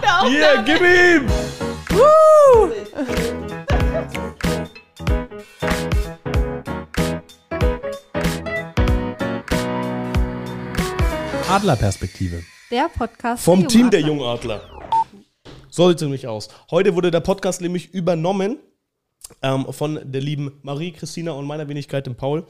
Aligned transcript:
der 0.00 0.20
Aufnahme. 0.20 0.36
Hier, 0.36 0.62
gib 0.64 0.80
ihm! 0.80 1.30
Adlerperspektive. 11.48 12.44
Der 12.70 12.88
Podcast 12.88 13.44
Vom 13.44 13.66
Team 13.66 13.90
der 13.90 14.00
Jungadler. 14.00 14.60
Jungadler. 14.68 14.80
So 15.68 15.88
sieht 15.88 15.96
es 15.96 16.02
nämlich 16.02 16.28
aus. 16.28 16.48
Heute 16.70 16.94
wurde 16.94 17.10
der 17.10 17.18
Podcast 17.18 17.60
nämlich 17.60 17.92
übernommen 17.92 18.58
ähm, 19.42 19.66
von 19.70 20.00
der 20.04 20.20
lieben 20.20 20.52
Marie, 20.62 20.92
Christina 20.92 21.32
und 21.32 21.46
meiner 21.46 21.68
Wenigkeit, 21.68 22.06
dem 22.06 22.14
Paul. 22.14 22.46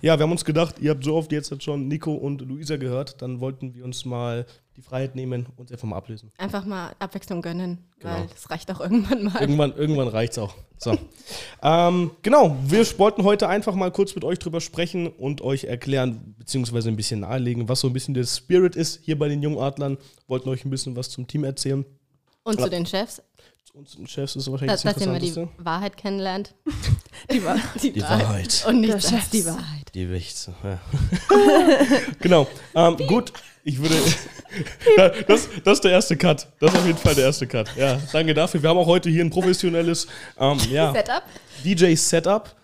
Ja, 0.00 0.16
wir 0.18 0.22
haben 0.22 0.30
uns 0.30 0.44
gedacht, 0.44 0.76
ihr 0.80 0.90
habt 0.90 1.04
so 1.04 1.16
oft 1.16 1.32
jetzt 1.32 1.62
schon 1.62 1.88
Nico 1.88 2.14
und 2.14 2.40
Luisa 2.40 2.76
gehört, 2.76 3.20
dann 3.20 3.40
wollten 3.40 3.74
wir 3.74 3.84
uns 3.84 4.04
mal 4.04 4.46
die 4.76 4.82
Freiheit 4.82 5.14
nehmen 5.16 5.46
und 5.56 5.72
einfach 5.72 5.88
mal 5.88 5.96
ablösen. 5.96 6.30
Einfach 6.38 6.64
mal 6.64 6.94
Abwechslung 6.98 7.40
gönnen, 7.42 7.78
weil 8.02 8.14
Genau. 8.16 8.26
das 8.32 8.50
reicht 8.50 8.70
auch 8.70 8.80
irgendwann 8.80 9.24
mal. 9.24 9.40
Irgendwann, 9.40 9.74
irgendwann 9.74 10.08
reicht's 10.08 10.38
auch. 10.38 10.54
So. 10.78 10.96
ähm, 11.62 12.10
genau, 12.22 12.56
wir 12.66 12.84
wollten 12.98 13.24
heute 13.24 13.48
einfach 13.48 13.74
mal 13.74 13.90
kurz 13.90 14.14
mit 14.14 14.24
euch 14.24 14.38
drüber 14.38 14.60
sprechen 14.60 15.06
und 15.08 15.40
euch 15.40 15.64
erklären, 15.64 16.34
beziehungsweise 16.38 16.88
ein 16.90 16.96
bisschen 16.96 17.20
nahelegen, 17.20 17.68
was 17.68 17.80
so 17.80 17.86
ein 17.86 17.92
bisschen 17.94 18.14
der 18.14 18.24
Spirit 18.24 18.76
ist 18.76 19.00
hier 19.02 19.18
bei 19.18 19.28
den 19.28 19.42
Jungadlern. 19.42 19.96
Wollten 20.28 20.48
euch 20.50 20.64
ein 20.64 20.70
bisschen 20.70 20.94
was 20.96 21.08
zum 21.10 21.26
Team 21.26 21.44
erzählen. 21.44 21.84
Und 22.42 22.60
zu 22.60 22.68
den 22.70 22.86
Chefs, 22.86 23.22
Zu 23.66 23.78
uns 23.78 23.96
Chefs 24.06 24.36
ist 24.36 24.48
wahrscheinlich 24.48 24.74
dass, 24.74 24.82
das 24.82 24.94
dass 24.94 25.02
ihr 25.02 25.08
mal 25.08 25.18
die. 25.18 25.48
Wahrheit 25.58 25.96
kennenlernt. 25.96 26.54
Die 27.32 27.42
war, 27.42 27.56
Die 27.82 28.00
Wahrheit. 28.00 28.64
Und 28.68 28.80
nicht 28.80 28.92
Der 28.92 29.00
das, 29.00 29.10
Chef. 29.10 29.30
die 29.30 29.44
Wahrheit. 29.44 29.94
Die 29.94 30.08
Wichse. 30.08 30.54
Ja. 30.62 30.78
genau. 32.20 32.46
Ähm, 32.74 32.96
gut, 33.08 33.32
ich 33.64 33.78
würde. 33.78 33.96
Das, 35.26 35.48
das 35.64 35.74
ist 35.74 35.84
der 35.84 35.90
erste 35.90 36.16
Cut. 36.16 36.46
Das 36.60 36.72
ist 36.72 36.78
auf 36.78 36.86
jeden 36.86 36.98
Fall 36.98 37.14
der 37.14 37.24
erste 37.24 37.46
Cut. 37.46 37.68
Ja, 37.76 38.00
danke 38.12 38.32
dafür. 38.32 38.62
Wir 38.62 38.70
haben 38.70 38.78
auch 38.78 38.86
heute 38.86 39.10
hier 39.10 39.22
ein 39.22 39.28
professionelles 39.28 40.06
ähm, 40.38 40.58
ja, 40.70 40.92
Setup. 40.92 41.22
DJ-Setup. 41.62 42.56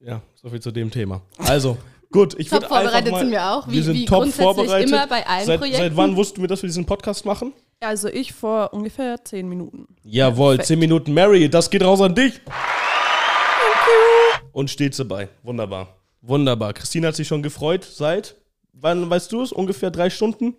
Ja, 0.00 0.20
soviel 0.34 0.60
zu 0.60 0.72
dem 0.72 0.90
Thema. 0.90 1.22
Also, 1.38 1.78
gut, 2.10 2.34
ich 2.38 2.48
Top 2.50 2.62
würde 2.62 2.66
einfach 2.66 2.82
vorbereitet 2.82 3.12
mal, 3.12 3.20
sind 3.20 3.30
wir 3.30 3.50
auch, 3.50 3.68
wie, 3.68 3.74
wir 3.74 3.82
sind 3.84 3.94
wie 3.94 4.04
top 4.04 4.18
grundsätzlich 4.18 4.44
vorbereitet. 4.44 4.90
immer 4.90 5.06
bei 5.06 5.26
allen 5.26 5.46
Seit, 5.46 5.60
Projekten. 5.60 5.82
seit 5.82 5.96
wann 5.96 6.16
wussten 6.16 6.40
wir, 6.42 6.48
dass 6.48 6.62
wir 6.62 6.66
diesen 6.66 6.84
Podcast 6.84 7.24
machen? 7.24 7.54
Also 7.80 8.08
ich 8.08 8.32
vor 8.32 8.72
ungefähr 8.72 9.22
zehn 9.24 9.48
Minuten. 9.48 9.86
Jawohl, 10.02 10.56
Perfekt. 10.56 10.68
10 10.68 10.78
Minuten 10.78 11.14
Mary, 11.14 11.48
das 11.48 11.68
geht 11.70 11.82
raus 11.84 12.00
an 12.00 12.14
dich. 12.14 12.40
Und 14.52 14.70
steht 14.70 14.98
dabei. 14.98 15.28
Wunderbar. 15.42 15.88
Wunderbar. 16.22 16.72
Christine 16.72 17.08
hat 17.08 17.16
sich 17.16 17.26
schon 17.28 17.42
gefreut 17.42 17.84
seit, 17.84 18.36
wann 18.72 19.08
weißt 19.10 19.30
du 19.32 19.42
es? 19.42 19.52
Ungefähr 19.52 19.90
drei 19.90 20.10
Stunden? 20.10 20.54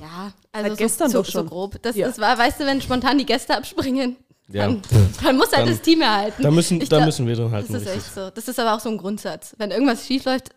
Ja, 0.00 0.32
also 0.52 0.68
Seit 0.68 0.70
so, 0.70 0.76
gestern 0.84 1.10
so, 1.10 1.18
doch 1.18 1.24
so 1.26 1.32
schon. 1.32 1.48
grob. 1.48 1.82
Das, 1.82 1.96
Ja. 1.96 2.06
das 2.06 2.18
war, 2.20 2.38
weißt 2.38 2.60
du, 2.60 2.66
wenn 2.66 2.80
spontan 2.80 3.18
die 3.18 3.26
Gäste 3.26 3.56
abspringen, 3.56 4.16
Ja. 4.48 4.66
dann, 4.68 4.80
dann 5.24 5.36
muss 5.36 5.48
halt 5.52 5.62
Dann- 5.66 5.68
das 5.74 5.82
Team 5.82 6.00
erhalten. 6.00 6.42
Da 6.42 6.50
müssen, 6.50 6.80
Ich 6.80 6.88
da 6.88 6.98
glaub, 6.98 7.06
müssen 7.06 7.26
wir 7.26 7.34
dran 7.34 7.50
halten. 7.50 7.72
Das 7.72 7.82
ist 7.82 7.88
richtig. 7.88 8.04
echt 8.06 8.14
so. 8.14 8.30
Das 8.30 8.46
ist 8.46 8.58
aber 8.60 8.74
auch 8.76 8.80
so 8.80 8.88
ein 8.88 8.98
Grundsatz. 8.98 9.54
Wenn 9.58 9.72
irgendwas 9.72 10.06
schief 10.06 10.24
läuft, 10.24 10.50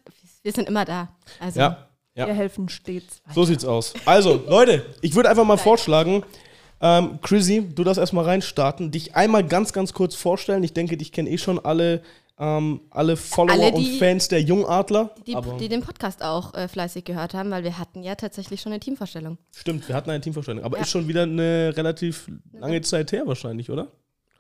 wir 0.43 0.51
sind 0.51 0.67
immer 0.69 0.85
da. 0.85 1.09
Also, 1.39 1.59
Ja, 1.59 1.87
ja. 2.15 2.27
Wir 2.27 2.33
helfen 2.33 2.69
stets. 2.69 3.21
So 3.33 3.43
sieht's 3.43 3.65
aus. 3.65 3.93
Also, 4.05 4.43
Leute, 4.47 4.85
ich 5.01 5.15
würde 5.15 5.29
einfach 5.29 5.45
mal 5.45 5.57
vorschlagen, 5.57 6.23
ähm, 6.81 7.19
Chrissy, 7.21 7.61
du 7.73 7.83
darfst 7.83 7.99
erstmal 7.99 8.25
reinstarten, 8.25 8.91
dich 8.91 9.15
einmal 9.15 9.43
ganz, 9.45 9.71
ganz 9.73 9.93
kurz 9.93 10.15
vorstellen. 10.15 10.63
Ich 10.63 10.73
denke, 10.73 10.97
dich 10.97 11.11
kennen 11.13 11.27
eh 11.29 11.37
schon 11.37 11.57
alle, 11.63 12.01
ähm, 12.37 12.81
alle 12.89 13.15
Follower 13.15 13.53
Alle, 13.55 13.71
und 13.73 13.81
die- 13.81 13.97
Fans 13.99 14.27
der 14.27 14.41
Jungadler. 14.41 15.15
die, 15.25 15.35
aber 15.35 15.55
die 15.57 15.69
den 15.69 15.81
Podcast 15.81 16.21
auch 16.23 16.53
äh, 16.55 16.67
fleißig 16.67 17.05
gehört 17.05 17.33
haben, 17.35 17.51
weil 17.51 17.63
wir 17.63 17.77
hatten 17.79 18.03
ja 18.03 18.15
tatsächlich 18.15 18.59
schon 18.59 18.73
eine 18.73 18.79
Teamvorstellung. 18.81 19.37
stimmt, 19.55 19.87
wir 19.87 19.95
hatten 19.95 20.09
eine 20.09 20.19
Teamvorstellung. 20.19 20.63
Aber 20.63 20.77
Ja. 20.77 20.83
ist 20.83 20.89
schon 20.89 21.07
wieder 21.07 21.23
eine 21.23 21.71
relativ 21.77 22.27
lange 22.51 22.81
Zeit 22.81 23.11
her 23.13 23.23
wahrscheinlich, 23.27 23.69
oder? 23.69 23.87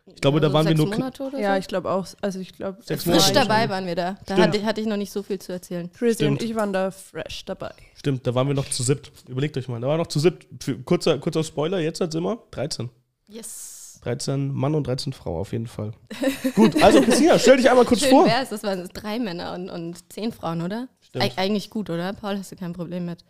Ich 0.05 0.15
glaube, 0.19 0.41
da 0.41 0.47
Also 0.47 0.53
waren 0.55 0.67
wir 0.67 0.75
nur. 0.75 0.87
Monate 0.87 1.23
oder 1.23 1.39
Ja, 1.39 1.53
so. 1.53 1.59
ich 1.59 1.67
glaube 1.67 1.89
auch. 1.89 2.05
Also 2.21 2.39
ich 2.39 2.51
glaube, 2.53 2.77
Sechs 2.83 3.03
Frisch 3.03 3.13
Monate 3.15 3.33
dabei 3.33 3.69
waren 3.69 3.85
wir 3.85 3.95
da. 3.95 4.17
Da 4.25 4.35
hatte, 4.37 4.57
ich- 4.57 4.65
hatte 4.65 4.81
ich 4.81 4.87
noch 4.87 4.97
nicht 4.97 5.11
so 5.13 5.23
viel 5.23 5.39
zu 5.39 5.53
erzählen. 5.53 5.89
Chrissy 5.93 6.25
und 6.25 6.41
ich 6.43 6.55
waren 6.55 6.73
da 6.73 6.91
fresh 6.91 7.45
dabei. 7.45 7.71
Stimmt, 7.95 8.27
da 8.27 8.35
waren 8.35 8.47
wir 8.47 8.53
noch 8.53 8.69
zu 8.69 8.83
siebt. 8.83 9.11
Überlegt 9.29 9.55
euch 9.57 9.67
mal, 9.69 9.79
da 9.79 9.87
waren 9.87 9.93
wir 9.95 10.03
noch 10.03 10.07
zu 10.07 10.19
siebt. 10.19 10.45
Für, 10.61 10.77
kurzer, 10.79 11.17
kurzer 11.19 11.43
Spoiler, 11.43 11.79
jetzt 11.79 11.99
sind 11.99 12.13
wir 12.13 12.37
13. 12.51 12.89
Yes. 13.29 13.99
13 14.03 14.51
Mann 14.51 14.75
und 14.75 14.85
13 14.85 15.13
Frau 15.13 15.39
auf 15.39 15.53
jeden 15.53 15.67
Fall. 15.67 15.93
Gut, 16.55 16.83
also 16.83 17.01
Christina, 17.01 17.39
stell 17.39 17.55
dich 17.55 17.69
einmal 17.69 17.85
kurz 17.85 18.01
Schön 18.01 18.09
vor. 18.09 18.25
wär's. 18.25 18.49
Das 18.49 18.61
waren 18.63 18.89
drei 18.93 19.17
Männer 19.19 19.53
und, 19.53 19.69
und 19.69 20.11
zehn 20.11 20.33
Frauen, 20.33 20.61
oder? 20.61 20.89
Stimmt. 20.99 21.23
Eig 21.23 21.37
eigentlich 21.37 21.69
gut, 21.69 21.89
oder? 21.89 22.11
Paul, 22.11 22.37
hast 22.37 22.51
du 22.51 22.57
kein 22.57 22.73
Problem 22.73 23.05
mit. 23.05 23.23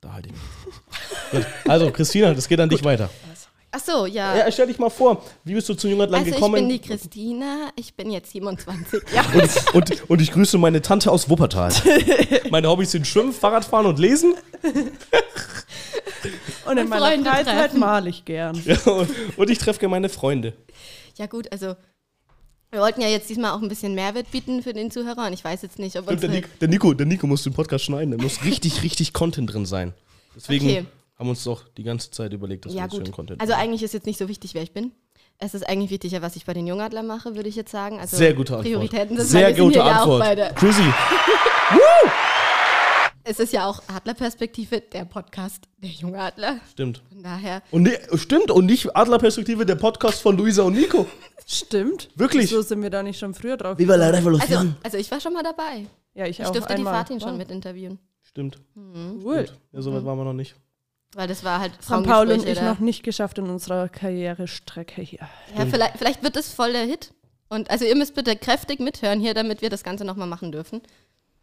Da 0.00 0.12
halte 0.14 0.28
ich 0.30 0.34
mich. 0.34 0.42
Gut, 1.44 1.46
also 1.68 1.90
Christina, 1.90 2.32
das 2.32 2.48
geht 2.48 2.60
an 2.60 2.68
dich 2.70 2.82
weiter. 2.84 3.10
Ach 3.76 3.80
so, 3.80 4.06
ja. 4.06 4.36
Ja, 4.36 4.52
stell 4.52 4.68
dich 4.68 4.78
mal 4.78 4.88
vor, 4.88 5.24
wie 5.42 5.54
bist 5.54 5.68
du 5.68 5.74
zu 5.74 5.88
Jungadland 5.88 6.20
also 6.24 6.30
ich 6.30 6.36
gekommen? 6.36 6.54
bin 6.54 6.68
die 6.68 6.78
Christina, 6.78 7.70
ich 7.74 7.92
bin 7.94 8.10
jetzt 8.12 8.30
27. 8.30 9.02
Ja. 9.12 9.24
und, 9.34 9.74
und, 9.74 10.10
und 10.10 10.20
ich 10.20 10.30
grüße 10.30 10.58
meine 10.58 10.80
Tante 10.80 11.10
aus 11.10 11.28
Wuppertal. 11.28 11.72
meine 12.50 12.68
Hobbys 12.68 12.92
sind 12.92 13.04
Schwimmen, 13.06 13.32
Fahrradfahren 13.32 13.86
und 13.86 13.98
Lesen. 13.98 14.34
Und 16.66 16.78
in 16.78 16.84
Und 16.84 16.88
meiner 16.88 17.06
Freunde 17.06 17.30
Freizeit 17.30 17.58
treffen. 17.58 17.80
male 17.80 18.08
ich 18.08 18.24
gern. 18.24 18.60
Ja, 18.64 18.78
und, 18.90 19.10
und 19.36 19.50
ich 19.50 19.58
treffe 19.58 19.78
gerne 19.80 19.90
meine 19.90 20.08
Freunde. 20.08 20.54
ja 21.18 21.26
gut, 21.26 21.52
also 21.52 21.76
wir 22.70 22.80
wollten 22.80 23.02
ja 23.02 23.08
jetzt 23.08 23.28
diesmal 23.28 23.50
auch 23.52 23.60
ein 23.60 23.68
bisschen 23.68 23.94
Mehrwert 23.94 24.30
bieten 24.30 24.62
für 24.62 24.72
den 24.72 24.90
Zuhörer 24.90 25.26
und 25.26 25.34
ich 25.34 25.44
weiß 25.44 25.60
jetzt 25.60 25.78
nicht, 25.78 25.96
ob. 25.98 26.08
Nico, 26.10 26.48
der, 26.60 26.68
Nico, 26.68 26.94
der 26.94 27.06
Nico 27.06 27.26
muss 27.26 27.42
den 27.42 27.52
Podcast 27.52 27.84
schneiden. 27.84 28.16
Da 28.16 28.22
muss 28.22 28.42
richtig, 28.44 28.82
richtig 28.82 29.12
Content 29.12 29.52
drin 29.52 29.66
sein. 29.66 29.92
Deswegen 30.34 30.64
Okay. 30.66 30.86
Haben 31.18 31.28
uns 31.28 31.44
doch 31.44 31.68
die 31.68 31.82
ganze 31.84 32.10
Zeit 32.10 32.32
überlegt, 32.32 32.64
dass 32.66 32.72
Ja 32.72 32.78
wir 32.80 32.84
uns 32.84 32.92
gut, 32.94 33.06
schön 33.06 33.12
Content 33.14 33.40
also 33.40 33.52
eigentlich 33.54 33.82
ist 33.82 33.94
jetzt 33.94 34.06
nicht 34.06 34.18
so 34.18 34.28
wichtig, 34.28 34.54
wer 34.54 34.62
ich 34.62 34.72
bin. 34.72 34.92
Es 35.38 35.54
ist 35.54 35.68
eigentlich 35.68 35.90
wichtiger, 35.90 36.22
was 36.22 36.36
ich 36.36 36.44
bei 36.46 36.54
den 36.54 36.66
Jungadlern 36.66 37.06
mache, 37.06 37.34
würde 37.34 37.48
ich 37.48 37.56
jetzt 37.56 37.70
sagen. 37.72 37.98
Also 37.98 38.16
Sehr 38.16 38.34
gute 38.34 38.52
Antwort. 38.56 38.66
Prioritäten 38.72 39.16
sind 39.16 39.26
Sehr 39.26 39.52
gute 39.52 39.78
ja 39.78 39.84
Antwort. 39.86 40.20
bei 40.20 40.34
der, 40.34 40.52
Chrissy, 40.54 40.82
Es 43.26 43.40
ist 43.40 43.52
ja 43.54 43.66
auch 43.66 43.82
Adlerperspektive, 43.88 44.82
der 44.82 45.06
Podcast 45.06 45.64
der 45.78 45.88
Jungadler. 45.90 46.60
stimmt. 46.70 47.02
Von 47.08 47.22
daher, 47.22 47.62
Und 47.70 47.84
ne, 47.84 47.98
stimmt, 48.16 48.50
und 48.50 48.66
nicht 48.66 48.94
Adlerperspektive, 48.94 49.64
der 49.64 49.76
Podcast 49.76 50.20
von 50.20 50.36
Luisa 50.36 50.62
und 50.62 50.74
Nico. 50.74 51.06
Stimmt. 51.46 52.10
Wirklich? 52.14 52.48
So 52.50 52.62
sind 52.62 52.82
wir 52.82 52.88
da 52.90 53.02
nicht 53.02 53.18
schon 53.18 53.34
früher 53.34 53.56
drauf. 53.58 53.76
Viva 53.78 53.96
la 53.96 54.06
also, 54.06 54.18
Revolution. 54.18 54.76
also 54.82 54.96
ich 54.98 55.10
war 55.10 55.20
schon 55.20 55.32
mal 55.34 55.42
dabei. 55.42 55.86
Ja, 56.14 56.26
ich, 56.26 56.38
Ich 56.40 56.46
auch 56.46 56.52
durfte 56.52 56.72
einmal. 56.74 56.92
die 56.92 56.98
Fatin 56.98 57.20
schon 57.20 57.36
mit 57.36 57.50
interviewen. 57.50 57.98
Stimmt. 58.22 58.58
Cool. 58.76 59.46
Ja, 59.72 59.82
so 59.82 59.92
weit 59.92 60.04
waren 60.04 60.16
wir 60.18 60.24
noch 60.24 60.32
nicht. 60.32 60.54
Weil 61.14 61.28
das 61.28 61.44
war 61.44 61.60
halt 61.60 61.72
haben 61.88 62.04
Paul 62.04 62.30
und 62.30 62.46
ich 62.46 62.60
noch 62.60 62.80
nicht 62.80 63.02
geschafft 63.02 63.38
in 63.38 63.48
unserer 63.48 63.88
Karrierestrecke 63.88 65.02
hier. 65.02 65.28
Ja, 65.56 65.66
vielleicht, 65.66 65.98
vielleicht 65.98 66.22
wird 66.22 66.36
es 66.36 66.52
voll 66.52 66.72
der 66.72 66.84
Hit. 66.84 67.12
Und 67.48 67.70
also 67.70 67.84
ihr 67.84 67.94
müsst 67.94 68.14
bitte 68.14 68.34
kräftig 68.36 68.80
mithören 68.80 69.20
hier, 69.20 69.34
damit 69.34 69.62
wir 69.62 69.70
das 69.70 69.84
Ganze 69.84 70.04
nochmal 70.04 70.26
machen 70.26 70.50
dürfen. 70.50 70.82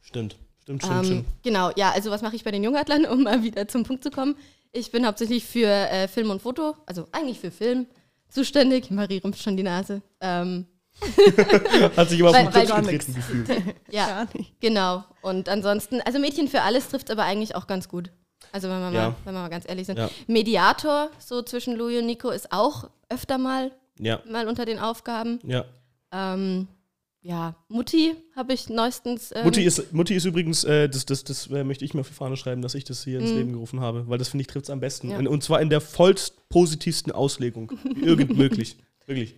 Stimmt. 0.02 0.36
Stimmt, 0.62 0.84
stimmt, 0.84 0.98
Ähm, 0.98 1.06
stimmt. 1.06 1.26
genau, 1.44 1.72
ja, 1.76 1.92
also 1.92 2.12
was 2.12 2.22
mache 2.22 2.36
ich 2.36 2.44
bei 2.44 2.52
den 2.52 2.64
Jungadlern, 2.64 3.06
um 3.06 3.24
mal 3.24 3.44
wieder 3.44 3.68
zum 3.68 3.84
Punkt 3.84 4.04
zu 4.04 4.12
kommen? 4.12 4.36
Ich 4.72 4.92
bin 4.92 5.06
hauptsächlich 5.06 5.46
für 5.46 5.68
äh, 5.68 6.08
Film 6.08 6.30
und 6.30 6.42
Foto, 6.42 6.76
also 6.86 7.08
eigentlich 7.12 7.40
für 7.40 7.52
Film 7.52 7.88
zuständig. 8.30 8.92
Marie 8.92 9.18
rümpft 9.18 9.42
schon 9.42 9.58
die 9.58 9.64
Nase. 9.64 10.02
Ähm, 10.22 10.68
Hat 11.96 12.10
sich 12.10 12.20
immer 12.20 12.30
auf 12.30 12.36
den 12.36 12.52
Tisch 12.52 12.74
getreten 12.74 13.14
gefühlt. 13.16 13.50
ja, 13.92 14.28
genau. 14.60 15.04
Und 15.22 15.50
ansonsten, 15.50 16.02
also 16.02 16.20
Mädchen 16.20 16.48
für 16.48 16.62
alles 16.62 16.90
trifft 16.90 17.10
aber 17.10 17.24
eigentlich 17.24 17.56
auch 17.56 17.68
ganz 17.68 17.88
gut. 17.88 18.12
Also 18.52 18.68
wenn 18.70 18.80
wir, 18.80 18.92
Ja. 18.92 19.10
mal, 19.10 19.16
wenn 19.26 19.34
wir 19.34 19.42
mal 19.42 19.50
ganz 19.50 19.68
ehrlich 19.68 19.86
sind. 19.88 19.98
Ja. 19.98 20.10
Mediator, 20.28 21.10
so 21.20 21.42
zwischen 21.42 21.76
Louis 21.76 22.00
und 22.00 22.06
Nico, 22.08 22.30
ist 22.30 22.52
auch 22.52 22.90
öfter 23.10 23.38
mal, 23.38 23.72
Ja, 24.00 24.22
mal 24.30 24.48
unter 24.48 24.66
den 24.66 24.80
Aufgaben. 24.80 25.40
ja. 25.46 25.66
Ähm, 26.12 26.68
ja, 27.24 27.54
Mutti 27.70 28.16
habe 28.36 28.52
ich 28.54 28.68
neuestens. 28.68 29.32
Ähm, 29.34 29.44
Mutti 29.46 29.64
ist, 29.64 29.94
Mutti 29.94 30.16
ist 30.16 30.26
übrigens, 30.26 30.64
äh, 30.64 30.90
das, 30.90 31.06
das, 31.06 31.24
das 31.24 31.48
äh, 31.52 31.64
möchte 31.64 31.86
ich 31.86 31.94
mir 31.94 32.02
auf 32.02 32.08
die 32.08 32.14
Fahne 32.16 32.36
schreiben, 32.36 32.62
dass 32.64 32.74
ich 32.74 32.84
das 32.84 33.04
hier 33.04 33.20
ins 33.20 33.30
Mhm. 33.30 33.38
Leben 33.38 33.54
gerufen 33.54 33.80
habe, 33.80 34.08
weil 34.10 34.18
das 34.18 34.30
finde 34.30 34.42
ich 34.42 34.48
trifft 34.48 34.66
es 34.66 34.70
am 34.72 34.80
besten. 34.80 35.12
Ja. 35.12 35.20
In, 35.20 35.28
und 35.28 35.44
zwar 35.44 35.62
in 35.62 35.70
der 35.70 35.80
vollst 35.82 36.50
positivsten 36.50 37.12
Auslegung. 37.14 37.72
Irgend 38.02 38.36
möglich. 38.36 38.76
Wirklich. 39.06 39.36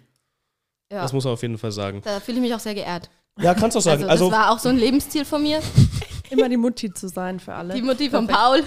ja, 0.92 1.02
Das 1.02 1.12
muss 1.14 1.26
man 1.26 1.34
auf 1.34 1.42
jeden 1.42 1.58
Fall 1.58 1.72
sagen. 1.74 2.02
da 2.06 2.20
fühle 2.22 2.38
ich 2.38 2.42
mich 2.44 2.54
auch 2.56 2.60
sehr 2.60 2.74
geehrt. 2.74 3.10
Ja, 3.40 3.54
kannst 3.54 3.76
du 3.76 3.80
auch 3.80 3.84
sagen. 3.84 4.04
Also, 4.04 4.12
Also, 4.26 4.30
das 4.30 4.40
war 4.40 4.52
auch 4.52 4.60
so 4.60 4.70
ein 4.70 4.78
Lebensziel 4.78 5.26
von 5.26 5.44
mir. 5.44 5.60
Immer 6.34 6.50
die 6.50 6.58
Mutti 6.58 6.94
zu 6.94 7.08
sein 7.08 7.40
für 7.40 7.54
alle. 7.54 7.74
Die 7.74 7.82
Mutti 7.82 8.10
von 8.10 8.28
Paul. 8.28 8.62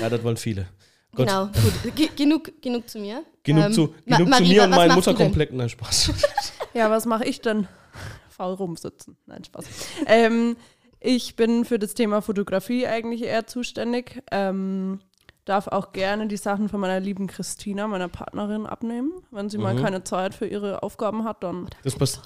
ja, 0.00 0.08
das 0.08 0.22
wollen 0.22 0.36
viele. 0.36 0.66
Gut. 1.16 1.26
Genau, 1.26 1.46
gut. 1.46 1.94
Ge 1.96 2.08
genug, 2.14 2.62
genug 2.62 2.88
zu 2.88 3.00
mir. 3.00 3.24
Genug 3.42 3.64
Ähm, 3.64 3.72
zu, 3.72 3.94
Ma- 4.06 4.16
genug 4.18 4.32
zu 4.32 4.42
Marie, 4.42 4.48
mir 4.54 4.62
und 4.64 4.70
denn? 4.76 4.92
Mutterkompletten. 4.92 5.56
Nein, 5.56 5.68
Spaß. 5.68 6.12
Ja, 6.74 6.88
was 6.88 7.04
mache 7.04 7.24
ich 7.24 7.40
denn? 7.40 7.66
Faul 8.28 8.54
rumsitzen. 8.54 9.16
Nein, 9.26 9.42
Spaß. 9.42 9.64
ähm, 10.06 10.56
ich 11.00 11.34
bin 11.34 11.64
für 11.64 11.80
das 11.80 11.94
Thema 11.94 12.22
Fotografie 12.22 12.86
eigentlich 12.86 13.22
eher 13.24 13.48
zuständig. 13.48 14.22
Ähm, 14.30 15.00
darf 15.46 15.66
auch 15.66 15.90
gerne 15.90 16.28
die 16.28 16.36
Sachen 16.36 16.68
von 16.68 16.78
meiner 16.78 17.00
lieben 17.00 17.26
Christina, 17.26 17.88
meiner 17.88 18.06
Partnerin, 18.06 18.66
abnehmen. 18.66 19.10
Wenn 19.32 19.48
sie 19.50 19.58
mal 19.58 19.74
Mhm. 19.74 19.82
keine 19.82 20.04
Zeit 20.04 20.32
für 20.36 20.46
ihre 20.46 20.84
Aufgaben 20.84 21.24
hat, 21.24 21.42
dann. 21.42 21.68
Das 21.82 21.96
passt. 21.96 22.20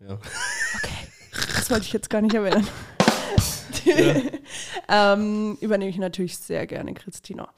Ja. 0.00 0.18
Das 1.54 1.70
wollte 1.70 1.84
ich 1.84 1.92
jetzt 1.92 2.08
gar 2.08 2.22
nicht 2.22 2.34
erwähnen. 2.34 2.66
ähm, 4.88 5.56
übernehme 5.60 5.90
ich 5.90 5.98
natürlich 5.98 6.38
sehr 6.38 6.66
gerne 6.66 6.94
Christina. 6.94 7.48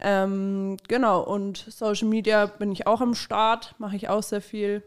Ähm, 0.00 0.76
genau, 0.88 1.22
und 1.22 1.58
Social 1.68 2.08
Media 2.08 2.46
bin 2.46 2.72
ich 2.72 2.86
auch 2.86 3.00
am 3.00 3.14
Start, 3.14 3.74
mache 3.78 3.96
ich 3.96 4.08
auch 4.08 4.22
sehr 4.22 4.40
viel. 4.40 4.82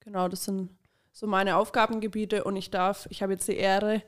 Genau, 0.00 0.28
das 0.28 0.44
sind 0.44 0.70
so 1.12 1.26
meine 1.26 1.56
Aufgabengebiete 1.56 2.44
und 2.44 2.56
ich 2.56 2.70
darf, 2.70 3.06
ich 3.10 3.22
habe 3.22 3.32
jetzt 3.32 3.48
die 3.48 3.56
Ehre, 3.56 4.02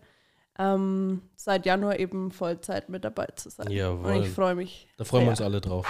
ähm, 0.58 1.22
seit 1.36 1.66
Januar 1.66 1.98
eben 1.98 2.30
Vollzeit 2.30 2.88
mit 2.88 3.04
dabei 3.04 3.26
zu 3.36 3.50
sein. 3.50 3.70
Jawohl. 3.70 4.12
Und 4.12 4.22
ich 4.22 4.28
freue 4.28 4.54
mich. 4.54 4.88
Da 4.96 5.04
freuen 5.04 5.24
wir 5.24 5.30
uns 5.30 5.40
alle 5.40 5.60
drauf. 5.60 5.86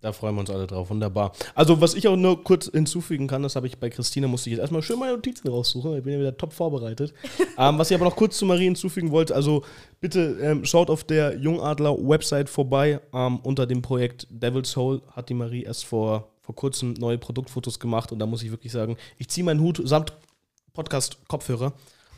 Da 0.00 0.12
freuen 0.12 0.34
wir 0.34 0.40
uns 0.40 0.50
alle 0.50 0.66
drauf. 0.66 0.88
Wunderbar. 0.88 1.32
Also, 1.54 1.80
was 1.80 1.94
ich 1.94 2.08
auch 2.08 2.16
nur 2.16 2.42
kurz 2.42 2.70
hinzufügen 2.70 3.26
kann, 3.26 3.42
das 3.42 3.54
habe 3.56 3.66
ich 3.66 3.78
bei 3.78 3.90
Christina, 3.90 4.28
musste 4.28 4.48
ich 4.48 4.52
jetzt 4.52 4.60
erstmal 4.60 4.82
schön 4.82 4.98
meine 4.98 5.12
Notizen 5.12 5.48
raussuchen. 5.48 5.96
Ich 5.96 6.02
bin 6.02 6.14
ja 6.14 6.18
wieder 6.18 6.36
top 6.36 6.52
vorbereitet. 6.52 7.12
ähm, 7.58 7.78
was 7.78 7.90
ich 7.90 7.96
aber 7.96 8.06
noch 8.06 8.16
kurz 8.16 8.38
zu 8.38 8.46
Marie 8.46 8.64
hinzufügen 8.64 9.10
wollte, 9.10 9.34
also 9.34 9.62
bitte 10.00 10.38
ähm, 10.40 10.64
schaut 10.64 10.88
auf 10.88 11.04
der 11.04 11.36
Jungadler-Website 11.36 12.48
vorbei. 12.48 13.00
Ähm, 13.12 13.40
unter 13.42 13.66
dem 13.66 13.82
Projekt 13.82 14.26
Devil's 14.30 14.70
Soul 14.70 15.02
hat 15.12 15.28
die 15.28 15.34
Marie 15.34 15.64
erst 15.64 15.84
vor, 15.84 16.30
vor 16.40 16.54
kurzem 16.54 16.94
neue 16.94 17.18
Produktfotos 17.18 17.78
gemacht 17.78 18.10
und 18.10 18.18
da 18.18 18.26
muss 18.26 18.42
ich 18.42 18.50
wirklich 18.50 18.72
sagen, 18.72 18.96
ich 19.18 19.28
ziehe 19.28 19.44
meinen 19.44 19.60
Hut 19.60 19.80
samt 19.84 20.14
Podcast-Kopfhörer. 20.72 21.74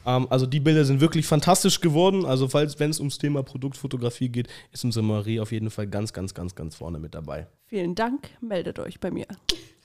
Ähm, 0.06 0.26
also 0.30 0.46
die 0.46 0.60
Bilder 0.60 0.84
sind 0.84 1.00
wirklich 1.00 1.26
fantastisch 1.26 1.80
geworden. 1.80 2.24
Also 2.24 2.48
falls, 2.48 2.78
wenn 2.80 2.90
es 2.90 2.98
ums 2.98 3.18
Thema 3.18 3.42
Produktfotografie 3.42 4.28
geht, 4.28 4.48
ist 4.72 4.84
unsere 4.84 5.04
Marie 5.04 5.40
auf 5.40 5.52
jeden 5.52 5.70
Fall 5.70 5.86
ganz, 5.86 6.12
ganz, 6.12 6.34
ganz, 6.34 6.54
ganz 6.54 6.74
vorne 6.74 6.98
mit 6.98 7.14
dabei. 7.14 7.46
Vielen 7.66 7.94
Dank, 7.94 8.28
meldet 8.40 8.78
euch 8.78 9.00
bei 9.00 9.10
mir. 9.10 9.26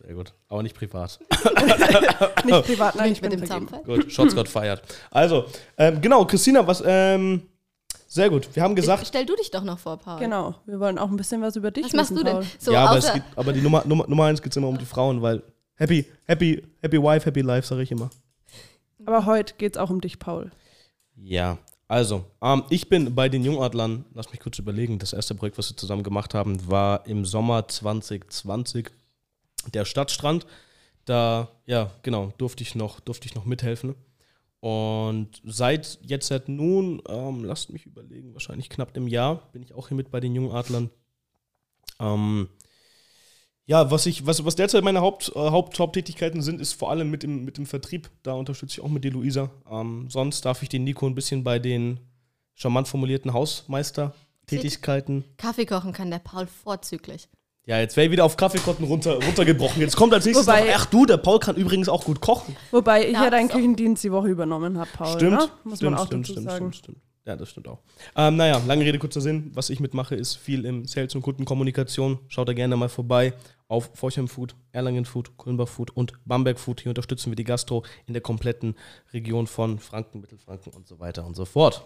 Sehr 0.04 0.14
gut. 0.14 0.34
Aber 0.48 0.64
nicht 0.64 0.76
privat. 0.76 1.20
Nicht 2.46 2.66
privat, 2.66 2.96
nein, 2.96 3.12
ich 3.12 3.22
mit 3.22 3.32
bin 3.32 3.40
dem 3.40 3.48
vergeben. 3.48 3.68
Zaunpfeil. 3.70 3.96
gut, 3.96 4.12
Shots 4.12 4.36
got 4.36 4.48
fired. 4.48 4.82
Also, 5.12 5.46
ähm, 5.78 6.00
genau, 6.02 6.24
Christina, 6.26 6.66
was, 6.66 6.84
ähm, 6.86 7.42
sehr 8.08 8.30
gut. 8.30 8.48
Wir 8.54 8.64
haben 8.64 8.76
gesagt, 8.76 9.06
Stell 9.08 9.26
du 9.26 9.36
dich 9.36 9.52
doch 9.52 9.64
noch 9.64 9.80
vor, 9.80 9.98
Paul. 9.98 10.20
Genau, 10.20 10.56
wir 10.66 10.80
wollen 10.80 10.98
auch 10.98 11.10
ein 11.10 11.18
bisschen 11.18 11.42
was 11.42 11.56
über 11.56 11.72
dich 11.72 11.86
Was 11.86 11.94
machst 11.94 12.12
wissen, 12.12 12.26
du 12.26 12.32
denn? 12.32 12.46
So, 12.60 12.72
ja, 12.72 12.86
aber, 12.86 13.00
geht, 13.00 13.24
aber 13.36 13.54
die 13.54 13.62
Nummer, 13.62 13.84
Nummer, 13.86 14.06
Nummer 14.08 14.26
eins 14.26 14.42
geht 14.42 14.52
es 14.52 14.58
immer 14.58 14.68
um 14.68 14.78
die 14.78 14.86
Frauen, 14.86 15.22
weil 15.22 15.44
happy, 15.76 16.06
happy, 16.26 16.64
happy 16.82 17.02
wife, 17.02 17.26
happy 17.26 17.42
life, 17.42 17.68
sage 17.68 17.82
ich 17.82 17.92
immer. 17.92 18.10
Aber 19.08 19.26
heute 19.26 19.54
geht 19.58 19.76
es 19.76 19.78
auch 19.78 19.90
um 19.90 20.02
dich, 20.02 20.20
Paul. 20.20 20.52
Ja, 21.16 21.58
also, 21.88 22.26
ähm, 22.42 22.64
ich 22.70 22.90
bin 22.90 23.16
bei 23.16 23.30
den 23.30 23.46
Jungadlern, 23.46 24.04
lass 24.14 24.32
mich 24.32 24.42
kurz 24.42 24.60
überlegen, 24.60 25.00
das 25.00 25.14
erste 25.14 25.34
Projekt, 25.34 25.58
was 25.58 25.70
wir 25.70 25.78
zusammen 25.78 26.04
gemacht 26.04 26.34
haben, 26.34 26.70
war 26.70 27.08
im 27.08 27.24
Sommer 27.24 27.70
2020 27.70 28.92
der 29.74 29.86
Stadtstrand. 29.86 30.46
Da, 31.06 31.48
ja, 31.66 31.90
genau, 32.04 32.34
durfte 32.38 32.64
ich 32.64 32.76
noch, 32.76 33.00
durfte 33.00 33.28
ich 33.28 33.36
noch 33.36 33.46
mithelfen. 33.46 33.96
Und 34.60 35.42
seit 35.46 36.00
jetzt 36.02 36.28
seit 36.28 36.50
nun, 36.50 37.02
ähm, 37.08 37.46
lasst 37.46 37.70
mich 37.70 37.86
überlegen, 37.86 38.34
wahrscheinlich 38.34 38.70
knapp 38.70 38.94
einem 38.94 39.08
Jahr 39.08 39.48
bin 39.54 39.64
ich 39.64 39.74
auch 39.74 39.88
hier 39.88 39.96
mit 39.96 40.12
bei 40.12 40.20
den 40.20 40.36
Jungadlern. 40.36 40.90
Ähm, 42.02 42.50
ja, 43.70 43.92
was 43.92 44.06
ich, 44.06 44.26
was, 44.26 44.44
was 44.46 44.56
derzeit 44.56 44.84
meine 44.84 45.02
Haupt, 45.02 45.32
äh, 45.36 45.40
Haupt, 45.40 45.78
Haupttätigkeiten 45.78 46.42
sind, 46.42 46.60
ist 46.62 46.74
vor 46.74 46.90
allem 46.90 47.12
mit 47.12 47.22
dem, 47.24 47.44
mit 47.46 47.58
dem 47.58 47.66
Vertrieb. 47.66 48.10
Da 48.24 48.34
unterstütze 48.34 48.80
ich 48.80 48.82
auch 48.84 48.90
mit 48.90 49.04
dir, 49.04 49.12
Luisa. 49.12 49.52
Ähm, 49.70 50.08
sonst 50.10 50.46
darf 50.46 50.64
ich 50.64 50.70
den 50.70 50.84
Nico 50.86 51.06
ein 51.06 51.16
bisschen 51.16 51.44
bei 51.44 51.60
den 51.60 52.00
charmant 52.56 52.88
formulierten 52.88 53.34
Hausmeister-Tätigkeiten. 53.34 55.26
Kaffee 55.38 55.66
kochen 55.66 55.94
kann 55.94 56.10
der 56.10 56.20
Paul 56.20 56.48
vorzüglich. 56.48 57.28
Ja, 57.66 57.80
jetzt 57.80 57.98
wäre 57.98 58.06
ich 58.06 58.12
wieder 58.14 58.24
auf 58.24 58.38
Kaffeekotten 58.38 58.86
runter, 58.86 59.16
runtergebrochen. 59.22 59.82
Jetzt 59.82 59.98
kommt 59.98 60.14
als 60.14 60.24
nächstes 60.24 60.48
Wobei- 60.48 60.62
noch, 60.68 60.74
ach 60.76 60.86
du, 60.86 61.06
der 61.06 61.18
Paul 61.18 61.40
kann 61.40 61.58
übrigens 61.58 61.90
auch 61.90 62.06
gut 62.06 62.22
kochen. 62.22 62.56
Wobei 62.72 63.08
ich 63.08 63.12
Ja, 63.14 63.26
ja 63.26 63.30
deinen 63.30 63.50
Küchendienst 63.50 64.06
die 64.06 64.12
Woche 64.14 64.30
übernommen 64.30 64.78
habe, 64.80 64.90
Paul. 64.94 65.16
Stimmt, 65.18 65.32
ne? 65.32 65.50
Muss 65.66 65.80
stimmt, 65.80 65.92
man 65.92 66.00
auch 66.00 66.06
stimmt, 66.08 66.24
dazu 66.24 66.32
stimmt, 66.32 66.50
sagen. 66.50 66.72
stimmt, 66.72 66.76
stimmt. 66.78 66.98
Ja, 67.28 67.36
das 67.36 67.50
stimmt 67.50 67.68
auch. 67.68 67.80
Ähm, 68.16 68.38
naja, 68.38 68.62
lange 68.66 68.86
Rede, 68.86 68.98
kurzer 69.00 69.20
Sinn. 69.20 69.52
Was 69.54 69.70
ich 69.70 69.82
mitmache, 69.82 70.16
ist 70.16 70.36
viel 70.38 70.64
im 70.64 70.86
Sales- 70.86 71.14
und 71.14 71.22
Kundenkommunikation. 71.24 72.20
Schaut 72.30 72.48
da 72.48 72.54
gerne 72.54 72.78
mal 72.78 72.88
vorbei 72.88 73.34
auf 73.68 73.92
Forchheim 73.96 74.30
Food, 74.30 74.56
Erlangen 74.72 75.04
Food, 75.04 75.36
Kulmbach 75.36 75.68
Food 75.68 75.92
und 75.92 76.14
Bamberg 76.24 76.58
Food. 76.58 76.80
Hier 76.80 76.90
unterstützen 76.90 77.30
wir 77.30 77.36
die 77.36 77.44
Gastro 77.44 77.84
in 78.06 78.14
der 78.14 78.22
kompletten 78.22 78.76
Region 79.14 79.46
von 79.46 79.78
Franken, 79.78 80.22
Mittelfranken 80.22 80.72
und 80.74 80.88
so 80.88 81.00
weiter 81.02 81.26
und 81.26 81.36
so 81.36 81.44
fort. 81.44 81.84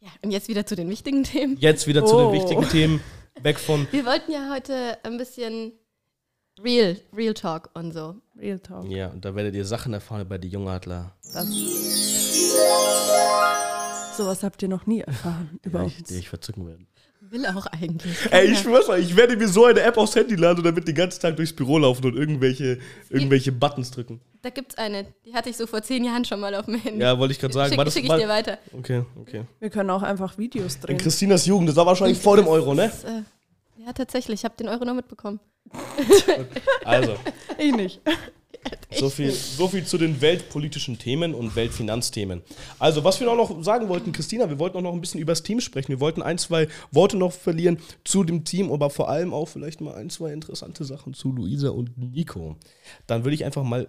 Ja, 0.00 0.10
und 0.20 0.30
jetzt 0.30 0.48
wieder 0.48 0.66
zu 0.66 0.76
den 0.76 0.90
wichtigen 0.90 1.24
Themen. 1.24 1.56
Jetzt 1.58 1.86
wieder 1.86 2.04
zu 2.04 2.16
Oh. 2.16 2.30
den 2.30 2.32
wichtigen 2.40 2.68
Themen. 2.68 3.00
Weg 3.40 3.58
von. 3.58 3.86
Wir 3.92 4.04
wollten 4.04 4.30
ja 4.30 4.50
heute 4.52 4.98
ein 5.04 5.16
bisschen 5.16 5.72
Real, 6.62 6.98
Real 7.16 7.32
Talk 7.32 7.70
und 7.72 7.92
so. 7.94 8.16
Real 8.38 8.58
Talk. 8.58 8.84
Ja, 8.90 9.08
und 9.08 9.24
da 9.24 9.34
werdet 9.34 9.54
ihr 9.54 9.64
Sachen 9.64 9.94
erfahren 9.94 10.28
bei 10.28 10.36
die 10.36 10.48
Jungadler. 10.48 11.16
Das. 11.32 11.48
Sowas 14.16 14.42
habt 14.42 14.62
ihr 14.62 14.68
noch 14.68 14.86
nie 14.86 15.00
erfahren 15.00 15.58
über 15.62 15.80
Ja, 15.80 15.84
uns. 15.86 15.94
ich, 15.98 16.02
die 16.04 16.18
ich 16.18 16.28
verzücken 16.28 16.66
werden. 16.66 16.86
Will 17.30 17.46
auch 17.46 17.64
eigentlich. 17.66 18.14
Ey, 18.30 18.50
ich 18.52 18.58
schwör's 18.58 18.88
euch, 18.90 19.06
ich 19.06 19.16
werde 19.16 19.36
mir 19.36 19.48
so 19.48 19.64
eine 19.64 19.80
App 19.80 19.96
aufs 19.96 20.14
Handy 20.16 20.34
laden 20.34 20.58
und 20.58 20.64
damit 20.64 20.86
den 20.86 20.94
ganzen 20.94 21.20
Tag 21.20 21.36
durchs 21.36 21.52
Büro 21.54 21.78
laufen 21.78 22.04
und 22.04 22.14
irgendwelche, 22.16 22.78
irgendwelche 23.08 23.52
Buttons 23.52 23.90
drücken. 23.90 24.20
Da 24.42 24.50
gibt's 24.50 24.76
eine, 24.76 25.06
die 25.24 25.32
hatte 25.32 25.48
ich 25.48 25.56
so 25.56 25.66
vor 25.66 25.82
zehn 25.82 26.04
Jahren 26.04 26.24
schon 26.26 26.40
mal 26.40 26.54
auf 26.54 26.66
dem 26.66 26.74
Handy. 26.74 27.00
Ja, 27.00 27.18
wollte 27.18 27.32
ich 27.32 27.38
gerade 27.38 27.54
sagen. 27.54 27.72
Schick, 27.74 27.92
schick 27.92 28.02
ich 28.02 28.08
mal- 28.08 28.18
dir 28.20 28.28
weiter. 28.28 28.58
Okay, 28.76 29.04
okay. 29.18 29.44
Wir 29.60 29.70
können 29.70 29.88
auch 29.90 30.02
einfach 30.02 30.36
Videos 30.36 30.74
In 30.74 30.80
drehen. 30.82 30.98
Christinas 30.98 31.46
Jugend, 31.46 31.68
das 31.70 31.76
war 31.76 31.86
wahrscheinlich 31.86 32.18
vor 32.18 32.36
dem 32.36 32.48
Euro, 32.48 32.74
ne? 32.74 32.88
Das, 32.88 33.04
äh, 33.04 33.22
ja, 33.86 33.92
tatsächlich. 33.94 34.40
Ich 34.40 34.44
habe 34.44 34.56
den 34.58 34.68
Euro 34.68 34.84
noch 34.84 34.94
mitbekommen. 34.94 35.40
Also, 36.84 37.14
Ich 37.56 37.72
nicht. 37.74 38.00
So 38.90 39.08
viel, 39.08 39.30
so 39.30 39.68
viel 39.68 39.84
zu 39.84 39.98
den 39.98 40.20
weltpolitischen 40.20 40.98
Themen 40.98 41.34
und 41.34 41.56
Weltfinanzthemen. 41.56 42.42
Also, 42.78 43.04
was 43.04 43.20
wir 43.20 43.30
auch 43.30 43.36
noch 43.36 43.62
sagen 43.62 43.88
wollten, 43.88 44.12
Christina, 44.12 44.48
wir 44.48 44.58
wollten 44.58 44.76
auch 44.78 44.82
noch 44.82 44.92
ein 44.92 45.00
bisschen 45.00 45.20
über 45.20 45.32
das 45.32 45.42
Team 45.42 45.60
sprechen. 45.60 45.88
Wir 45.88 46.00
wollten 46.00 46.22
ein, 46.22 46.38
zwei 46.38 46.68
Worte 46.90 47.16
noch 47.16 47.32
verlieren 47.32 47.78
zu 48.04 48.24
dem 48.24 48.44
Team, 48.44 48.70
aber 48.70 48.90
vor 48.90 49.08
allem 49.08 49.32
auch 49.32 49.46
vielleicht 49.46 49.80
mal 49.80 49.94
ein, 49.94 50.10
zwei 50.10 50.32
interessante 50.32 50.84
Sachen 50.84 51.14
zu 51.14 51.32
Luisa 51.32 51.70
und 51.70 51.96
Nico. 51.98 52.56
Dann 53.06 53.24
würde 53.24 53.34
ich 53.34 53.44
einfach 53.44 53.64
mal. 53.64 53.88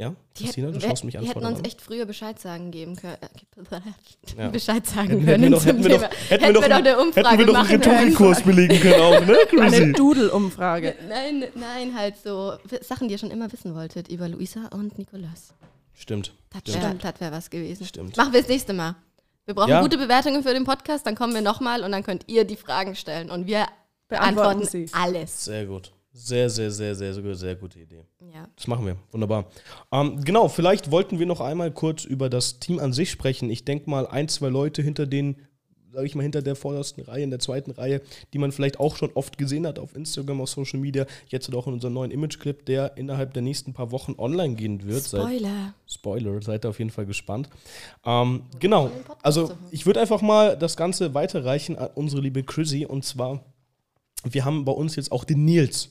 Ja, 0.00 0.14
Die 0.38 0.44
Christina, 0.44 0.68
hätten, 0.68 0.78
du 0.80 0.86
schaust 0.86 1.04
mich 1.04 1.18
an. 1.18 1.24
die 1.24 1.28
hätten 1.30 1.44
uns 1.44 1.58
der 1.58 1.66
echt 1.66 1.82
früher 1.82 2.06
Bescheid 2.06 2.38
sagen 2.40 2.70
geben 2.70 2.96
können. 2.96 3.18
Ja. 4.38 4.48
Bescheid 4.52 4.86
sagen 4.86 5.20
Hätten, 5.24 5.52
hätten 5.52 5.58
können 5.58 5.84
wir 5.84 6.00
hätten 6.30 6.44
wir 6.44 6.52
doch, 6.54 6.62
hätten 6.62 6.70
wir 6.70 6.74
eine 6.76 6.88
hätten 6.90 7.00
Umfrage 7.00 7.38
wir 7.38 7.46
doch 7.46 7.54
einen 7.54 7.62
machen 7.68 7.80
können. 7.80 7.96
Rhetorikkurs 7.96 8.42
belegen 8.42 8.80
können 8.80 9.00
auch, 9.02 9.20
ne, 9.26 9.36
Eine 9.60 9.70
Chrissy? 9.70 9.92
Doodle-Umfrage. 9.92 10.94
Nein, 11.08 11.44
nein, 11.54 11.94
halt 11.94 12.14
so 12.24 12.54
Sachen, 12.80 13.08
die 13.08 13.12
ihr 13.14 13.18
schon 13.18 13.30
immer 13.30 13.52
wissen 13.52 13.74
wolltet 13.74 14.08
über 14.08 14.26
Luisa 14.28 14.68
und 14.72 14.96
Nikolas. 14.98 15.52
Stimmt. 15.92 16.32
Das 16.50 16.62
Stimmt. 16.74 17.04
wäre 17.04 17.14
wär 17.20 17.32
was 17.32 17.50
gewesen. 17.50 17.84
Stimmt. 17.84 18.16
Machen 18.16 18.32
wir 18.32 18.40
das 18.40 18.48
nächste 18.48 18.72
Mal. 18.72 18.96
Wir 19.44 19.54
brauchen 19.54 19.68
Ja. 19.70 19.82
gute 19.82 19.98
Bewertungen 19.98 20.42
für 20.42 20.54
den 20.54 20.64
Podcast, 20.64 21.06
dann 21.06 21.14
kommen 21.14 21.34
wir 21.34 21.42
nochmal 21.42 21.84
und 21.84 21.92
dann 21.92 22.02
könnt 22.02 22.24
ihr 22.26 22.44
die 22.44 22.56
Fragen 22.56 22.94
stellen 22.96 23.30
und 23.30 23.46
wir 23.46 23.66
Beantworten 24.08 24.60
beantworten 24.60 24.66
sie. 24.66 24.86
alles. 24.92 25.44
Sehr 25.44 25.66
gut. 25.66 25.92
Sehr, 26.12 26.50
sehr, 26.50 26.72
sehr, 26.72 26.94
sehr, 26.96 27.14
sehr, 27.14 27.34
sehr 27.36 27.54
gute 27.54 27.78
Idee. 27.78 28.02
Ja. 28.34 28.48
Das 28.56 28.66
machen 28.66 28.84
wir. 28.84 28.96
Wunderbar. 29.12 29.46
Ähm, 29.92 30.20
genau, 30.24 30.48
vielleicht 30.48 30.90
wollten 30.90 31.20
wir 31.20 31.26
noch 31.26 31.40
einmal 31.40 31.70
kurz 31.70 32.04
über 32.04 32.28
das 32.28 32.58
Team 32.58 32.80
an 32.80 32.92
sich 32.92 33.10
sprechen. 33.12 33.48
Ich 33.48 33.64
denke 33.64 33.88
mal, 33.88 34.08
ein, 34.08 34.26
zwei 34.26 34.48
Leute 34.48 34.82
hinter 34.82 35.06
den, 35.06 35.36
sage 35.92 36.06
ich 36.06 36.16
mal, 36.16 36.22
hinter 36.22 36.42
der 36.42 36.56
vordersten 36.56 37.04
Reihe, 37.04 37.22
in 37.22 37.30
der 37.30 37.38
zweiten 37.38 37.70
Reihe, 37.70 38.02
die 38.32 38.38
man 38.38 38.50
vielleicht 38.50 38.80
auch 38.80 38.96
schon 38.96 39.12
oft 39.14 39.38
gesehen 39.38 39.68
hat 39.68 39.78
auf 39.78 39.94
Instagram, 39.94 40.40
auf 40.40 40.50
Social 40.50 40.80
Media, 40.80 41.06
jetzt 41.28 41.54
auch 41.54 41.68
in 41.68 41.74
unserem 41.74 41.94
neuen 41.94 42.10
Image-Clip, 42.10 42.66
der 42.66 42.96
innerhalb 42.96 43.32
der 43.32 43.42
nächsten 43.42 43.72
paar 43.72 43.92
Wochen 43.92 44.16
online 44.18 44.56
gehen 44.56 44.84
wird. 44.84 45.04
Seid, 45.04 45.20
Spoiler. 45.22 45.74
Spoiler, 45.86 46.42
seid 46.42 46.64
ihr 46.64 46.70
auf 46.70 46.80
jeden 46.80 46.90
Fall 46.90 47.06
gespannt. 47.06 47.48
Ähm, 48.04 48.42
genau, 48.58 48.90
also 49.22 49.52
ich 49.70 49.86
würde 49.86 50.00
einfach 50.00 50.22
mal 50.22 50.58
das 50.58 50.76
Ganze 50.76 51.14
weiterreichen 51.14 51.78
an 51.78 51.90
unsere 51.94 52.20
liebe 52.20 52.42
Chrissy 52.42 52.84
und 52.84 53.04
zwar, 53.04 53.44
wir 54.24 54.44
haben 54.44 54.64
bei 54.64 54.72
uns 54.72 54.96
jetzt 54.96 55.12
auch 55.12 55.22
den 55.22 55.44
Nils 55.44 55.90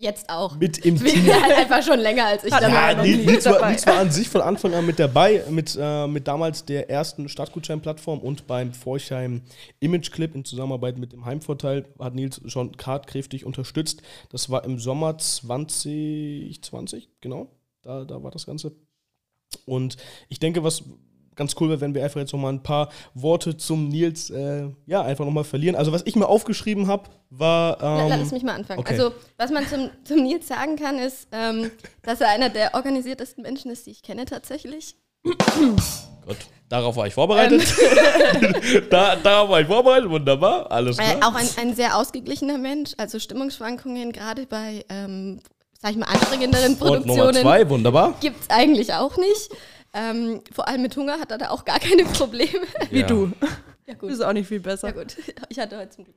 Jetzt 0.00 0.30
auch. 0.30 0.56
mit 0.56 0.78
im 0.78 1.00
Wir 1.04 1.12
Team. 1.12 1.26
halt 1.42 1.56
einfach 1.56 1.82
schon 1.82 1.98
länger 1.98 2.26
als 2.26 2.44
ich 2.44 2.50
dabei. 2.50 2.68
Ja, 2.68 2.94
noch 2.94 3.02
Nils, 3.02 3.44
war, 3.46 3.54
dabei. 3.54 3.70
Nils 3.70 3.84
war 3.84 3.98
an 3.98 4.12
sich 4.12 4.28
von 4.28 4.40
Anfang 4.42 4.72
an 4.74 4.86
mit 4.86 5.00
dabei, 5.00 5.42
mit, 5.50 5.76
äh, 5.80 6.06
mit 6.06 6.28
damals 6.28 6.64
der 6.64 6.88
ersten 6.88 7.28
Stadtgutschein-Plattform 7.28 8.20
und 8.20 8.46
beim 8.46 8.72
Forchheim 8.72 9.42
Image 9.80 10.12
Clip 10.12 10.32
in 10.36 10.44
Zusammenarbeit 10.44 10.98
mit 10.98 11.12
dem 11.12 11.24
Heimvorteil 11.24 11.84
hat 11.98 12.14
Nils 12.14 12.40
schon 12.46 12.74
tatkräftig 12.74 13.44
unterstützt. 13.44 14.02
Das 14.30 14.50
war 14.50 14.64
im 14.64 14.78
Sommer 14.78 15.18
2020, 15.18 17.08
genau, 17.20 17.50
da, 17.82 18.04
da 18.04 18.22
war 18.22 18.30
das 18.30 18.46
Ganze. 18.46 18.76
Und 19.66 19.96
ich 20.28 20.38
denke, 20.38 20.62
was 20.62 20.84
ganz 21.38 21.54
cool 21.58 21.70
wäre, 21.70 21.80
wenn 21.80 21.94
wir 21.94 22.04
einfach 22.04 22.20
jetzt 22.20 22.32
noch 22.34 22.40
mal 22.40 22.52
ein 22.52 22.62
paar 22.62 22.90
Worte 23.14 23.56
zum 23.56 23.88
Nils, 23.88 24.28
äh, 24.28 24.68
ja, 24.84 25.00
einfach 25.02 25.24
noch 25.24 25.32
mal 25.32 25.44
verlieren. 25.44 25.74
Also 25.76 25.92
was 25.92 26.02
ich 26.04 26.14
mir 26.16 26.26
aufgeschrieben 26.28 26.86
habe, 26.88 27.04
war... 27.30 27.82
Ähm, 27.82 28.08
Lass 28.20 28.30
mich 28.32 28.42
mal 28.42 28.54
anfangen. 28.56 28.80
okay. 28.80 28.92
Also, 28.92 29.12
was 29.38 29.50
man 29.50 29.66
zum, 29.66 29.88
zum 30.04 30.22
Nils 30.22 30.46
sagen 30.46 30.76
kann, 30.76 30.98
ist, 30.98 31.28
ähm, 31.32 31.70
dass 32.02 32.20
er 32.20 32.28
einer 32.28 32.50
der 32.50 32.74
organisiertesten 32.74 33.42
Menschen 33.42 33.70
ist, 33.70 33.86
die 33.86 33.90
ich 33.92 34.02
kenne 34.02 34.26
tatsächlich. 34.26 34.96
Gott, 35.24 36.36
darauf 36.68 36.96
war 36.96 37.06
ich 37.06 37.14
vorbereitet. 37.14 37.62
da, 38.90 39.16
darauf 39.16 39.48
war 39.50 39.60
ich 39.60 39.66
vorbereitet, 39.66 40.10
wunderbar, 40.10 40.70
alles 40.70 40.98
Äh, 40.98 41.02
klar. 41.16 41.30
auch 41.30 41.34
ein, 41.34 41.48
ein 41.60 41.74
sehr 41.74 41.96
ausgeglichener 41.96 42.58
Mensch. 42.58 42.92
Also 42.98 43.18
Stimmungsschwankungen, 43.18 44.12
gerade 44.12 44.46
bei, 44.46 44.84
ähm, 44.88 45.40
sag 45.80 45.92
ich 45.92 45.96
mal, 45.96 46.06
anstrengenderen 46.06 46.72
Und 46.74 46.80
Nummer 46.80 46.96
Produktionen, 47.00 47.34
zwei, 47.42 47.68
wunderbar. 47.70 48.14
gibt 48.20 48.42
es 48.42 48.50
eigentlich 48.50 48.92
auch 48.94 49.16
nicht. 49.16 49.50
Ähm, 49.94 50.42
vor 50.52 50.68
allem 50.68 50.82
mit 50.82 50.96
Hunger 50.96 51.18
hat 51.18 51.30
er 51.30 51.38
da 51.38 51.48
auch 51.50 51.64
gar 51.64 51.78
keine 51.80 52.04
Probleme. 52.04 52.66
Wie 52.90 53.00
Ja. 53.00 53.06
du. 53.06 53.32
Ja 53.86 53.94
Du 53.94 54.06
bist 54.06 54.22
auch 54.22 54.32
nicht 54.34 54.46
viel 54.48 54.60
besser. 54.60 54.88
Ja 54.88 54.92
gut, 54.94 55.16
ich 55.48 55.58
hatte 55.58 55.78
heute 55.78 55.90
zum 55.90 56.04
Glück 56.04 56.16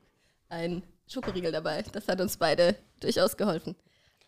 einen 0.50 0.84
Schokoriegel 1.08 1.52
dabei. 1.52 1.84
Das 1.94 2.08
hat 2.08 2.20
uns 2.20 2.36
beide 2.38 2.76
durchaus 3.00 3.38
geholfen. 3.38 3.76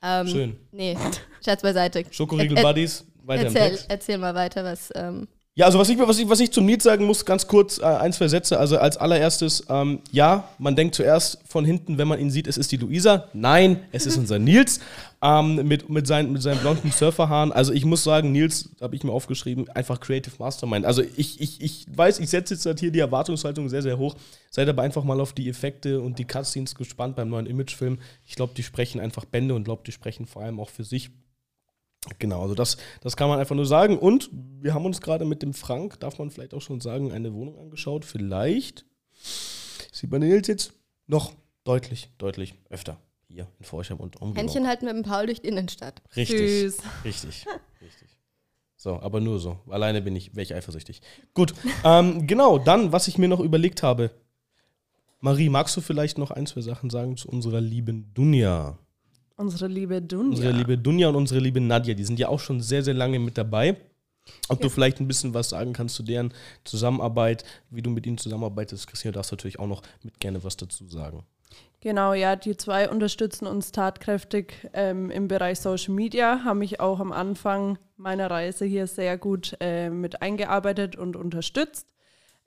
Ähm, 0.02 0.28
Schön. 0.28 0.60
Nee, 0.72 0.98
Scherz 1.44 1.62
beiseite. 1.62 2.04
Schokoriegel 2.12 2.58
Ä- 2.58 2.62
ä- 2.62 2.64
Buddies, 2.64 3.06
weiter 3.24 3.42
im 3.48 3.48
Erzähl, 3.56 3.70
Text. 3.72 3.86
erzähl 3.90 4.18
mal 4.18 4.34
weiter, 4.36 4.64
was. 4.64 4.90
Ähm, 4.96 5.28
Ja, 5.56 5.68
also 5.68 5.78
was 5.78 5.88
ich, 5.88 6.00
was 6.00 6.18
ich, 6.18 6.28
was 6.28 6.40
ich 6.40 6.52
zum 6.52 6.66
Nils 6.66 6.84
sagen 6.84 7.06
muss, 7.06 7.26
ganz 7.26 7.48
kurz, 7.48 7.78
äh, 7.78 7.84
ein, 7.84 8.12
zwei 8.12 8.28
Sätze. 8.28 8.58
Also 8.58 8.80
als 8.80 8.98
allererstes, 8.98 9.64
ähm, 9.70 10.00
ja, 10.12 10.50
man 10.58 10.76
denkt 10.76 10.96
zuerst 10.96 11.38
von 11.48 11.64
hinten, 11.64 12.00
wenn 12.00 12.08
man 12.08 12.20
ihn 12.20 12.32
sieht, 12.32 12.48
es 12.48 12.58
ist 12.58 12.72
die 12.72 12.78
Luisa. 12.78 13.30
Nein, 13.34 13.82
es 13.92 14.08
ist 14.08 14.18
unser 14.18 14.40
Nils 14.40 14.80
ähm, 15.22 15.68
mit, 15.68 15.90
mit, 15.90 16.08
seinen, 16.08 16.34
mit 16.34 16.42
seinen 16.42 16.60
blonden 16.60 16.92
Surferhaaren. 16.92 17.52
Also 17.52 17.72
ich 17.72 17.86
muss 17.86 18.04
sagen, 18.04 18.32
Nils, 18.32 18.70
habe 18.82 18.96
ich 18.96 19.04
mir 19.04 19.12
aufgeschrieben, 19.12 19.70
einfach 19.70 20.00
Creative 20.00 20.34
Mastermind. 20.40 20.88
Also 20.88 21.04
ich, 21.04 21.40
ich, 21.40 21.62
ich 21.62 21.86
weiß, 21.96 22.20
ich 22.20 22.32
setze 22.32 22.56
jetzt 22.56 22.66
halt 22.66 22.80
hier 22.80 22.90
die 22.90 23.00
Erwartungshaltung 23.00 23.70
sehr, 23.70 23.84
sehr 23.84 24.00
hoch. 24.00 24.16
Seid 24.50 24.68
aber 24.70 24.82
einfach 24.82 25.04
mal 25.04 25.22
auf 25.22 25.34
die 25.34 25.50
Effekte 25.50 26.02
und 26.02 26.18
die 26.18 26.26
Cutscenes 26.26 26.74
gespannt 26.74 27.16
beim 27.16 27.30
neuen 27.30 27.46
Imagefilm. 27.46 28.00
Ich 28.26 28.34
glaube, 28.34 28.54
die 28.58 28.64
sprechen 28.64 29.00
einfach 29.00 29.26
Bände 29.26 29.54
und 29.54 29.66
glaube, 29.66 29.84
die 29.86 29.92
sprechen 29.92 30.26
vor 30.26 30.42
allem 30.42 30.60
auch 30.60 30.72
für 30.72 30.84
sich. 30.84 31.12
Genau, 32.20 32.42
also 32.42 32.56
das, 32.56 32.78
das 33.02 33.16
kann 33.16 33.30
man 33.30 33.40
einfach 33.40 33.56
nur 33.56 33.66
sagen. 33.66 33.98
Und 33.98 34.30
wir 34.32 34.74
haben 34.74 34.86
uns 34.86 35.02
gerade 35.02 35.26
mit 35.26 35.42
dem 35.42 35.54
Frank, 35.54 36.00
darf 36.00 36.20
man 36.20 36.32
vielleicht 36.32 36.54
auch 36.54 36.62
schon 36.62 36.82
sagen, 36.82 37.12
eine 37.12 37.34
Wohnung 37.34 37.58
angeschaut. 37.58 38.06
Vielleicht 38.06 38.86
sieht 39.92 40.12
man 40.12 40.22
den 40.22 40.32
Nils 40.32 40.48
jetzt 40.48 40.74
noch 41.08 41.34
deutlich, 41.64 42.10
deutlich 42.18 42.56
öfter 42.70 43.00
hier 43.28 43.48
in 43.60 43.66
Forchheim 43.66 43.98
und 43.98 44.18
Umgebung. 44.22 44.36
Händchen 44.36 44.68
halten 44.68 44.86
mit 44.86 44.96
dem 44.96 45.04
Paul 45.04 45.26
durch 45.26 45.42
die 45.42 45.48
Innenstadt. 45.48 46.02
Richtig, 46.16 46.40
Süß. 46.40 46.78
richtig, 47.04 47.46
richtig. 47.82 48.18
So, 48.76 49.00
aber 49.00 49.22
nur 49.22 49.40
so. 49.40 49.60
Alleine 49.70 50.02
bin 50.02 50.16
ich, 50.16 50.36
wäre 50.36 50.44
ich 50.44 50.54
eifersüchtig. 50.54 51.02
Gut, 51.34 51.54
ähm, 51.86 52.28
genau, 52.28 52.58
dann, 52.60 52.92
was 52.92 53.08
ich 53.08 53.18
mir 53.18 53.30
noch 53.30 53.40
überlegt 53.40 53.82
habe. 53.82 54.12
Marie, 55.22 55.48
magst 55.48 55.78
du 55.78 55.82
vielleicht 55.82 56.18
noch 56.18 56.32
ein, 56.32 56.46
zwei 56.46 56.60
Sachen 56.60 56.90
sagen 56.90 57.16
zu 57.16 57.30
unserer 57.30 57.62
lieben 57.62 58.14
Dunja? 58.14 58.78
Unsere 59.44 59.68
liebe 59.68 60.02
Dunja. 60.02 60.30
Unsere 60.30 60.54
liebe 60.54 60.78
Dunja 60.78 61.10
und 61.10 61.16
unsere 61.16 61.42
liebe 61.42 61.60
Nadja, 61.60 61.94
die 61.94 62.06
sind 62.06 62.18
ja 62.18 62.30
auch 62.30 62.40
schon 62.40 62.62
sehr, 62.62 62.82
sehr 62.82 62.94
lange 62.94 63.20
mit 63.20 63.38
dabei. 63.38 63.76
Ob 64.48 64.62
du 64.62 64.70
vielleicht 64.70 65.02
ein 65.02 65.08
bisschen 65.08 65.34
was 65.34 65.50
sagen 65.50 65.74
kannst 65.74 65.96
zu 65.96 66.04
deren 66.04 66.34
Zusammenarbeit, 66.64 67.44
wie 67.70 67.82
du 67.82 67.90
mit 67.90 68.06
ihnen 68.06 68.18
zusammenarbeitest, 68.18 68.88
Christina, 68.88 69.12
darfst 69.12 69.34
natürlich 69.34 69.60
auch 69.60 69.68
noch 69.68 69.82
mit 70.02 70.18
gerne 70.22 70.42
was 70.46 70.56
dazu 70.56 70.88
sagen. 70.88 71.26
Genau, 71.82 72.14
ja, 72.14 72.38
die 72.38 72.56
zwei 72.56 72.90
unterstützen 72.90 73.46
uns 73.46 73.74
tatkräftig 73.74 74.70
ähm, 74.72 75.12
im 75.12 75.28
Bereich 75.28 75.60
Social 75.60 75.94
Media, 75.94 76.46
haben 76.46 76.60
mich 76.60 76.80
auch 76.80 77.02
am 77.02 77.12
Anfang 77.12 77.78
meiner 77.98 78.32
Reise 78.32 78.64
hier 78.64 78.88
sehr 78.88 79.18
gut 79.18 79.58
äh, 79.60 79.90
mit 79.90 80.22
eingearbeitet 80.22 80.96
und 80.96 81.18
unterstützt. 81.18 81.88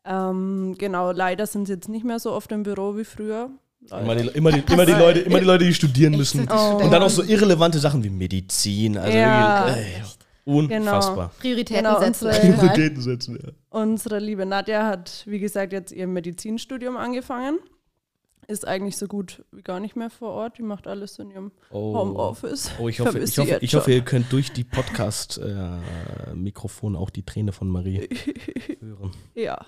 Ähm, 0.07 0.77
genau, 0.79 1.13
leider 1.13 1.47
sind 1.47 1.67
sie 1.67 1.75
jetzt 1.75 1.91
nicht 1.91 2.07
mehr 2.07 2.19
so 2.19 2.33
oft 2.33 2.51
im 2.53 2.63
Büro 2.63 2.97
wie 2.97 3.05
früher. 3.05 3.51
Immer 3.91 4.17
die, 4.17 4.29
immer, 4.29 4.53
die, 4.53 4.63
immer, 4.73 4.87
die 4.87 4.93
Leute, 4.93 5.21
immer 5.21 5.39
die 5.41 5.45
Leute, 5.47 5.65
die 5.65 5.75
studieren 5.75 6.17
müssen. 6.17 6.49
Oh. 6.51 6.81
Und 6.83 6.91
dann 6.91 7.03
auch 7.03 7.11
so 7.11 7.23
irrelevante 7.23 7.79
Sachen 7.79 8.03
wie 8.03 8.11
Medizin. 8.11 8.97
Also 8.99 9.17
Ja. 9.17 9.69
ey, 9.69 10.03
unfassbar. 10.45 11.31
Prioritäten 11.39 11.85
Genau, 11.85 12.01
setzen. 12.01 12.31
Prioritäten 12.31 13.03
setzen, 13.03 13.39
ja. 13.43 13.51
Unsere 13.71 14.19
liebe 14.19 14.45
Nadja 14.47 14.87
hat, 14.87 15.23
wie 15.27 15.39
gesagt, 15.39 15.73
jetzt 15.73 15.93
ihr 15.93 16.07
Medizinstudium 16.07 16.97
angefangen. 16.97 17.59
Ist 18.49 18.65
eigentlich 18.65 18.97
so 18.97 19.09
gut 19.09 19.45
wie 19.51 19.63
gar 19.63 19.81
nicht 19.81 19.97
mehr 19.97 20.09
vor 20.09 20.31
Ort. 20.31 20.59
Die 20.59 20.63
macht 20.63 20.87
alles 20.87 21.19
in 21.19 21.33
ihrem 21.33 21.51
Oh. 21.71 21.97
Homeoffice. 21.99 22.71
Oh, 22.79 22.89
ich 22.89 23.01
hoffe, 23.01 23.19
ich, 23.19 23.37
hoffe, 23.39 23.59
ich 23.61 23.75
hoffe, 23.75 23.93
ihr 23.93 24.03
könnt 24.03 24.31
durch 24.33 24.53
die 24.53 24.63
Podcast-Mikrofone 24.63 26.97
auch 26.97 27.11
die 27.11 27.25
Träne 27.25 27.51
von 27.51 27.69
Marie 27.69 28.09
hören. 28.81 29.11
Ja. 29.35 29.67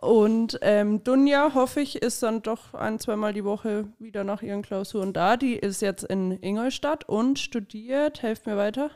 Und 0.00 0.58
ähm, 0.62 1.04
Dunja, 1.04 1.52
hoffe 1.54 1.80
ich, 1.80 1.96
ist 1.96 2.22
dann 2.22 2.42
doch 2.42 2.74
ein, 2.74 2.98
zweimal 2.98 3.32
die 3.34 3.44
Woche 3.44 3.88
wieder 3.98 4.24
nach 4.24 4.42
ihren 4.42 4.62
Klausuren 4.62 5.12
da. 5.12 5.36
Die 5.36 5.54
ist 5.54 5.82
jetzt 5.82 6.04
in 6.04 6.32
Ingolstadt 6.42 7.04
und 7.08 7.38
studiert, 7.38 8.22
helft 8.22 8.46
mir 8.46 8.56
weiter. 8.56 8.90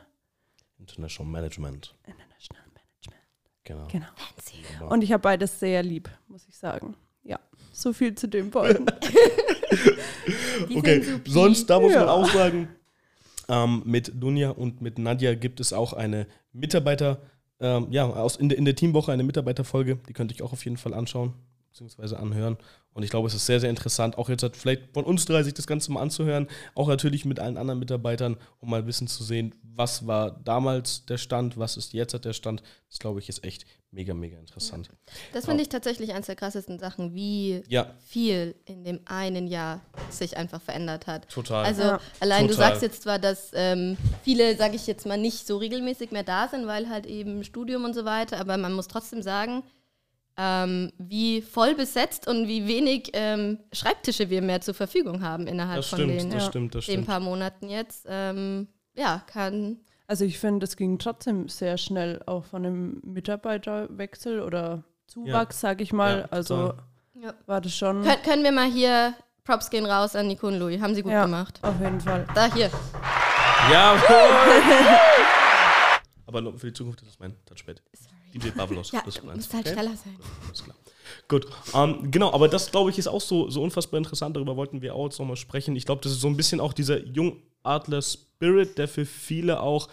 International 0.79 1.31
Management. 1.31 1.95
International 2.05 2.63
Management. 2.73 3.21
Genau. 3.63 3.87
Genau. 3.91 4.05
Wunderbar. 4.67 4.91
Und 4.91 5.03
ich 5.03 5.11
habe 5.11 5.21
beides 5.21 5.59
sehr 5.59 5.83
lieb, 5.83 6.09
muss 6.27 6.45
ich 6.49 6.57
sagen. 6.57 6.95
Ja, 7.23 7.39
so 7.71 7.93
viel 7.93 8.15
zu 8.15 8.27
den 8.27 8.49
beiden. 8.51 8.85
Okay, 10.75 11.03
sonst, 11.25 11.69
da 11.69 11.79
muss 11.79 11.93
man 11.93 12.03
Ja. 12.05 12.11
auch 12.11 12.27
sagen, 12.29 12.67
ähm, 13.49 13.81
mit 13.85 14.11
Dunja 14.15 14.49
und 14.51 14.81
mit 14.81 14.97
Nadja 14.97 15.35
gibt 15.35 15.59
es 15.59 15.71
auch 15.73 15.93
eine 15.93 16.27
Mitarbeiter, 16.51 17.21
ähm, 17.63 17.87
ja, 17.89 18.05
aus, 18.05 18.35
in, 18.35 18.49
der, 18.49 18.57
in 18.57 18.65
der 18.65 18.75
Teamwoche 18.75 19.11
eine 19.11 19.23
Mitarbeiterfolge, 19.23 19.97
die 20.07 20.13
könnte 20.13 20.33
ich 20.33 20.43
auch 20.43 20.51
auf 20.51 20.65
jeden 20.65 20.77
Fall 20.77 20.93
anschauen, 20.93 21.33
beziehungsweise 21.71 22.19
anhören. 22.19 22.57
Und 22.93 23.03
ich 23.03 23.09
glaube, 23.09 23.27
es 23.27 23.33
ist 23.33 23.45
sehr, 23.45 23.59
sehr 23.59 23.69
interessant, 23.69 24.17
auch 24.17 24.29
jetzt 24.29 24.43
halt 24.43 24.55
vielleicht 24.55 24.93
von 24.93 25.03
uns 25.03 25.25
drei 25.25 25.41
sich 25.43 25.53
das 25.55 25.65
Ganze 25.65 25.91
mal 25.91 26.01
anzuhören, 26.01 26.47
auch 26.75 26.87
natürlich 26.87 27.25
mit 27.25 27.39
allen 27.39 27.57
anderen 27.57 27.79
Mitarbeitern, 27.79 28.37
um 28.59 28.69
mal 28.69 28.79
ein 28.79 28.85
bisschen 28.85 29.07
zu 29.07 29.23
sehen, 29.23 29.55
was 29.63 30.05
war 30.05 30.29
damals 30.43 31.05
der 31.07 31.17
Stand, 31.17 31.57
was 31.57 31.77
ist 31.77 31.93
jetzt 31.93 32.13
halt 32.13 32.25
der 32.25 32.33
Stand. 32.33 32.61
Das 32.89 32.99
glaube 32.99 33.19
ich 33.19 33.29
ist 33.29 33.43
echt 33.43 33.65
mega, 33.89 34.13
mega 34.13 34.37
interessant. 34.37 34.89
Das 35.33 35.45
finde 35.45 35.63
ich 35.63 35.69
tatsächlich 35.69 36.13
eines 36.13 36.27
der 36.27 36.35
krassesten 36.35 36.77
Sachen, 36.77 37.15
wie 37.15 37.63
Ja, 37.67 37.87
viel 38.05 38.53
in 38.65 38.83
dem 38.83 38.99
einen 39.05 39.47
Jahr 39.47 39.81
sich 40.11 40.37
einfach 40.37 40.61
verändert 40.61 41.07
hat. 41.07 41.27
total. 41.29 41.65
Also 41.65 41.81
Ja. 41.81 41.99
allein 42.19 42.47
du 42.47 42.53
Total. 42.53 42.69
sagst 42.69 42.81
jetzt 42.83 43.01
zwar, 43.03 43.17
dass 43.17 43.49
ähm, 43.53 43.97
viele, 44.23 44.55
sage 44.55 44.75
ich 44.75 44.85
jetzt 44.85 45.07
mal, 45.07 45.17
nicht 45.17 45.47
so 45.47 45.57
regelmäßig 45.57 46.11
mehr 46.11 46.23
da 46.23 46.47
sind, 46.47 46.67
weil 46.67 46.87
halt 46.89 47.07
eben 47.07 47.43
Studium 47.43 47.85
und 47.85 47.95
so 47.95 48.05
weiter, 48.05 48.39
aber 48.39 48.57
man 48.57 48.73
muss 48.73 48.87
trotzdem 48.87 49.23
sagen, 49.23 49.63
ähm, 50.37 50.91
wie 50.97 51.41
voll 51.41 51.75
besetzt 51.75 52.27
und 52.27 52.47
wie 52.47 52.67
wenig 52.67 53.11
ähm, 53.13 53.59
Schreibtische 53.71 54.29
wir 54.29 54.41
mehr 54.41 54.61
zur 54.61 54.73
Verfügung 54.73 55.21
haben 55.21 55.47
innerhalb 55.47 55.77
das 55.77 55.89
von 55.89 55.99
stimmt, 55.99 56.21
den, 56.21 56.29
das 56.31 56.43
ja, 56.43 56.49
stimmt, 56.49 56.75
das 56.75 56.85
den 56.85 56.93
stimmt. 56.93 57.07
paar 57.07 57.19
Monaten 57.19 57.69
jetzt. 57.69 58.05
Ähm, 58.09 58.67
ja, 58.95 59.21
kann 59.27 59.77
Also 60.07 60.25
ich 60.25 60.39
finde, 60.39 60.63
es 60.65 60.75
ging 60.75 60.97
trotzdem 60.99 61.47
sehr 61.49 61.77
schnell 61.77 62.21
auch 62.25 62.45
von 62.45 62.65
einem 62.65 63.01
Mitarbeiterwechsel 63.03 64.41
oder 64.41 64.83
Zuwachs, 65.07 65.59
sag 65.59 65.81
ich 65.81 65.93
mal. 65.93 66.21
Ja, 66.21 66.25
also 66.31 66.73
war 67.45 67.61
das 67.61 67.75
schon 67.75 68.01
Kön 68.03 68.21
können 68.23 68.43
wir 68.43 68.51
mal 68.51 68.69
hier 68.71 69.13
Props 69.43 69.69
gehen 69.69 69.85
raus 69.85 70.15
an 70.15 70.27
Nico 70.27 70.47
und 70.47 70.57
Louis. 70.57 70.81
Haben 70.81 70.95
sie 70.95 71.03
gut 71.03 71.11
Ja. 71.11 71.25
gemacht. 71.25 71.59
auf 71.61 71.79
jeden 71.79 71.99
Fall. 71.99 72.25
Da 72.33 72.51
hier. 72.53 72.71
Jawohl! 73.71 74.97
Aber 76.27 76.57
für 76.57 76.67
die 76.67 76.73
Zukunft, 76.73 77.01
das 77.01 77.09
ist 77.09 77.19
mein 77.19 77.35
Touchpad. 77.45 77.81
DJ 78.33 78.49
Pavlos. 78.49 78.91
Ja, 78.91 79.01
das 79.05 79.15
du 79.15 79.25
musst 79.27 79.53
halt 79.53 79.65
Okay? 79.65 79.73
schneller 79.73 79.95
sein. 79.95 80.15
Alles 80.45 80.63
klar. 80.63 80.75
Gut, 81.27 81.47
ähm, 81.73 82.11
genau, 82.11 82.31
aber 82.33 82.47
das 82.47 82.71
glaube 82.71 82.89
ich 82.89 82.97
ist 82.97 83.07
auch 83.07 83.21
so, 83.21 83.49
so 83.49 83.61
unfassbar 83.61 83.97
interessant. 83.97 84.35
Darüber 84.35 84.55
wollten 84.55 84.81
wir 84.81 84.95
auch 84.95 85.05
jetzt 85.05 85.19
nochmal 85.19 85.35
sprechen. 85.37 85.75
Ich 85.75 85.85
glaube, 85.85 86.01
das 86.01 86.11
ist 86.13 86.21
so 86.21 86.27
ein 86.27 86.37
bisschen 86.37 86.59
auch 86.59 86.73
dieser 86.73 86.99
Jungadler-Spirit, 87.05 88.77
der 88.77 88.87
für 88.87 89.05
viele 89.05 89.61
auch 89.61 89.89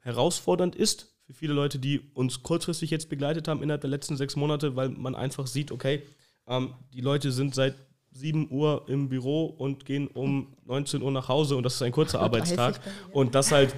herausfordernd 0.00 0.76
ist. 0.76 1.14
Für 1.26 1.34
viele 1.34 1.52
Leute, 1.52 1.78
die 1.78 2.00
uns 2.14 2.42
kurzfristig 2.42 2.90
jetzt 2.90 3.08
begleitet 3.08 3.48
haben 3.48 3.62
innerhalb 3.62 3.82
der 3.82 3.90
letzten 3.90 4.16
sechs 4.16 4.36
Monate, 4.36 4.76
weil 4.76 4.88
man 4.88 5.14
einfach 5.14 5.46
sieht, 5.46 5.72
okay, 5.72 6.02
ähm, 6.46 6.74
die 6.92 7.00
Leute 7.00 7.30
sind 7.32 7.54
seit 7.54 7.74
7 8.12 8.50
Uhr 8.50 8.84
im 8.88 9.08
Büro 9.08 9.44
und 9.46 9.84
gehen 9.84 10.08
um 10.08 10.56
19 10.64 11.02
Uhr 11.02 11.12
nach 11.12 11.28
Hause 11.28 11.56
und 11.56 11.62
das 11.62 11.74
ist 11.74 11.82
ein 11.82 11.92
kurzer 11.92 12.20
Arbeitstag. 12.20 12.80
Und 13.12 13.34
das 13.34 13.52
halt, 13.52 13.74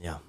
ja. 0.00 0.20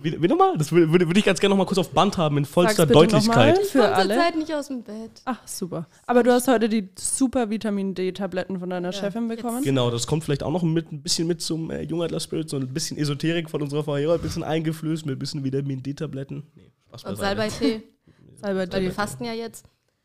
Wie, 0.00 0.20
wie 0.22 0.28
nochmal? 0.28 0.56
Das 0.56 0.72
würde, 0.72 0.90
würde 0.90 1.18
ich 1.18 1.24
ganz 1.24 1.38
gerne 1.40 1.50
nochmal 1.52 1.66
kurz 1.66 1.78
auf 1.78 1.90
Band 1.90 2.16
haben, 2.16 2.38
in 2.38 2.44
vollster 2.44 2.74
Sag's 2.86 2.88
bitte 2.88 2.98
Deutlichkeit. 2.98 3.54
nochmal. 3.56 3.64
Für 3.66 3.78
Kommt 3.80 3.92
alle. 3.94 4.14
Zeit 4.16 4.36
nicht 4.36 4.54
aus 4.54 4.68
dem 4.68 4.82
Bett. 4.82 5.10
Ach, 5.24 5.46
super. 5.46 5.86
Aber 6.06 6.22
du 6.22 6.32
hast 6.32 6.48
heute 6.48 6.68
die 6.68 6.88
super 6.98 7.50
Vitamin 7.50 7.94
D-Tabletten 7.94 8.58
von 8.58 8.70
deiner 8.70 8.88
Ja, 8.90 8.92
Chefin 8.92 9.28
jetzt- 9.28 9.42
bekommen? 9.42 9.62
Genau, 9.62 9.90
das 9.90 10.06
kommt 10.06 10.24
vielleicht 10.24 10.42
auch 10.42 10.50
noch 10.50 10.62
mit, 10.62 10.90
ein 10.92 11.02
bisschen 11.02 11.26
mit 11.28 11.40
zum 11.42 11.70
äh, 11.70 11.82
Jungadler 11.82 12.20
Spirit, 12.20 12.48
so 12.48 12.56
ein 12.56 12.66
bisschen 12.68 12.96
Esoterik 12.96 13.50
von 13.50 13.60
unserer 13.62 13.84
Frau 13.84 13.96
Hera, 13.96 14.14
ein 14.14 14.20
bisschen 14.20 14.42
eingeflößt 14.42 15.04
mit 15.06 15.16
ein 15.16 15.18
bisschen 15.18 15.44
Vitamin 15.44 15.82
D-Tabletten. 15.82 16.42
Nee, 16.54 16.70
Spaß 16.88 17.04
Und 17.04 17.18
beiseite. 17.18 17.50
Salbei-Tee. 17.50 17.82
Salbei 18.40 18.72
Weil 18.72 18.82
wir 18.82 18.92
fasten 18.92 19.24
ja 19.24 19.32
jetzt. 19.34 19.64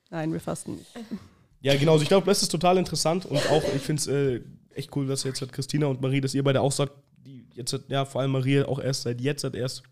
Nein, 0.10 0.32
wir 0.34 0.40
fasten 0.40 0.76
nicht. 0.76 0.92
Ja, 1.62 1.76
genau, 1.76 1.94
also 1.94 2.04
ich 2.04 2.08
glaube, 2.10 2.26
das 2.28 2.42
ist 2.44 2.50
total 2.50 2.78
interessant 2.78 3.26
und 3.26 3.38
auch, 3.50 3.64
ich 3.76 3.82
finde 3.82 4.00
es 4.02 4.08
äh, 4.08 4.42
echt 4.76 4.96
cool, 4.96 5.08
dass 5.08 5.24
jetzt 5.24 5.42
hat 5.42 5.52
Christina 5.52 5.88
und 5.88 6.02
Marie, 6.02 6.22
dass 6.22 6.34
ihr 6.36 6.44
beide 6.44 6.62
auch 6.62 6.72
sagt, 6.72 6.94
jetzt, 7.58 7.74
hat, 7.74 7.90
ja, 7.90 8.06
vor 8.06 8.22
allem 8.22 8.32
Marie 8.32 8.64
auch 8.64 8.80
erst 8.80 9.04
seit 9.04 9.20
jetzt 9.20 9.44
hat 9.44 9.56
erst 9.56 9.84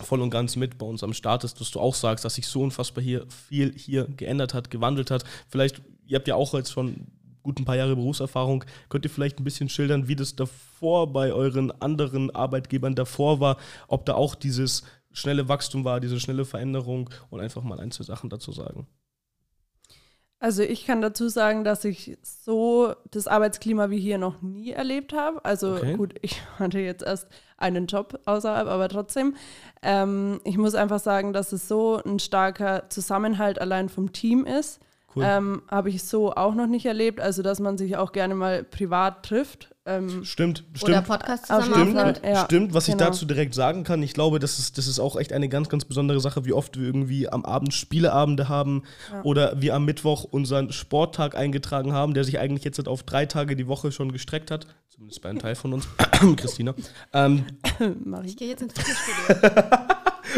voll 0.00 0.20
und 0.20 0.30
ganz 0.30 0.56
mit 0.56 0.78
bei 0.78 0.86
uns 0.86 1.02
am 1.02 1.14
Start 1.14 1.44
ist, 1.44 1.60
dass 1.60 1.70
du 1.70 1.80
auch 1.80 1.94
sagst, 1.94 2.24
dass 2.24 2.34
sich 2.34 2.46
so 2.46 2.62
unfassbar 2.62 3.02
hier 3.02 3.26
viel 3.48 3.72
hier 3.76 4.04
geändert 4.04 4.54
hat, 4.54 4.70
gewandelt 4.70 5.10
hat. 5.10 5.24
Vielleicht, 5.48 5.80
ihr 6.06 6.16
habt 6.16 6.28
ja 6.28 6.34
auch 6.34 6.54
jetzt 6.54 6.72
schon 6.72 7.06
gut 7.42 7.58
ein 7.58 7.64
paar 7.64 7.76
Jahre 7.76 7.96
Berufserfahrung, 7.96 8.64
könnt 8.90 9.04
ihr 9.06 9.10
vielleicht 9.10 9.40
ein 9.40 9.44
bisschen 9.44 9.68
schildern, 9.68 10.06
wie 10.06 10.16
das 10.16 10.36
davor 10.36 11.12
bei 11.12 11.32
euren 11.32 11.70
anderen 11.80 12.30
Arbeitgebern 12.30 12.94
davor 12.94 13.40
war, 13.40 13.56
ob 13.86 14.04
da 14.04 14.14
auch 14.14 14.34
dieses 14.34 14.82
schnelle 15.12 15.48
Wachstum 15.48 15.84
war, 15.84 16.00
diese 16.00 16.20
schnelle 16.20 16.44
Veränderung 16.44 17.08
und 17.30 17.40
einfach 17.40 17.62
mal 17.62 17.80
ein, 17.80 17.90
zwei 17.90 18.04
Sachen 18.04 18.28
dazu 18.28 18.52
sagen. 18.52 18.86
Also 20.40 20.62
ich 20.62 20.86
kann 20.86 21.00
dazu 21.00 21.28
sagen, 21.28 21.64
dass 21.64 21.84
ich 21.84 22.16
so 22.22 22.94
das 23.10 23.26
Arbeitsklima 23.26 23.90
wie 23.90 23.98
hier 23.98 24.18
noch 24.18 24.40
nie 24.40 24.70
erlebt 24.70 25.12
habe. 25.12 25.44
Also 25.44 25.74
Okay. 25.74 25.96
gut, 25.96 26.14
ich 26.22 26.40
hatte 26.58 26.78
jetzt 26.78 27.02
erst 27.02 27.26
einen 27.56 27.86
Job 27.86 28.20
außerhalb, 28.24 28.68
aber 28.68 28.88
trotzdem. 28.88 29.34
Ähm, 29.82 30.40
ich 30.44 30.56
muss 30.56 30.76
einfach 30.76 31.00
sagen, 31.00 31.32
dass 31.32 31.52
es 31.52 31.66
so 31.66 32.00
ein 32.04 32.20
starker 32.20 32.88
Zusammenhalt 32.88 33.60
allein 33.60 33.88
vom 33.88 34.12
Team 34.12 34.44
ist. 34.44 34.80
Cool. 35.16 35.24
Ähm, 35.26 35.62
habe 35.68 35.88
ich 35.88 36.04
so 36.04 36.32
auch 36.32 36.54
noch 36.54 36.66
nicht 36.68 36.86
erlebt. 36.86 37.20
Also 37.20 37.42
dass 37.42 37.58
man 37.58 37.76
sich 37.76 37.96
auch 37.96 38.12
gerne 38.12 38.36
mal 38.36 38.62
privat 38.62 39.24
trifft. 39.24 39.74
Ähm, 39.88 40.22
Stimmt, 40.22 40.64
Oder 40.82 41.02
stimmt. 41.02 41.06
Podcast 41.08 41.50
Auf 41.50 41.64
zusammen 41.64 41.96
aufnimmt. 41.96 42.18
Fall. 42.18 42.30
Ja, 42.30 42.44
Stimmt, 42.44 42.74
was 42.74 42.88
ich 42.88 42.94
genau. 42.94 43.06
dazu 43.06 43.24
direkt 43.24 43.54
sagen 43.54 43.84
kann, 43.84 44.02
ich 44.02 44.12
glaube, 44.12 44.38
das 44.38 44.58
ist, 44.58 44.76
das 44.76 44.86
ist 44.86 45.00
auch 45.00 45.16
echt 45.16 45.32
eine 45.32 45.48
ganz, 45.48 45.70
ganz 45.70 45.86
besondere 45.86 46.20
Sache, 46.20 46.44
wie 46.44 46.52
oft 46.52 46.78
wir 46.78 46.84
irgendwie 46.84 47.28
am 47.28 47.44
Abend 47.46 47.72
Spieleabende 47.72 48.50
haben 48.50 48.82
oder 49.22 49.62
wir 49.62 49.74
am 49.74 49.86
Mittwoch 49.86 50.24
unseren 50.24 50.72
Sporttag 50.72 51.36
eingetragen 51.36 51.94
haben, 51.94 52.12
der 52.12 52.24
sich 52.24 52.38
eigentlich 52.38 52.64
jetzt 52.64 52.86
auf 52.86 53.02
drei 53.02 53.24
Tage 53.24 53.56
die 53.56 53.66
Woche 53.66 53.90
schon 53.90 54.12
gestreckt 54.12 54.50
hat. 54.50 54.66
Zumindest 54.90 55.22
bei 55.22 55.30
einem 55.30 55.38
Teil 55.38 55.54
von 55.54 55.72
uns, 55.72 55.88
Christina. 56.36 56.74
Ähm, 57.14 57.46
Marie. 58.04 58.26
Ich 58.26 58.36
gehe 58.36 58.48
jetzt 58.48 58.60
ins 58.62 58.72
Fitnessstudio. 58.78 59.50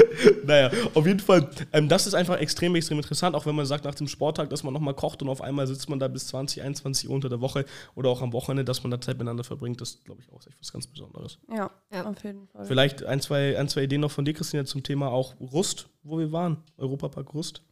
naja, 0.44 0.70
auf 0.94 1.06
jeden 1.06 1.20
Fall, 1.20 1.48
ähm, 1.72 1.88
das 1.88 2.06
ist 2.06 2.14
einfach 2.14 2.38
extrem, 2.38 2.74
extrem 2.74 2.98
interessant, 2.98 3.34
auch 3.36 3.46
wenn 3.46 3.54
man 3.54 3.66
sagt 3.66 3.84
nach 3.84 3.94
dem 3.94 4.08
Sporttag, 4.08 4.50
dass 4.50 4.62
man 4.62 4.72
nochmal 4.74 4.94
kocht 4.94 5.22
und 5.22 5.28
auf 5.28 5.40
einmal 5.42 5.66
sitzt 5.66 5.88
man 5.88 5.98
da 5.98 6.08
bis 6.08 6.26
20, 6.28 6.62
21 6.62 7.08
Uhr 7.08 7.14
unter 7.14 7.28
der 7.28 7.40
Woche 7.40 7.64
oder 7.94 8.08
auch 8.10 8.22
am 8.22 8.32
Wochenende, 8.32 8.64
dass 8.64 8.82
man 8.82 8.90
da 8.90 9.00
Zeit 9.00 9.16
miteinander 9.16 9.44
verbringt, 9.44 9.80
das 9.80 10.02
glaube 10.04 10.20
ich 10.22 10.32
auch 10.32 10.40
echt 10.46 10.58
was 10.60 10.72
ganz 10.72 10.86
Besonderes. 10.86 11.38
Ja, 11.54 11.70
Ja. 11.92 12.06
auf 12.06 12.22
jeden 12.24 12.48
Fall. 12.48 12.64
Vielleicht 12.64 13.04
ein 13.04 13.20
zwei, 13.20 13.58
ein, 13.58 13.68
zwei 13.68 13.82
Ideen 13.84 14.00
noch 14.00 14.10
von 14.10 14.24
dir, 14.24 14.34
Christina, 14.34 14.64
zum 14.64 14.82
Thema 14.82 15.08
auch 15.10 15.34
Rust, 15.40 15.88
wo 16.02 16.18
wir 16.18 16.32
waren. 16.32 16.58
Europapark 16.78 17.32
Rust. 17.34 17.62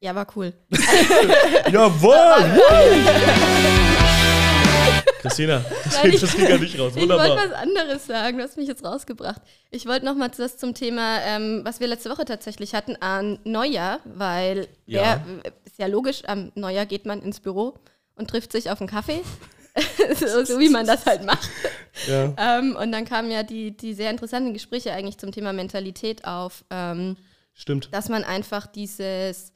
Ja, 0.00 0.14
war 0.14 0.26
cool. 0.36 0.52
Jawohl! 1.72 2.60
Christina, 5.28 5.64
das 5.84 5.94
Nein, 5.94 6.02
geht, 6.10 6.14
ich- 6.14 6.20
das 6.20 6.36
geht 6.36 6.48
gar 6.48 6.58
nicht 6.58 6.78
raus. 6.78 6.92
Ich 6.96 7.08
wollte 7.08 7.14
Wunderbar. 7.24 7.36
was 7.50 7.52
anderes 7.52 8.06
sagen, 8.06 8.38
du 8.38 8.44
hast 8.44 8.56
mich 8.56 8.68
jetzt 8.68 8.84
rausgebracht. 8.84 9.40
Ich 9.70 9.86
wollte 9.86 10.04
noch 10.06 10.14
mal 10.14 10.28
das 10.28 10.56
zum 10.58 10.74
Thema, 10.74 11.20
ähm, 11.22 11.60
was 11.64 11.80
wir 11.80 11.86
letzte 11.88 12.10
Woche 12.10 12.24
tatsächlich 12.24 12.74
hatten, 12.74 12.96
an 13.00 13.34
Ja. 13.44 13.50
Neujahr, 13.50 14.00
weil 14.04 14.68
wer, 14.86 15.22
ist 15.64 15.78
ja 15.78 15.86
logisch, 15.86 16.22
am 16.26 16.52
Neujahr 16.54 16.86
geht 16.86 17.06
man 17.06 17.22
ins 17.22 17.40
Büro 17.40 17.78
und 18.14 18.30
trifft 18.30 18.52
sich 18.52 18.70
auf 18.70 18.80
einen 18.80 18.88
Kaffee, 18.88 19.20
so, 20.14 20.44
so 20.44 20.58
wie 20.58 20.68
man 20.70 20.86
das 20.86 21.06
halt 21.06 21.24
macht. 21.24 21.48
Ja. 22.06 22.34
Ähm, 22.36 22.76
und 22.76 22.92
dann 22.92 23.06
kamen 23.06 23.30
ja 23.30 23.42
die, 23.42 23.74
die 23.74 23.94
sehr 23.94 24.10
interessanten 24.10 24.52
Gespräche 24.52 24.92
eigentlich 24.92 25.16
zum 25.16 25.32
Thema 25.32 25.54
Mentalität 25.54 26.26
auf. 26.26 26.62
Ähm, 26.68 27.16
Stimmt. 27.54 27.88
dass 27.90 28.10
man 28.10 28.22
einfach 28.22 28.66
dieses, 28.66 29.54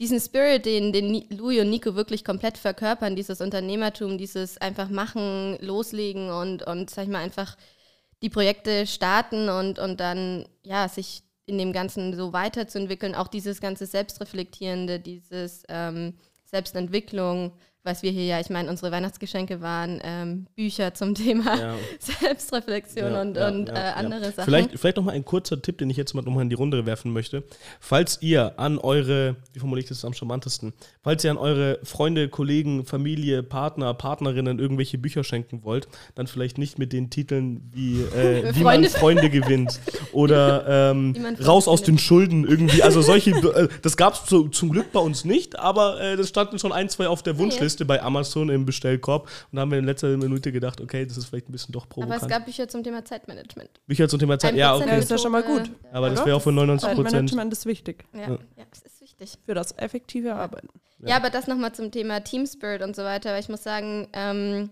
diesen 0.00 0.18
Spirit, 0.18 0.64
den, 0.64 0.92
den 0.92 1.28
Louis 1.28 1.60
und 1.60 1.68
Nico 1.68 1.94
wirklich 1.94 2.24
komplett 2.24 2.56
verkörpern, 2.56 3.16
dieses 3.16 3.42
Unternehmertum, 3.42 4.16
dieses 4.16 4.56
einfach 4.58 4.88
machen, 4.88 5.58
loslegen 5.60 6.30
und, 6.30 6.62
und 6.62 6.88
sag 6.88 7.04
ich 7.04 7.10
mal, 7.10 7.18
einfach 7.18 7.56
die 8.22 8.30
Projekte 8.30 8.86
starten 8.86 9.50
und, 9.50 9.78
und 9.78 10.00
dann 10.00 10.46
ja, 10.62 10.88
sich 10.88 11.22
in 11.44 11.58
dem 11.58 11.72
Ganzen 11.72 12.16
so 12.16 12.32
weiterzuentwickeln, 12.32 13.14
auch 13.14 13.28
dieses 13.28 13.60
ganze 13.60 13.84
Selbstreflektierende, 13.84 15.00
dieses 15.00 15.64
ähm, 15.68 16.14
Selbstentwicklung, 16.44 17.52
was 17.82 18.02
wir 18.02 18.10
hier 18.10 18.24
ja, 18.24 18.40
ich 18.40 18.50
meine, 18.50 18.68
unsere 18.68 18.92
Weihnachtsgeschenke 18.92 19.62
waren 19.62 20.00
ähm, 20.04 20.46
Bücher 20.54 20.92
zum 20.92 21.14
Thema 21.14 21.58
Ja. 21.58 21.74
Selbstreflexion 21.98 23.12
Ja, 23.12 23.20
und, 23.22 23.36
ja, 23.36 23.48
und 23.48 23.68
äh, 23.70 23.72
andere 23.72 24.32
Sachen. 24.32 24.44
Vielleicht, 24.44 24.78
vielleicht 24.78 24.96
noch 24.98 25.04
mal 25.04 25.12
ein 25.12 25.24
kurzer 25.24 25.60
Tipp, 25.62 25.78
den 25.78 25.88
ich 25.88 25.96
jetzt 25.96 26.12
mal 26.12 26.22
nochmal 26.22 26.42
in 26.42 26.50
die 26.50 26.56
Runde 26.56 26.84
werfen 26.84 27.12
möchte. 27.12 27.42
Falls 27.80 28.18
ihr 28.20 28.58
an 28.58 28.78
eure, 28.78 29.36
wie 29.54 29.60
formuliere 29.60 29.84
ich 29.84 29.88
das 29.88 30.04
am 30.04 30.12
charmantesten, 30.12 30.74
falls 31.02 31.24
ihr 31.24 31.30
an 31.30 31.38
eure 31.38 31.78
Freunde, 31.82 32.28
Kollegen, 32.28 32.84
Familie, 32.84 33.42
Partner, 33.42 33.94
Partnerinnen 33.94 34.58
irgendwelche 34.58 34.98
Bücher 34.98 35.24
schenken 35.24 35.64
wollt, 35.64 35.88
dann 36.14 36.26
vielleicht 36.26 36.58
nicht 36.58 36.78
mit 36.78 36.92
den 36.92 37.08
Titeln 37.08 37.70
wie 37.72 38.02
äh, 38.02 38.54
Wie 38.54 38.62
man 38.62 38.84
Freunde. 38.84 39.30
Gewinnt 39.30 39.80
oder 40.12 40.90
ähm, 40.90 41.14
Raus 41.44 41.68
aus 41.68 41.82
den 41.82 41.98
Schulden 41.98 42.46
irgendwie. 42.46 42.82
Also 42.82 43.00
solche, 43.00 43.30
äh, 43.54 43.68
das 43.82 43.96
gab 43.96 44.14
es 44.14 44.24
zu, 44.24 44.48
zum 44.48 44.70
Glück 44.70 44.92
bei 44.92 45.00
uns 45.00 45.24
nicht, 45.24 45.58
aber 45.58 46.00
äh, 46.00 46.16
das 46.16 46.28
standen 46.28 46.58
schon 46.58 46.72
ein, 46.72 46.88
zwei 46.88 47.06
auf 47.06 47.22
der 47.22 47.38
Wunschliste 47.38 47.69
bei 47.84 48.02
Amazon 48.02 48.48
im 48.50 48.64
Bestellkorb 48.66 49.24
und 49.50 49.56
da 49.56 49.62
haben 49.62 49.70
wir 49.70 49.78
in 49.78 49.84
letzter 49.84 50.08
Minute 50.16 50.52
gedacht, 50.52 50.80
okay, 50.80 51.04
das 51.06 51.16
ist 51.16 51.26
vielleicht 51.26 51.48
ein 51.48 51.52
bisschen 51.52 51.72
doch 51.72 51.84
Aber 51.84 51.90
provokant. 51.94 52.22
es 52.22 52.28
gab 52.28 52.44
Bücher 52.44 52.68
zum 52.68 52.82
Thema 52.84 53.04
Zeitmanagement. 53.04 53.70
Bücher 53.86 54.08
zum 54.08 54.18
Thema 54.18 54.38
Zeit. 54.38 54.54
Ja, 54.54 54.74
1% 54.74 54.82
okay. 54.82 54.98
ist 54.98 55.10
ja 55.10 55.18
schon 55.18 55.32
mal 55.32 55.42
gut. 55.42 55.70
Aber 55.92 56.10
das 56.10 56.24
wäre 56.24 56.36
auch 56.36 56.42
für 56.42 56.52
99 56.52 56.88
Prozent. 56.88 57.04
Zeitmanagement 57.10 57.52
ist 57.52 57.66
wichtig 57.66 58.04
Ja, 58.12 58.20
Ja. 58.20 58.28
ja. 58.56 58.64
das 58.70 58.82
ist 58.82 59.00
wichtig. 59.00 59.38
für 59.44 59.54
das 59.54 59.76
effektive 59.78 60.34
Arbeiten. 60.34 60.68
Ja, 61.06 61.16
aber 61.16 61.30
das 61.30 61.46
nochmal 61.46 61.72
zum 61.72 61.90
Thema 61.90 62.20
Team 62.20 62.46
Spirit 62.46 62.82
und 62.82 62.94
so 62.94 63.02
weiter, 63.04 63.32
weil 63.32 63.40
ich 63.40 63.48
muss 63.48 63.62
sagen, 63.62 64.08
ähm, 64.12 64.70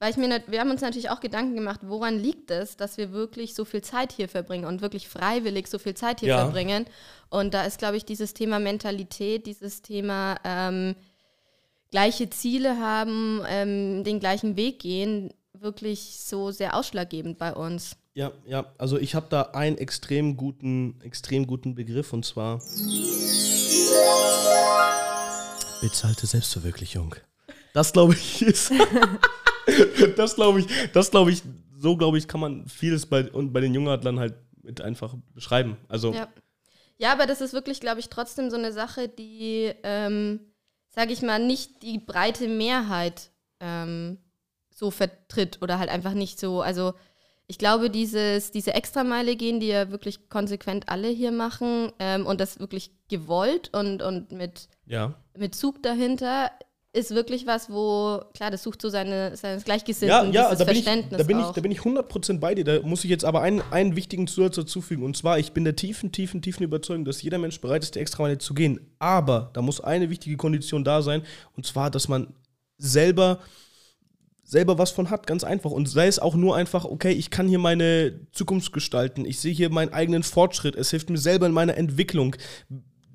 weil 0.00 0.10
ich 0.12 0.16
mir, 0.16 0.42
wir 0.46 0.60
haben 0.60 0.70
uns 0.70 0.80
natürlich 0.80 1.10
auch 1.10 1.18
Gedanken 1.20 1.54
gemacht, 1.56 1.80
woran 1.82 2.18
liegt 2.18 2.50
es, 2.52 2.76
dass 2.76 2.98
wir 2.98 3.12
wirklich 3.12 3.54
so 3.54 3.64
viel 3.64 3.82
Zeit 3.82 4.12
hier 4.12 4.28
verbringen 4.28 4.64
und 4.64 4.80
wirklich 4.80 5.08
freiwillig 5.08 5.66
so 5.66 5.78
viel 5.80 5.94
Zeit 5.94 6.20
hier 6.20 6.28
Ja. 6.30 6.38
verbringen. 6.38 6.84
Und 7.30 7.52
da 7.54 7.64
ist, 7.64 7.78
glaube 7.78 7.96
ich, 7.96 8.04
dieses 8.04 8.32
Thema 8.34 8.58
Mentalität, 8.60 9.46
dieses 9.46 9.82
Thema 9.82 10.36
ähm, 10.44 10.94
gleiche 11.90 12.30
Ziele 12.30 12.78
haben, 12.78 13.42
ähm, 13.48 14.04
den 14.04 14.20
gleichen 14.20 14.56
Weg 14.56 14.80
gehen, 14.80 15.32
wirklich 15.52 16.18
so 16.20 16.50
sehr 16.50 16.74
ausschlaggebend 16.74 17.38
bei 17.38 17.54
uns. 17.54 17.96
Ja, 18.14 18.32
ja. 18.46 18.66
Also 18.78 18.98
ich 18.98 19.14
habe 19.14 19.26
da 19.30 19.42
einen 19.52 19.78
extrem 19.78 20.36
guten, 20.36 21.00
extrem 21.02 21.46
guten 21.46 21.74
Begriff 21.74 22.12
und 22.12 22.24
zwar 22.24 22.60
bezahlte 25.80 26.26
Selbstverwirklichung. 26.26 27.14
Das 27.72 27.92
glaube 27.92 28.14
ich 28.14 28.42
ist. 28.42 28.72
das 30.16 30.34
glaube 30.34 30.60
ich, 30.60 30.66
das 30.92 31.10
glaube 31.10 31.30
ich, 31.30 31.42
so 31.78 31.96
glaube 31.96 32.18
ich, 32.18 32.26
kann 32.26 32.40
man 32.40 32.66
vieles 32.66 33.06
bei, 33.06 33.30
und 33.30 33.52
bei 33.52 33.60
den 33.60 33.74
Jungadlern 33.74 34.18
halt 34.18 34.34
mit 34.62 34.80
einfach 34.80 35.14
beschreiben. 35.34 35.76
Also 35.88 36.12
Ja. 36.12 36.28
ja, 36.98 37.12
aber 37.12 37.26
das 37.26 37.40
ist 37.40 37.52
wirklich, 37.52 37.80
glaube 37.80 38.00
ich, 38.00 38.08
trotzdem 38.08 38.50
so 38.50 38.56
eine 38.56 38.72
Sache, 38.72 39.08
die, 39.08 39.72
ähm, 39.84 40.40
sage 40.88 41.12
ich 41.12 41.22
mal, 41.22 41.38
nicht 41.38 41.82
die 41.82 41.98
breite 41.98 42.48
Mehrheit 42.48 43.30
ähm, 43.60 44.18
so 44.70 44.90
vertritt 44.90 45.60
oder 45.62 45.78
halt 45.78 45.90
einfach 45.90 46.14
nicht 46.14 46.38
so. 46.38 46.62
Also 46.62 46.94
ich 47.46 47.58
glaube, 47.58 47.90
dieses, 47.90 48.50
diese 48.50 48.74
Extrameile 48.74 49.34
gehen, 49.34 49.58
die 49.58 49.68
ja 49.68 49.90
wirklich 49.90 50.28
konsequent 50.28 50.88
alle 50.88 51.08
hier 51.08 51.32
machen 51.32 51.92
ähm, 51.98 52.26
und 52.26 52.40
das 52.40 52.60
wirklich 52.60 52.92
gewollt 53.08 53.74
und, 53.74 54.02
und 54.02 54.32
mit, 54.32 54.68
ja. 54.86 55.14
mit 55.36 55.54
Zug 55.54 55.82
dahinter, 55.82 56.50
ist 56.92 57.14
wirklich 57.14 57.46
was, 57.46 57.70
wo, 57.70 58.20
klar, 58.34 58.50
das 58.50 58.62
sucht 58.62 58.80
so 58.80 58.88
seine, 58.88 59.36
seines 59.36 59.62
Ja, 59.62 59.64
Gleichgesinnten, 59.64 60.32
ja, 60.32 60.50
dieses 60.50 60.58
da 60.58 60.64
bin, 60.64 60.76
ich, 60.76 60.84
Verständnis 60.84 61.18
da, 61.18 61.24
bin 61.24 61.38
ich, 61.38 61.46
da 61.46 61.60
bin 61.60 61.70
ich 61.70 61.80
100% 61.80 62.38
bei 62.40 62.54
dir. 62.54 62.64
Da 62.64 62.80
muss 62.80 63.04
ich 63.04 63.10
jetzt 63.10 63.24
aber 63.24 63.42
einen, 63.42 63.62
einen 63.70 63.94
wichtigen 63.94 64.26
Zusatz 64.26 64.56
dazufügen. 64.56 65.04
Und 65.04 65.16
zwar, 65.16 65.38
ich 65.38 65.52
bin 65.52 65.64
der 65.64 65.76
tiefen, 65.76 66.12
tiefen, 66.12 66.40
tiefen 66.40 66.62
Überzeugung, 66.62 67.04
dass 67.04 67.22
jeder 67.22 67.38
Mensch 67.38 67.60
bereit 67.60 67.82
ist, 67.82 67.94
die 67.94 67.98
Extrameile 68.00 68.38
zu 68.38 68.54
gehen. 68.54 68.80
Aber 68.98 69.50
da 69.52 69.60
muss 69.60 69.80
eine 69.80 70.08
wichtige 70.08 70.36
Kondition 70.36 70.82
da 70.82 71.02
sein. 71.02 71.22
Und 71.56 71.66
zwar, 71.66 71.90
dass 71.90 72.08
man 72.08 72.34
selber 72.78 73.40
selber 74.48 74.78
was 74.78 74.90
von 74.90 75.10
hat, 75.10 75.26
ganz 75.26 75.44
einfach. 75.44 75.70
Und 75.70 75.90
sei 75.90 76.06
es 76.06 76.18
auch 76.18 76.34
nur 76.34 76.56
einfach, 76.56 76.86
okay, 76.86 77.12
ich 77.12 77.28
kann 77.28 77.48
hier 77.48 77.58
meine 77.58 78.18
Zukunft 78.32 78.72
gestalten, 78.72 79.26
ich 79.26 79.38
sehe 79.40 79.52
hier 79.52 79.68
meinen 79.68 79.92
eigenen 79.92 80.22
Fortschritt, 80.22 80.74
es 80.74 80.88
hilft 80.90 81.10
mir 81.10 81.18
selber 81.18 81.44
in 81.44 81.52
meiner 81.52 81.76
Entwicklung. 81.76 82.34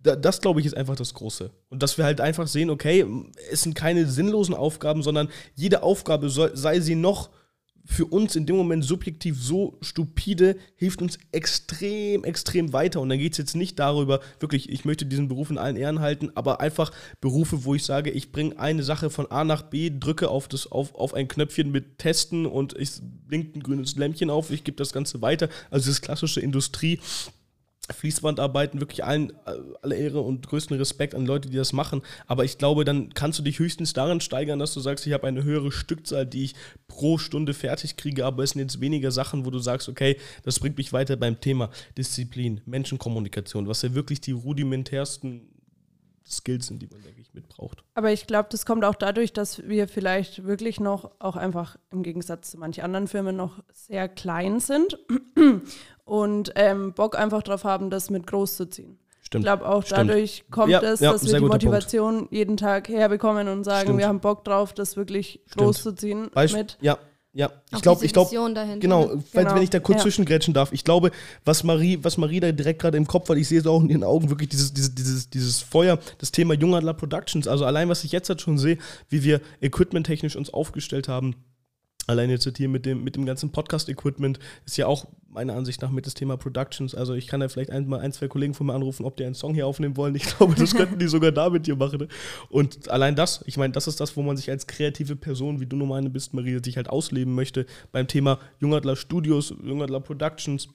Da, 0.03 0.15
das, 0.15 0.41
glaube 0.41 0.59
ich, 0.59 0.65
ist 0.65 0.75
einfach 0.75 0.95
das 0.95 1.13
Große. 1.13 1.49
Und 1.69 1.81
dass 1.81 1.97
wir 1.97 2.05
halt 2.05 2.21
einfach 2.21 2.47
sehen, 2.47 2.69
okay, 2.69 3.05
es 3.51 3.63
sind 3.63 3.73
keine 3.73 4.05
sinnlosen 4.05 4.53
Aufgaben, 4.53 5.01
sondern 5.01 5.29
jede 5.55 5.81
Aufgabe, 5.81 6.29
sei 6.29 6.79
sie 6.79 6.95
noch 6.95 7.29
für 7.85 8.05
uns 8.05 8.35
in 8.35 8.45
dem 8.45 8.55
Moment 8.55 8.85
subjektiv 8.85 9.41
so 9.41 9.77
stupide, 9.81 10.55
hilft 10.75 11.01
uns 11.01 11.17
extrem, 11.31 12.23
extrem 12.23 12.71
weiter. 12.71 13.01
Und 13.01 13.09
dann 13.09 13.19
geht 13.19 13.33
es 13.33 13.37
jetzt 13.37 13.55
nicht 13.55 13.77
darüber, 13.77 14.21
wirklich, 14.39 14.69
ich 14.69 14.85
möchte 14.85 15.05
diesen 15.05 15.27
Beruf 15.27 15.49
in 15.49 15.57
allen 15.57 15.75
Ehren 15.75 15.99
halten, 15.99 16.31
aber 16.35 16.61
einfach 16.61 16.91
Berufe, 17.19 17.65
wo 17.65 17.75
ich 17.75 17.83
sage, 17.83 18.09
ich 18.09 18.31
bringe 18.31 18.57
eine 18.57 18.83
Sache 18.83 19.09
von 19.09 19.29
A 19.31 19.43
nach 19.43 19.63
B, 19.63 19.91
drücke 19.93 20.29
auf, 20.29 20.47
das, 20.47 20.71
auf, 20.71 20.95
auf 20.95 21.13
ein 21.13 21.27
Knöpfchen 21.27 21.71
mit 21.71 21.97
Testen 21.97 22.45
und 22.45 22.77
ich 22.77 22.91
blinkt 23.01 23.55
ein 23.55 23.63
grünes 23.63 23.95
Lämpchen 23.95 24.29
auf, 24.29 24.51
ich 24.51 24.63
gebe 24.63 24.77
das 24.77 24.93
Ganze 24.93 25.21
weiter. 25.21 25.49
Also 25.69 25.89
das 25.89 26.01
klassische 26.01 26.39
Industrie. 26.39 26.99
Fließbandarbeiten, 27.91 28.79
wirklich 28.79 29.03
allen, 29.03 29.33
alle 29.81 29.95
Ehre 29.95 30.21
und 30.21 30.47
größten 30.47 30.77
Respekt 30.77 31.13
an 31.13 31.25
Leute, 31.25 31.49
die 31.49 31.57
das 31.57 31.73
machen. 31.73 32.01
Aber 32.27 32.45
ich 32.45 32.57
glaube, 32.57 32.85
dann 32.85 33.13
kannst 33.13 33.39
du 33.39 33.43
dich 33.43 33.59
höchstens 33.59 33.91
daran 33.91 34.21
steigern, 34.21 34.59
dass 34.59 34.73
du 34.73 34.79
sagst, 34.79 35.05
ich 35.05 35.11
habe 35.11 35.27
eine 35.27 35.43
höhere 35.43 35.71
Stückzahl, 35.71 36.25
die 36.25 36.45
ich 36.45 36.55
pro 36.87 37.17
Stunde 37.17 37.53
fertig 37.53 37.97
kriege, 37.97 38.25
aber 38.25 38.43
es 38.43 38.51
sind 38.51 38.61
jetzt 38.61 38.79
weniger 38.79 39.11
Sachen, 39.11 39.45
wo 39.45 39.49
du 39.49 39.59
sagst, 39.59 39.89
okay, 39.89 40.17
das 40.43 40.59
bringt 40.59 40.77
mich 40.77 40.93
weiter 40.93 41.17
beim 41.17 41.41
Thema 41.41 41.69
Disziplin, 41.97 42.61
Menschenkommunikation, 42.65 43.67
was 43.67 43.81
ja 43.81 43.93
wirklich 43.93 44.21
die 44.21 44.31
rudimentärsten 44.31 45.49
Skills 46.25 46.67
sind, 46.67 46.81
die 46.81 46.87
man, 46.87 47.01
denke 47.01 47.19
ich, 47.19 47.33
mitbraucht. 47.33 47.83
Aber 47.95 48.11
ich 48.11 48.27
glaube, 48.27 48.47
das 48.49 48.65
kommt 48.65 48.85
auch 48.85 48.95
dadurch, 48.95 49.33
dass 49.33 49.61
wir 49.67 49.89
vielleicht 49.89 50.45
wirklich 50.45 50.79
noch 50.79 51.11
auch 51.19 51.35
einfach 51.35 51.77
im 51.91 52.01
Gegensatz 52.01 52.51
zu 52.51 52.57
manch 52.57 52.81
anderen 52.81 53.07
Firmen 53.07 53.35
noch 53.35 53.61
sehr 53.73 54.07
klein 54.07 54.61
sind 54.61 54.97
und 56.05 56.51
ähm, 56.55 56.93
Bock 56.93 57.17
einfach 57.17 57.43
drauf 57.43 57.63
haben, 57.63 57.89
das 57.89 58.09
mit 58.09 58.27
groß 58.27 58.57
zu 58.57 58.69
ziehen. 58.69 58.99
Stimmt. 59.21 59.43
Ich 59.43 59.45
glaube 59.45 59.67
auch 59.67 59.85
Stimmt. 59.85 60.09
dadurch 60.09 60.43
kommt 60.51 60.71
Ja, 60.71 60.81
es, 60.81 60.99
ja, 60.99 61.11
dass 61.11 61.23
wir 61.25 61.33
die 61.33 61.39
guter 61.39 61.51
Punkt. 61.51 61.63
Motivation 61.65 62.27
jeden 62.29 62.57
Tag 62.57 62.89
herbekommen 62.89 63.47
und 63.47 63.63
sagen, 63.63 63.87
Stimmt. 63.87 63.99
wir 63.99 64.07
haben 64.07 64.19
Bock 64.19 64.43
drauf, 64.43 64.73
das 64.73 64.97
wirklich 64.97 65.39
groß 65.55 65.81
zu 65.81 65.93
ziehen 65.93 66.29
Beisp 66.33 66.55
mit. 66.57 66.77
Ja, 66.81 66.97
ja. 67.35 67.51
Ich 67.73 67.81
glaube, 67.81 68.05
ich 68.05 68.13
glaube, 68.13 68.29
genau, 68.29 68.47
ne? 68.49 68.69
wenn, 68.69 68.79
Genau, 68.79 69.55
wenn 69.55 69.63
ich 69.63 69.71
da 69.71 69.79
kurz 69.79 69.99
ja. 69.99 70.03
zwischengrätschen 70.03 70.53
darf, 70.53 70.71
ich 70.71 70.83
glaube, 70.83 71.09
was 71.45 71.63
Marie, 71.63 71.97
was 72.03 72.17
Marie 72.17 72.39
da 72.39 72.51
direkt 72.51 72.79
gerade 72.81 72.97
im 72.97 73.07
Kopf 73.07 73.27
hat, 73.27 73.37
ich 73.37 73.47
sehe 73.47 73.59
es 73.59 73.65
auch 73.65 73.81
in 73.81 73.89
ihren 73.89 74.03
Augen, 74.03 74.29
wirklich 74.29 74.49
dieses, 74.49 74.71
dieses, 74.71 74.93
dieses, 74.93 75.29
dieses 75.31 75.61
Feuer, 75.61 75.97
das 76.19 76.31
Thema 76.31 76.53
Jungadler 76.53 76.93
Productions. 76.93 77.47
Also 77.47 77.65
allein, 77.65 77.89
was 77.89 78.03
ich 78.03 78.11
jetzt 78.11 78.29
halt 78.29 78.41
schon 78.41 78.59
sehe, 78.59 78.77
wie 79.09 79.23
wir 79.23 79.41
equipmenttechnisch 79.61 80.35
uns 80.35 80.53
aufgestellt 80.53 81.07
haben, 81.07 81.35
allein 82.07 82.29
jetzt 82.29 82.49
hier 82.57 82.69
mit 82.69 82.85
dem, 82.85 83.03
mit 83.03 83.15
dem 83.15 83.25
ganzen 83.25 83.51
Podcast-Equipment, 83.51 84.39
ist 84.65 84.77
ja 84.77 84.87
auch 84.87 85.07
meiner 85.29 85.55
Ansicht 85.55 85.81
nach 85.81 85.89
mit 85.89 86.05
das 86.05 86.13
Thema 86.13 86.37
Productions. 86.37 86.93
Also 86.93 87.13
ich 87.13 87.27
kann 87.27 87.39
da 87.39 87.49
vielleicht 87.49 87.71
ein, 87.71 87.87
mal 87.87 87.99
ein, 87.99 88.11
zwei 88.11 88.27
Kollegen 88.27 88.53
von 88.53 88.67
mir 88.67 88.73
anrufen, 88.73 89.05
ob 89.05 89.17
die 89.17 89.25
einen 89.25 89.33
Song 89.35 89.53
hier 89.53 89.65
aufnehmen 89.65 89.97
wollen. 89.97 90.13
Ich 90.15 90.23
glaube, 90.37 90.55
das 90.55 90.75
könnten 90.75 90.99
die 90.99 91.07
sogar 91.07 91.31
da 91.31 91.49
mit 91.49 91.65
dir 91.65 91.75
machen. 91.75 91.99
Ne? 91.99 92.07
Und 92.49 92.89
allein 92.89 93.15
das, 93.15 93.43
ich 93.47 93.57
meine, 93.57 93.73
das 93.73 93.87
ist 93.87 93.99
das, 93.99 94.15
wo 94.15 94.21
man 94.21 94.37
sich 94.37 94.49
als 94.51 94.67
kreative 94.67 95.15
Person, 95.15 95.59
wie 95.59 95.65
du 95.65 95.75
nun 95.75 95.91
eine 95.91 96.09
bist, 96.09 96.33
Maria, 96.33 96.63
sich 96.63 96.77
halt 96.77 96.89
ausleben 96.89 97.33
möchte, 97.33 97.65
beim 97.91 98.07
Thema 98.07 98.39
Jungadler 98.59 98.95
Studios, 98.95 99.53
Jungadler 99.63 99.99
Productions, 100.01 100.69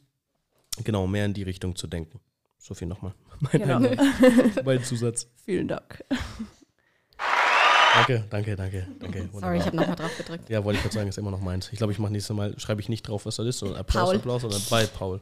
genau, 0.85 1.07
mehr 1.07 1.25
in 1.27 1.35
die 1.35 1.43
Richtung 1.45 1.77
zu 1.77 1.87
denken. 1.87 2.21
So 2.59 2.75
viel 2.75 2.88
nochmal. 2.88 3.14
Mein, 3.41 3.62
Genau. 3.62 3.97
mein 4.64 4.83
Zusatz. 4.83 5.29
Vielen 5.45 5.69
Dank. 5.69 6.05
Danke, 7.94 8.24
danke, 8.31 8.57
danke, 8.57 8.87
danke. 9.01 9.29
Sorry, 9.33 9.59
ich 9.59 9.66
habe 9.66 9.77
nochmal 9.77 9.96
drauf 9.96 10.16
gedrückt. 10.16 10.48
Ja, 10.51 10.62
wollte 10.64 10.77
ich 10.77 10.83
gerade 10.83 10.94
sagen, 10.94 11.09
ist 11.09 11.18
immer 11.18 11.31
noch 11.31 11.40
meins. 11.40 11.68
Ich 11.72 11.79
glaube, 11.79 11.92
ich 11.92 11.98
mache 11.98 12.12
nächstes 12.12 12.35
Mal, 12.37 12.59
schreibe 12.59 12.81
ich 12.81 12.88
nicht 12.88 13.03
drauf, 13.03 13.27
was 13.27 13.37
das 13.37 13.46
ist, 13.46 13.59
sondern 13.59 13.79
Applaus, 13.79 14.09
Paul. 14.11 14.16
Applaus, 14.16 14.42
sondern 14.42 14.62
bei 14.70 14.87
Paul. 14.87 15.20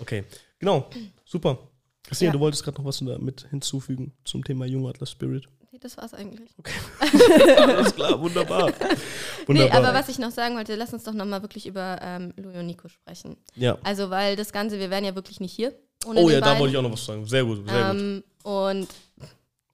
Okay, 0.00 0.24
genau, 0.58 0.88
super. 1.24 1.58
Christine, 2.04 2.28
Ja. 2.28 2.32
du 2.32 2.40
wolltest 2.40 2.64
gerade 2.64 2.78
noch 2.78 2.84
was 2.84 3.00
mit 3.00 3.46
hinzufügen 3.50 4.12
zum 4.24 4.42
Thema 4.42 4.66
Junge 4.66 4.88
Atlas 4.88 5.10
Spirit. 5.12 5.46
Nee, 5.70 5.78
das 5.78 5.96
war's 5.96 6.12
eigentlich. 6.14 6.50
Alles 7.58 7.94
klar, 7.94 8.20
wunderbar. 8.20 8.70
Nee, 8.70 9.46
wunderbar. 9.46 9.78
aber 9.84 9.94
was 9.98 10.08
ich 10.08 10.18
noch 10.18 10.30
sagen 10.32 10.56
wollte, 10.56 10.74
lass 10.74 10.92
uns 10.92 11.04
doch 11.04 11.12
nochmal 11.14 11.42
wirklich 11.42 11.66
über 11.66 11.98
ähm, 12.02 12.32
Louis 12.36 12.56
und 12.56 12.66
Nico 12.66 12.88
sprechen. 12.88 13.36
ja. 13.54 13.78
Also, 13.84 14.10
weil 14.10 14.34
das 14.36 14.52
Ganze, 14.52 14.78
wir 14.80 14.90
wären 14.90 15.04
ja 15.04 15.14
wirklich 15.14 15.38
nicht 15.40 15.52
hier. 15.52 15.72
Oh 16.04 16.28
ja, 16.28 16.40
da 16.40 16.46
beiden. 16.46 16.58
wollte 16.60 16.72
ich 16.72 16.78
auch 16.78 16.82
noch 16.82 16.92
was 16.92 17.04
sagen. 17.04 17.24
Sehr 17.26 17.44
gut, 17.44 17.66
sehr 17.68 17.92
gut. 17.92 18.00
ähm, 18.00 18.24
Und 18.42 18.88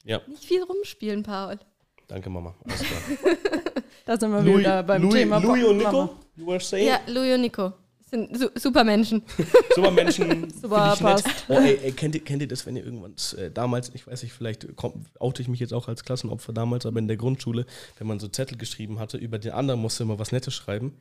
Ja, 0.05 0.21
nicht 0.29 0.45
viel 0.45 0.63
rumspielen, 0.63 1.23
Paul. 1.23 1.59
Danke 2.09 2.31
Mama. 2.31 2.55
Alles 2.65 2.81
klar. 2.81 3.01
Da 4.05 4.17
sind 4.17 4.31
wir 4.31 4.41
Louis, 4.41 4.61
wieder 4.61 4.83
beim 4.85 5.03
Louis, 5.03 5.15
Thema 5.15 5.37
Louis 5.37 5.65
und 5.65 5.83
Mama. 5.83 6.03
Nico, 6.05 6.17
you 6.35 6.47
were 6.47 6.61
saying? 6.61 6.89
Ja, 6.89 7.01
Louis 7.09 7.35
und 7.35 7.43
Nico. 7.43 7.75
Sind 8.11 8.39
su 8.39 8.49
super 8.55 8.83
Menschen. 8.85 9.23
Super 9.75 9.91
Menschen. 9.91 10.51
Super, 10.63 10.97
passt. 10.99 11.29
Oh, 11.47 11.59
ey, 11.59 11.79
ey, 11.83 11.93
kennt, 11.93 12.15
ihr, 12.15 12.25
kennt 12.25 12.41
ihr 12.41 12.49
das, 12.49 12.65
wenn 12.65 12.75
ihr 12.77 12.85
irgendwann 12.87 13.15
äh, 13.37 13.51
damals, 13.51 13.91
ich 13.95 14.07
weiß 14.07 14.23
nicht, 14.23 14.33
vielleicht 14.33 14.67
komm, 14.77 15.05
oute 15.19 15.43
ich 15.43 15.49
mich 15.49 15.61
jetzt 15.61 15.75
auch 15.75 15.89
als 15.89 16.05
Klassenopfer 16.05 16.55
damals, 16.55 16.87
aber 16.87 16.99
in 17.01 17.07
der 17.07 17.19
Grundschule, 17.19 17.67
wenn 17.99 18.07
man 18.07 18.19
so 18.19 18.29
Zettel 18.29 18.57
geschrieben 18.57 18.99
hatte, 18.99 19.19
über 19.19 19.39
den 19.39 19.53
anderen 19.53 19.79
musste 19.79 20.07
man 20.07 20.19
was 20.19 20.33
Nettes 20.33 20.55
schreiben. 20.55 20.97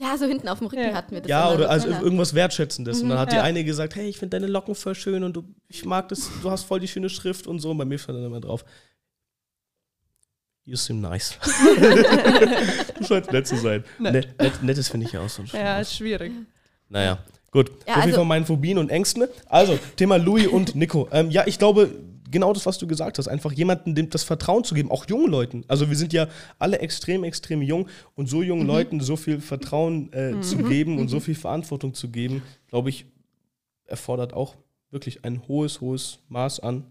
Ja, 0.00 0.18
so 0.18 0.26
hinten 0.26 0.48
auf 0.48 0.58
dem 0.58 0.66
Rücken 0.66 0.82
Ja. 0.82 0.94
hatten 0.94 1.12
wir 1.12 1.20
das. 1.20 1.30
Ja, 1.30 1.46
immer 1.46 1.54
oder 1.54 1.64
so 1.66 1.70
also 1.70 2.04
irgendwas 2.04 2.34
Wertschätzendes. 2.34 3.00
Und 3.00 3.10
dann 3.10 3.18
hat 3.18 3.30
die 3.30 3.36
ja. 3.36 3.44
eine 3.44 3.62
gesagt, 3.62 3.94
hey, 3.94 4.08
ich 4.08 4.18
finde 4.18 4.40
deine 4.40 4.50
Locken 4.50 4.74
voll 4.74 4.96
schön 4.96 5.22
und 5.22 5.36
du, 5.36 5.44
ich 5.68 5.84
mag 5.84 6.08
das, 6.08 6.28
du 6.42 6.50
hast 6.50 6.64
voll 6.64 6.80
die 6.80 6.88
schöne 6.88 7.08
Schrift 7.08 7.46
und 7.46 7.60
so. 7.60 7.70
Und 7.70 7.78
bei 7.78 7.84
mir 7.84 7.98
stand 7.98 8.18
dann 8.18 8.26
immer 8.26 8.40
drauf, 8.40 8.64
you 10.64 10.76
seem 10.76 11.00
nice. 11.00 11.38
du 12.98 13.04
scheinst 13.04 13.32
nett 13.32 13.46
zu 13.46 13.56
sein. 13.56 13.84
Nett, 13.98 14.38
nett, 14.40 14.62
nettes 14.62 14.88
finde 14.88 15.06
ich 15.06 15.12
ja 15.12 15.20
auch 15.20 15.28
so. 15.28 15.42
ein 15.42 15.48
Ja, 15.52 15.80
ist 15.80 15.94
schwierig. 15.94 16.32
Naja, 16.88 17.18
gut. 17.50 17.70
Ja, 17.86 17.94
so 17.96 18.00
viel 18.00 18.02
also- 18.10 18.18
von 18.20 18.28
meinen 18.28 18.46
Phobien 18.46 18.78
und 18.78 18.90
Ängsten. 18.90 19.24
Also, 19.46 19.78
Thema 19.96 20.16
Louis 20.16 20.46
und 20.46 20.74
Nico. 20.74 21.08
Ähm, 21.12 21.30
ja, 21.30 21.46
ich 21.46 21.58
glaube, 21.58 21.90
genau 22.30 22.52
das, 22.52 22.66
was 22.66 22.78
du 22.78 22.86
gesagt 22.86 23.18
hast. 23.18 23.28
Einfach 23.28 23.52
jemandem 23.52 23.94
dem 23.94 24.10
das 24.10 24.22
Vertrauen 24.24 24.64
zu 24.64 24.74
geben, 24.74 24.90
auch 24.90 25.06
jungen 25.08 25.30
Leuten. 25.30 25.64
Also, 25.68 25.88
wir 25.88 25.96
sind 25.96 26.12
ja 26.12 26.28
alle 26.58 26.78
extrem, 26.80 27.24
extrem 27.24 27.62
jung 27.62 27.88
und 28.14 28.28
so 28.28 28.38
Mhm. 28.38 28.42
jungen 28.44 28.66
Leuten 28.66 29.00
so 29.00 29.16
viel 29.16 29.40
Vertrauen 29.40 30.12
äh, 30.12 30.40
zu 30.40 30.58
geben 30.58 30.98
und 30.98 31.08
so 31.08 31.20
viel 31.20 31.34
Verantwortung 31.34 31.94
zu 31.94 32.08
geben, 32.08 32.42
glaube 32.68 32.90
ich, 32.90 33.06
erfordert 33.86 34.32
auch 34.32 34.56
wirklich 34.90 35.24
ein 35.24 35.42
hohes, 35.48 35.80
hohes 35.80 36.20
Maß 36.28 36.60
an 36.60 36.84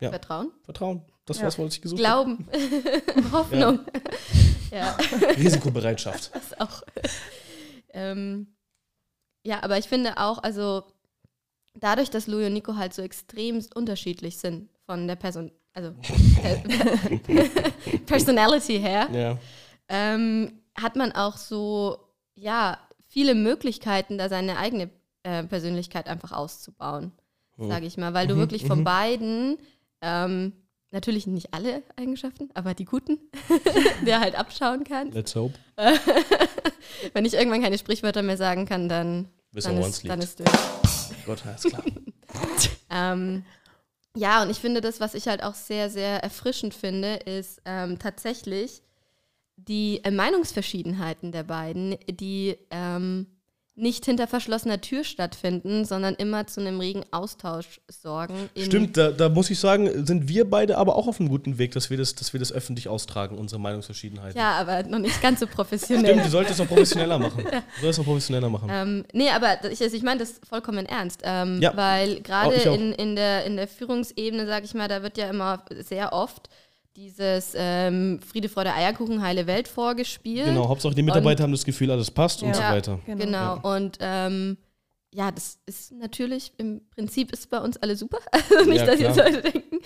ja. 0.00 0.10
Vertrauen, 0.10 0.50
Vertrauen. 0.62 1.02
Das 1.30 1.38
Ja. 1.38 1.44
war's, 1.44 1.58
was 1.60 1.74
ich 1.74 1.80
gesucht 1.82 2.04
habe. 2.04 2.36
Glauben, 2.36 2.48
Hoffnung. 3.32 3.78
Ja, 4.72 4.96
Risikobereitschaft. 5.36 6.30
das 6.34 6.60
auch. 6.60 6.82
ähm, 7.92 8.46
ja, 9.44 9.64
aber 9.64 9.78
ich 9.78 9.86
finde 9.86 10.16
auch, 10.18 10.40
also 10.44 10.84
dadurch, 11.74 12.08
dass 12.10 12.28
Louis 12.28 12.46
und 12.46 12.52
Nico 12.52 12.76
halt 12.76 12.94
so 12.94 13.02
extremst 13.02 13.74
unterschiedlich 13.74 14.38
sind 14.38 14.68
von 14.86 15.08
der 15.08 15.16
Person, 15.16 15.50
also 15.72 15.92
Personality 18.06 18.78
her, 18.78 19.08
Ja. 19.12 19.38
ähm, 19.88 20.60
hat 20.80 20.94
man 20.96 21.12
auch 21.12 21.36
so, 21.36 21.98
ja, 22.34 22.78
viele 23.08 23.34
Möglichkeiten, 23.34 24.18
da 24.18 24.28
seine 24.28 24.56
eigene 24.58 24.90
äh, 25.24 25.42
Persönlichkeit 25.44 26.06
einfach 26.08 26.32
auszubauen, 26.32 27.12
Mhm. 27.56 27.68
sage 27.68 27.86
ich 27.86 27.96
mal, 27.96 28.14
weil 28.14 28.26
du 28.26 28.36
wirklich 28.36 28.64
von 28.66 28.84
beiden, 28.84 29.58
ähm, 30.00 30.52
natürlich 30.90 31.26
nicht 31.26 31.54
alle 31.54 31.82
Eigenschaften, 31.96 32.50
aber 32.54 32.74
die 32.74 32.84
guten, 32.84 33.18
der 34.06 34.20
halt 34.20 34.34
abschauen 34.34 34.84
kann. 34.84 35.10
Let's 35.12 35.34
hope. 35.34 35.54
Wenn 37.12 37.24
ich 37.24 37.34
irgendwann 37.34 37.62
keine 37.62 37.78
Sprichwörter 37.78 38.22
mehr 38.22 38.36
sagen 38.36 38.66
kann, 38.66 38.88
dann, 38.88 39.28
dann, 39.52 39.78
ist, 39.78 40.08
dann 40.08 40.20
ist 40.20 40.40
durch. 40.40 40.50
Gott, 41.26 41.46
alles 41.46 41.62
klar. 41.62 41.84
Ähm, 42.92 43.44
ja, 44.16 44.42
und 44.42 44.50
ich 44.50 44.58
finde, 44.58 44.80
das, 44.80 45.00
was 45.00 45.14
ich 45.14 45.28
halt 45.28 45.42
auch 45.42 45.54
sehr, 45.54 45.90
sehr 45.90 46.22
erfrischend 46.22 46.74
finde, 46.74 47.14
ist 47.14 47.60
ähm, 47.64 47.98
tatsächlich 47.98 48.82
die 49.56 50.02
äh, 50.04 50.10
Meinungsverschiedenheiten 50.10 51.32
der 51.32 51.44
beiden, 51.44 51.96
die 52.08 52.56
ähm, 52.70 53.26
nicht 53.80 54.04
hinter 54.04 54.26
verschlossener 54.26 54.80
Tür 54.80 55.04
stattfinden, 55.04 55.84
sondern 55.84 56.14
immer 56.14 56.46
zu 56.46 56.60
einem 56.60 56.78
regen 56.80 57.04
Austausch 57.10 57.80
sorgen. 57.88 58.50
Stimmt, 58.56 58.96
da, 58.96 59.10
da 59.10 59.28
muss 59.28 59.50
ich 59.50 59.58
sagen, 59.58 60.06
sind 60.06 60.28
wir 60.28 60.48
beide 60.48 60.78
aber 60.78 60.96
auch 60.96 61.06
auf 61.08 61.20
einem 61.20 61.28
guten 61.28 61.58
Weg, 61.58 61.72
dass 61.72 61.90
wir 61.90 61.96
das, 61.96 62.14
dass 62.14 62.32
wir 62.32 62.40
das 62.40 62.52
öffentlich 62.52 62.88
austragen, 62.88 63.38
unsere 63.38 63.60
Meinungsverschiedenheiten. 63.60 64.38
Ja, 64.38 64.52
aber 64.52 64.82
noch 64.84 64.98
nicht 64.98 65.20
ganz 65.22 65.40
so 65.40 65.46
professionell. 65.46 66.12
Stimmt, 66.12 66.26
du 66.26 66.30
solltest 66.30 66.58
noch 66.58 66.68
professioneller 66.68 67.18
machen. 67.18 67.44
Du 67.44 67.80
solltest 67.80 67.98
noch 67.98 68.06
professioneller 68.06 68.48
machen. 68.48 68.68
Ähm, 68.70 69.04
nee, 69.12 69.30
aber 69.30 69.64
ich, 69.70 69.82
also 69.82 69.96
ich 69.96 70.02
meine 70.02 70.20
das 70.20 70.40
vollkommen 70.48 70.86
ernst, 70.86 71.22
ähm, 71.24 71.60
Ja. 71.60 71.76
weil 71.76 72.20
gerade 72.20 72.54
in, 72.54 72.92
in, 72.92 73.16
der, 73.16 73.44
in 73.44 73.56
der 73.56 73.68
Führungsebene, 73.68 74.46
sag 74.46 74.64
ich 74.64 74.74
mal, 74.74 74.88
da 74.88 75.02
wird 75.02 75.18
ja 75.18 75.28
immer 75.28 75.64
sehr 75.80 76.12
oft 76.12 76.48
dieses 76.96 77.52
ähm, 77.56 78.20
Friede, 78.20 78.48
Freude, 78.48 78.74
Eierkuchen, 78.74 79.22
heile 79.22 79.46
Welt 79.46 79.68
vorgespielt. 79.68 80.46
Genau, 80.46 80.68
Hauptsache 80.68 80.94
die 80.94 81.02
Mitarbeiter 81.02 81.44
haben 81.44 81.52
das 81.52 81.64
Gefühl, 81.64 81.90
alles 81.90 82.10
passt 82.10 82.42
und 82.42 82.48
Ja. 82.48 82.54
so 82.54 82.62
weiter. 82.62 82.98
Genau. 83.06 83.24
Genau, 83.58 83.76
und 83.76 83.98
ähm, 84.00 84.56
ja, 85.12 85.32
das 85.32 85.58
ist 85.66 85.90
natürlich, 85.92 86.52
im 86.58 86.82
Prinzip 86.94 87.32
ist 87.32 87.50
bei 87.50 87.58
uns 87.58 87.76
alle 87.78 87.96
super. 87.96 88.18
Also 88.32 88.68
nicht, 88.70 88.80
Ja, 88.80 88.86
dass 88.86 89.00
jetzt. 89.00 89.16
Leute 89.16 89.42
denken. 89.42 89.78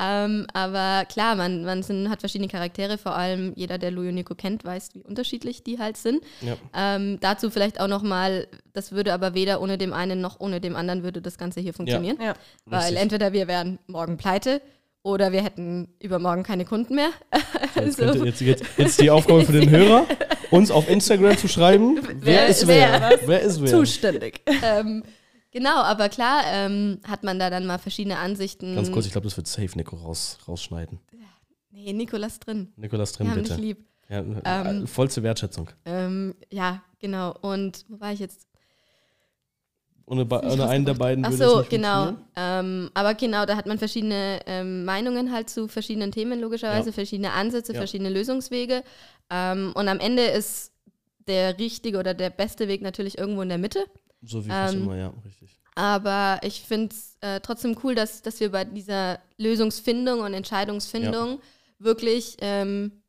Ähm, 0.00 0.46
aber 0.54 1.04
klar, 1.06 1.36
man, 1.36 1.64
man 1.64 1.82
sind, 1.82 2.08
hat 2.08 2.20
verschiedene 2.20 2.48
Charaktere, 2.48 2.98
vor 2.98 3.14
allem 3.14 3.52
jeder, 3.54 3.78
der 3.78 3.90
Louis 3.92 4.08
und 4.08 4.14
Nico 4.16 4.34
kennt, 4.34 4.64
weiß, 4.64 4.90
wie 4.94 5.02
unterschiedlich 5.02 5.62
die 5.62 5.78
halt 5.78 5.96
sind. 5.96 6.22
Ja. 6.40 6.56
Ähm, 6.74 7.18
dazu 7.20 7.50
vielleicht 7.50 7.78
auch 7.80 7.86
nochmal, 7.86 8.48
das 8.72 8.90
würde 8.92 9.12
aber 9.12 9.34
weder 9.34 9.60
ohne 9.60 9.78
dem 9.78 9.92
einen 9.92 10.20
noch 10.20 10.40
ohne 10.40 10.60
dem 10.60 10.74
anderen 10.74 11.02
würde 11.04 11.22
das 11.22 11.38
Ganze 11.38 11.60
hier 11.60 11.74
funktionieren. 11.74 12.18
Ja. 12.20 12.34
Weil 12.64 12.96
entweder 12.96 13.32
wir 13.32 13.46
wären 13.46 13.78
morgen 13.86 14.16
pleite 14.16 14.60
oder 15.02 15.32
wir 15.32 15.42
hätten 15.42 15.88
übermorgen 16.00 16.42
keine 16.42 16.64
Kunden 16.64 16.94
mehr. 16.94 17.10
Jetzt, 17.74 17.98
könnte, 17.98 18.24
jetzt, 18.24 18.40
jetzt, 18.40 18.64
jetzt 18.76 19.00
die 19.00 19.10
Aufgabe 19.10 19.44
für 19.44 19.52
den 19.52 19.70
Hörer, 19.70 20.06
uns 20.50 20.70
auf 20.70 20.88
Instagram 20.88 21.36
zu 21.38 21.48
schreiben, 21.48 21.98
wer, 22.02 22.16
Wer 22.20 22.46
ist 22.48 22.66
wer? 22.66 23.18
Wer 23.24 23.40
ist 23.40 23.60
wer? 23.60 23.68
Zuständig. 23.68 24.42
ähm, 24.62 25.02
genau, 25.50 25.76
aber 25.76 26.08
klar 26.10 26.42
ähm, 26.46 27.00
hat 27.08 27.24
man 27.24 27.38
da 27.38 27.48
dann 27.50 27.66
mal 27.66 27.78
verschiedene 27.78 28.18
Ansichten. 28.18 28.74
Ganz 28.76 28.92
kurz, 28.92 29.06
ich 29.06 29.12
glaube, 29.12 29.24
das 29.26 29.36
wird 29.36 29.46
safe 29.48 29.70
Nico 29.76 29.96
raus, 29.96 30.38
rausschneiden. 30.46 31.00
Nee, 31.70 31.92
Nikolas 31.94 32.38
drin. 32.38 32.72
Nikolas 32.76 33.12
Wir 33.14 33.16
drin, 33.24 33.30
haben 33.30 33.42
bitte. 33.42 33.54
dich 33.56 33.64
lieb. 33.64 33.84
Ja, 34.08 34.18
Ähm, 34.44 34.84
äh, 34.84 34.86
vollste 34.86 35.22
Wertschätzung. 35.22 35.70
Ähm, 35.86 36.34
ja, 36.50 36.82
genau. 36.98 37.34
Und 37.40 37.84
wo 37.88 37.98
war 37.98 38.12
ich 38.12 38.20
jetzt? 38.20 38.46
Ohne, 40.06 40.26
ohne 40.26 40.68
einen 40.68 40.84
der 40.84 40.94
beiden 40.94 41.24
Ach 41.24 41.32
so, 41.32 41.64
genau. 41.68 42.16
Ähm, 42.36 42.90
aber 42.94 43.14
genau, 43.14 43.46
da 43.46 43.56
hat 43.56 43.66
man 43.66 43.78
verschiedene 43.78 44.40
ähm, 44.46 44.84
Meinungen 44.84 45.32
halt 45.32 45.48
zu 45.48 45.68
verschiedenen 45.68 46.12
Themen, 46.12 46.40
logischerweise, 46.40 46.90
Ja. 46.90 46.92
verschiedene 46.92 47.32
Ansätze, 47.32 47.72
Ja. 47.72 47.78
verschiedene 47.78 48.10
Lösungswege. 48.10 48.82
Ähm, 49.30 49.72
und 49.74 49.88
am 49.88 50.00
Ende 50.00 50.24
ist 50.24 50.72
der 51.26 51.58
richtige 51.58 51.98
oder 51.98 52.14
der 52.14 52.30
beste 52.30 52.68
Weg 52.68 52.82
natürlich 52.82 53.16
irgendwo 53.18 53.42
in 53.42 53.48
der 53.48 53.58
Mitte. 53.58 53.86
So 54.22 54.44
wie 54.44 54.50
fast 54.50 54.74
ähm, 54.74 54.82
immer, 54.82 54.96
ja, 54.96 55.12
richtig. 55.24 55.58
Aber 55.74 56.40
ich 56.42 56.62
finde 56.62 56.94
es 56.94 57.16
äh, 57.20 57.40
trotzdem 57.40 57.76
cool, 57.82 57.94
dass, 57.94 58.22
dass 58.22 58.40
wir 58.40 58.50
bei 58.50 58.64
dieser 58.64 59.18
Lösungsfindung 59.38 60.20
und 60.20 60.34
Entscheidungsfindung 60.34 61.40
wirklich, 61.78 62.36
ähm, 62.40 63.02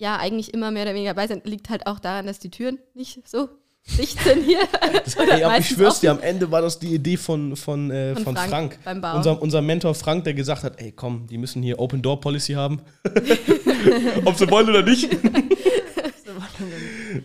ja, 0.00 0.16
eigentlich 0.18 0.52
immer 0.52 0.70
mehr 0.70 0.82
oder 0.82 0.94
weniger 0.94 1.14
bei 1.14 1.26
sind. 1.26 1.46
Liegt 1.46 1.70
halt 1.70 1.86
auch 1.86 1.98
daran, 1.98 2.26
dass 2.26 2.38
die 2.40 2.50
Türen 2.50 2.78
nicht 2.94 3.26
so 3.28 3.48
16 3.86 4.42
hier. 4.42 4.60
Das, 5.04 5.14
ey, 5.16 5.42
aber 5.44 5.58
ich 5.58 5.68
schwör's 5.68 6.00
dir, 6.00 6.10
am 6.10 6.20
Ende 6.20 6.50
war 6.50 6.62
das 6.62 6.78
die 6.78 6.94
Idee 6.94 7.16
von, 7.16 7.54
von, 7.54 7.90
äh, 7.90 8.14
von, 8.14 8.24
Von 8.24 8.36
Frank. 8.36 8.78
Frank. 8.82 9.04
Unser, 9.14 9.42
unser 9.42 9.60
Mentor 9.62 9.94
Frank, 9.94 10.24
der 10.24 10.34
gesagt 10.34 10.62
hat, 10.64 10.80
ey 10.80 10.92
komm, 10.92 11.26
die 11.26 11.36
müssen 11.38 11.62
hier 11.62 11.78
Open 11.78 12.00
Door 12.00 12.20
Policy 12.20 12.54
haben. 12.54 12.80
Ob 14.24 14.36
sie 14.36 14.50
wollen 14.50 14.68
oder 14.70 14.82
nicht. 14.82 15.08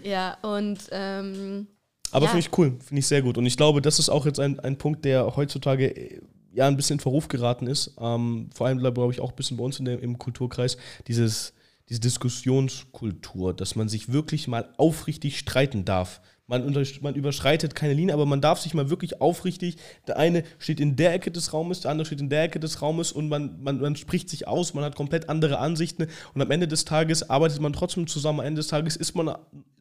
Ja, 0.03 0.37
und 0.41 0.79
ähm, 0.91 1.67
Aber 2.11 2.25
Ja. 2.25 2.31
finde 2.31 2.45
ich 2.45 2.57
cool, 2.57 2.77
finde 2.85 2.99
ich 2.99 3.07
sehr 3.07 3.21
gut. 3.21 3.37
Und 3.37 3.45
ich 3.45 3.57
glaube, 3.57 3.81
das 3.81 3.99
ist 3.99 4.09
auch 4.09 4.25
jetzt 4.25 4.39
ein, 4.39 4.59
ein 4.59 4.77
Punkt, 4.77 5.05
der 5.05 5.35
heutzutage 5.35 5.95
äh, 5.95 6.19
ja 6.53 6.67
ein 6.67 6.75
bisschen 6.75 6.95
in 6.95 6.99
Verruf 6.99 7.27
geraten 7.27 7.67
ist. 7.67 7.95
Ähm, 7.99 8.49
vor 8.53 8.67
allem, 8.67 8.79
glaube 8.79 9.09
ich, 9.11 9.21
auch 9.21 9.29
ein 9.31 9.35
bisschen 9.35 9.57
bei 9.57 9.63
uns 9.63 9.79
in 9.79 9.85
der, 9.85 10.01
im 10.01 10.17
Kulturkreis, 10.17 10.77
dieses, 11.07 11.53
diese 11.87 11.99
Diskussionskultur, 12.01 13.53
dass 13.53 13.75
man 13.75 13.87
sich 13.89 14.11
wirklich 14.11 14.47
mal 14.47 14.69
aufrichtig 14.77 15.39
streiten 15.39 15.85
darf. 15.85 16.21
Man, 16.49 16.63
unter, 16.63 16.83
man 17.01 17.13
überschreitet 17.13 17.75
keine 17.75 17.93
Linie, 17.93 18.11
aber 18.11 18.25
man 18.25 18.41
darf 18.41 18.59
sich 18.59 18.73
mal 18.73 18.89
wirklich 18.89 19.21
aufrichtig. 19.21 19.75
Der 20.07 20.17
eine 20.17 20.43
steht 20.57 20.79
in 20.79 20.95
der 20.95 21.13
Ecke 21.13 21.29
des 21.29 21.53
Raumes, 21.53 21.81
der 21.81 21.91
andere 21.91 22.07
steht 22.07 22.21
in 22.21 22.29
der 22.29 22.41
Ecke 22.41 22.59
des 22.59 22.81
Raumes 22.81 23.11
und 23.11 23.29
man, 23.29 23.61
man, 23.61 23.79
man 23.79 23.95
spricht 23.95 24.29
sich 24.29 24.47
aus, 24.47 24.73
man 24.73 24.83
hat 24.83 24.95
komplett 24.95 25.29
andere 25.29 25.59
Ansichten 25.59 26.07
und 26.33 26.41
am 26.41 26.49
Ende 26.49 26.67
des 26.67 26.85
Tages 26.85 27.29
arbeitet 27.29 27.61
man 27.61 27.71
trotzdem 27.71 28.07
zusammen. 28.07 28.39
Am 28.39 28.47
Ende 28.47 28.61
des 28.61 28.67
Tages 28.67 28.95
ist 28.95 29.13
man 29.13 29.35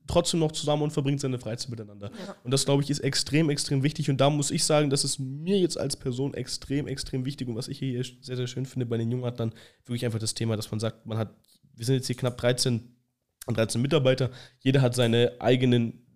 trotzdem 0.07 0.41
noch 0.41 0.53
zusammen 0.53 0.83
und 0.83 0.91
verbringt 0.91 1.21
seine 1.21 1.39
Freizeit 1.39 1.71
miteinander. 1.71 2.11
Und 2.45 2.51
das, 2.51 2.67
glaube 2.67 2.83
ich, 2.83 2.91
ist 2.91 3.01
extrem, 3.01 3.49
extrem 3.49 3.83
wichtig. 3.83 4.11
Und 4.11 4.21
da 4.21 4.29
muss 4.29 4.51
ich 4.51 4.63
sagen, 4.63 4.91
das 4.91 5.05
ist 5.05 5.19
mir 5.19 5.59
jetzt 5.59 5.81
als 5.81 5.97
Person 5.97 6.35
extrem, 6.35 6.87
extrem 6.87 7.25
wichtig. 7.25 7.49
Und 7.49 7.57
was 7.57 7.69
ich 7.69 7.79
hier 7.79 8.05
sehr, 8.21 8.37
sehr 8.37 8.47
schön 8.47 8.67
finde 8.67 8.85
bei 8.85 8.99
den 8.99 9.11
Jungadlern, 9.11 9.55
wirklich 9.87 10.05
einfach 10.05 10.19
das 10.19 10.35
Thema, 10.35 10.57
dass 10.57 10.71
man 10.71 10.81
sagt, 10.81 11.07
man 11.07 11.17
hat, 11.17 11.35
wir 11.75 11.87
sind 11.87 11.95
jetzt 11.95 12.09
hier 12.09 12.17
knapp 12.17 12.37
13, 12.37 12.95
13 13.47 13.81
Mitarbeiter, 13.81 14.31
jeder 14.61 14.83
hat 14.83 14.95
seine 14.95 15.33
eigenen 15.39 16.08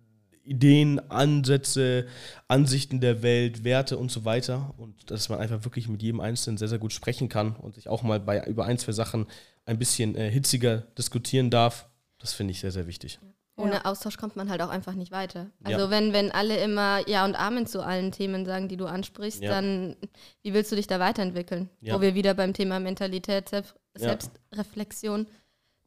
Ideen, 0.45 0.99
Ansätze, 1.11 2.07
Ansichten 2.49 3.01
der 3.01 3.23
Welt, 3.23 3.65
Werte 3.65 3.97
und 3.99 4.11
so 4.11 4.25
weiter. 4.25 4.75
Und 4.77 5.11
dass 5.11 5.29
man 5.29 5.39
einfach 5.39 5.65
wirklich 5.65 5.89
mit 5.89 6.03
jedem 6.03 6.21
Einzelnen 6.21 6.59
sehr, 6.59 6.69
sehr 6.69 6.79
gut 6.79 6.93
sprechen 6.93 7.29
kann 7.29 7.55
und 7.57 7.75
sich 7.75 7.89
auch 7.89 8.03
mal 8.03 8.21
bei 8.21 8.45
über 8.47 8.65
ein, 8.65 8.79
zwei 8.79 8.93
Sachen 8.93 9.27
ein 9.65 9.79
bisschen 9.79 10.17
äh, 10.17 10.31
hitziger 10.31 10.79
diskutieren 10.99 11.51
darf. 11.51 11.87
Das 12.19 12.33
finde 12.33 12.51
ich 12.53 12.61
sehr, 12.61 12.73
sehr 12.73 12.87
wichtig. 12.87 13.19
ohne 13.57 13.75
Ja. 13.75 13.85
Austausch 13.85 14.17
kommt 14.17 14.35
man 14.35 14.49
halt 14.49 14.63
auch 14.63 14.71
einfach 14.71 14.95
nicht 14.95 15.13
weiter. 15.13 15.51
Also 15.63 15.85
Ja. 15.85 15.91
wenn, 15.91 16.13
wenn 16.13 16.31
alle 16.33 16.57
immer 16.59 17.07
Ja 17.09 17.25
und 17.25 17.35
Amen 17.37 17.67
zu 17.67 17.83
allen 17.83 18.11
Themen 18.11 18.45
sagen, 18.47 18.67
die 18.69 18.77
du 18.79 18.87
ansprichst, 18.87 19.43
Ja. 19.43 19.51
dann 19.51 19.95
wie 20.43 20.55
willst 20.55 20.73
du 20.73 20.77
dich 20.77 20.87
da 20.87 20.99
weiterentwickeln? 20.99 21.69
Ja. 21.81 21.95
Wo 21.95 22.01
wir 22.01 22.15
wieder 22.15 22.35
beim 22.35 22.55
Thema 22.55 22.81
Mentalität, 22.81 23.49
Selbst 23.51 23.75
Ja. 23.99 24.09
Selbstreflexion, 24.09 25.27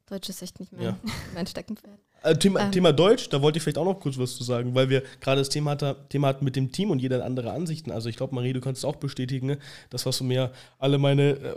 Deutsch 0.08 0.28
ist 0.28 0.42
echt 0.42 0.60
nicht 0.60 0.72
mehr 0.72 0.82
Ja. 0.82 0.98
mein 1.34 1.46
Steckenpferd. 1.46 1.98
Äh, 2.26 2.36
Thema, 2.36 2.60
Ähm. 2.60 2.72
Thema 2.72 2.92
Deutsch, 2.92 3.28
da 3.28 3.40
wollte 3.40 3.58
ich 3.58 3.62
vielleicht 3.62 3.78
auch 3.78 3.84
noch 3.84 4.00
kurz 4.00 4.18
was 4.18 4.36
zu 4.36 4.42
sagen, 4.42 4.74
weil 4.74 4.90
wir 4.90 5.02
gerade 5.20 5.40
das 5.40 5.48
Thema, 5.48 5.72
hatte, 5.72 5.96
Thema 6.08 6.28
hatten 6.28 6.44
mit 6.44 6.56
dem 6.56 6.72
Team 6.72 6.90
und 6.90 7.00
jeder 7.00 7.16
hat 7.16 7.22
andere 7.22 7.52
Ansichten. 7.52 7.92
Also 7.92 8.08
ich 8.08 8.16
glaube, 8.16 8.34
Marie, 8.34 8.52
du 8.52 8.60
kannst 8.60 8.80
es 8.80 8.84
auch 8.84 8.96
bestätigen, 8.96 9.46
ne? 9.46 9.58
das, 9.90 10.06
was 10.06 10.20
mir 10.20 10.50
alle 10.78 10.98
meine, 10.98 11.30
äh, 11.30 11.54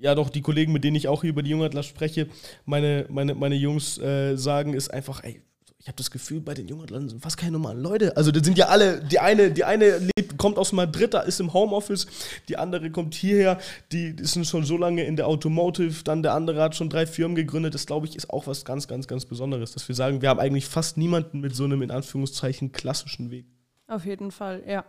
ja 0.00 0.14
doch, 0.14 0.28
die 0.28 0.42
Kollegen, 0.42 0.72
mit 0.72 0.84
denen 0.84 0.96
ich 0.96 1.08
auch 1.08 1.22
hier 1.22 1.30
über 1.30 1.42
die 1.42 1.50
Jungadler 1.50 1.82
spreche, 1.82 2.28
meine, 2.66 3.06
meine, 3.08 3.34
meine 3.34 3.54
Jungs 3.54 3.98
äh, 3.98 4.36
sagen, 4.36 4.74
ist 4.74 4.92
einfach, 4.92 5.24
ey, 5.24 5.40
ich 5.82 5.88
habe 5.88 5.96
das 5.96 6.12
Gefühl, 6.12 6.40
bei 6.40 6.54
den 6.54 6.68
Jungadlern 6.68 7.08
sind 7.08 7.20
fast 7.20 7.36
keine 7.36 7.52
normalen 7.52 7.82
Leute. 7.82 8.16
Also 8.16 8.30
das 8.30 8.44
sind 8.44 8.56
ja 8.56 8.66
alle, 8.66 9.02
die 9.02 9.18
eine, 9.18 9.50
die 9.50 9.64
eine 9.64 9.98
lebt, 9.98 10.38
kommt 10.38 10.56
aus 10.56 10.70
Madrid, 10.70 11.12
da 11.12 11.22
ist 11.22 11.40
im 11.40 11.52
Homeoffice, 11.52 12.06
die 12.48 12.56
andere 12.56 12.92
kommt 12.92 13.14
hierher, 13.16 13.58
die, 13.90 14.14
die 14.14 14.24
sind 14.24 14.46
schon 14.46 14.64
so 14.64 14.76
lange 14.76 15.04
in 15.04 15.16
der 15.16 15.26
Automotive, 15.26 16.04
dann 16.04 16.22
der 16.22 16.34
andere 16.34 16.62
hat 16.62 16.76
schon 16.76 16.88
drei 16.88 17.04
Firmen 17.04 17.34
gegründet. 17.34 17.74
Das, 17.74 17.84
glaube 17.84 18.06
ich, 18.06 18.14
ist 18.14 18.30
auch 18.30 18.46
was 18.46 18.64
ganz, 18.64 18.86
ganz, 18.86 19.08
ganz 19.08 19.24
Besonderes, 19.24 19.72
dass 19.72 19.88
wir 19.88 19.96
sagen, 19.96 20.22
wir 20.22 20.28
haben 20.28 20.38
eigentlich 20.38 20.66
fast 20.66 20.98
niemanden 20.98 21.40
mit 21.40 21.56
so 21.56 21.64
einem, 21.64 21.82
in 21.82 21.90
Anführungszeichen, 21.90 22.70
klassischen 22.70 23.32
Weg. 23.32 23.46
Auf 23.88 24.06
jeden 24.06 24.30
Fall, 24.30 24.62
ja. 24.64 24.84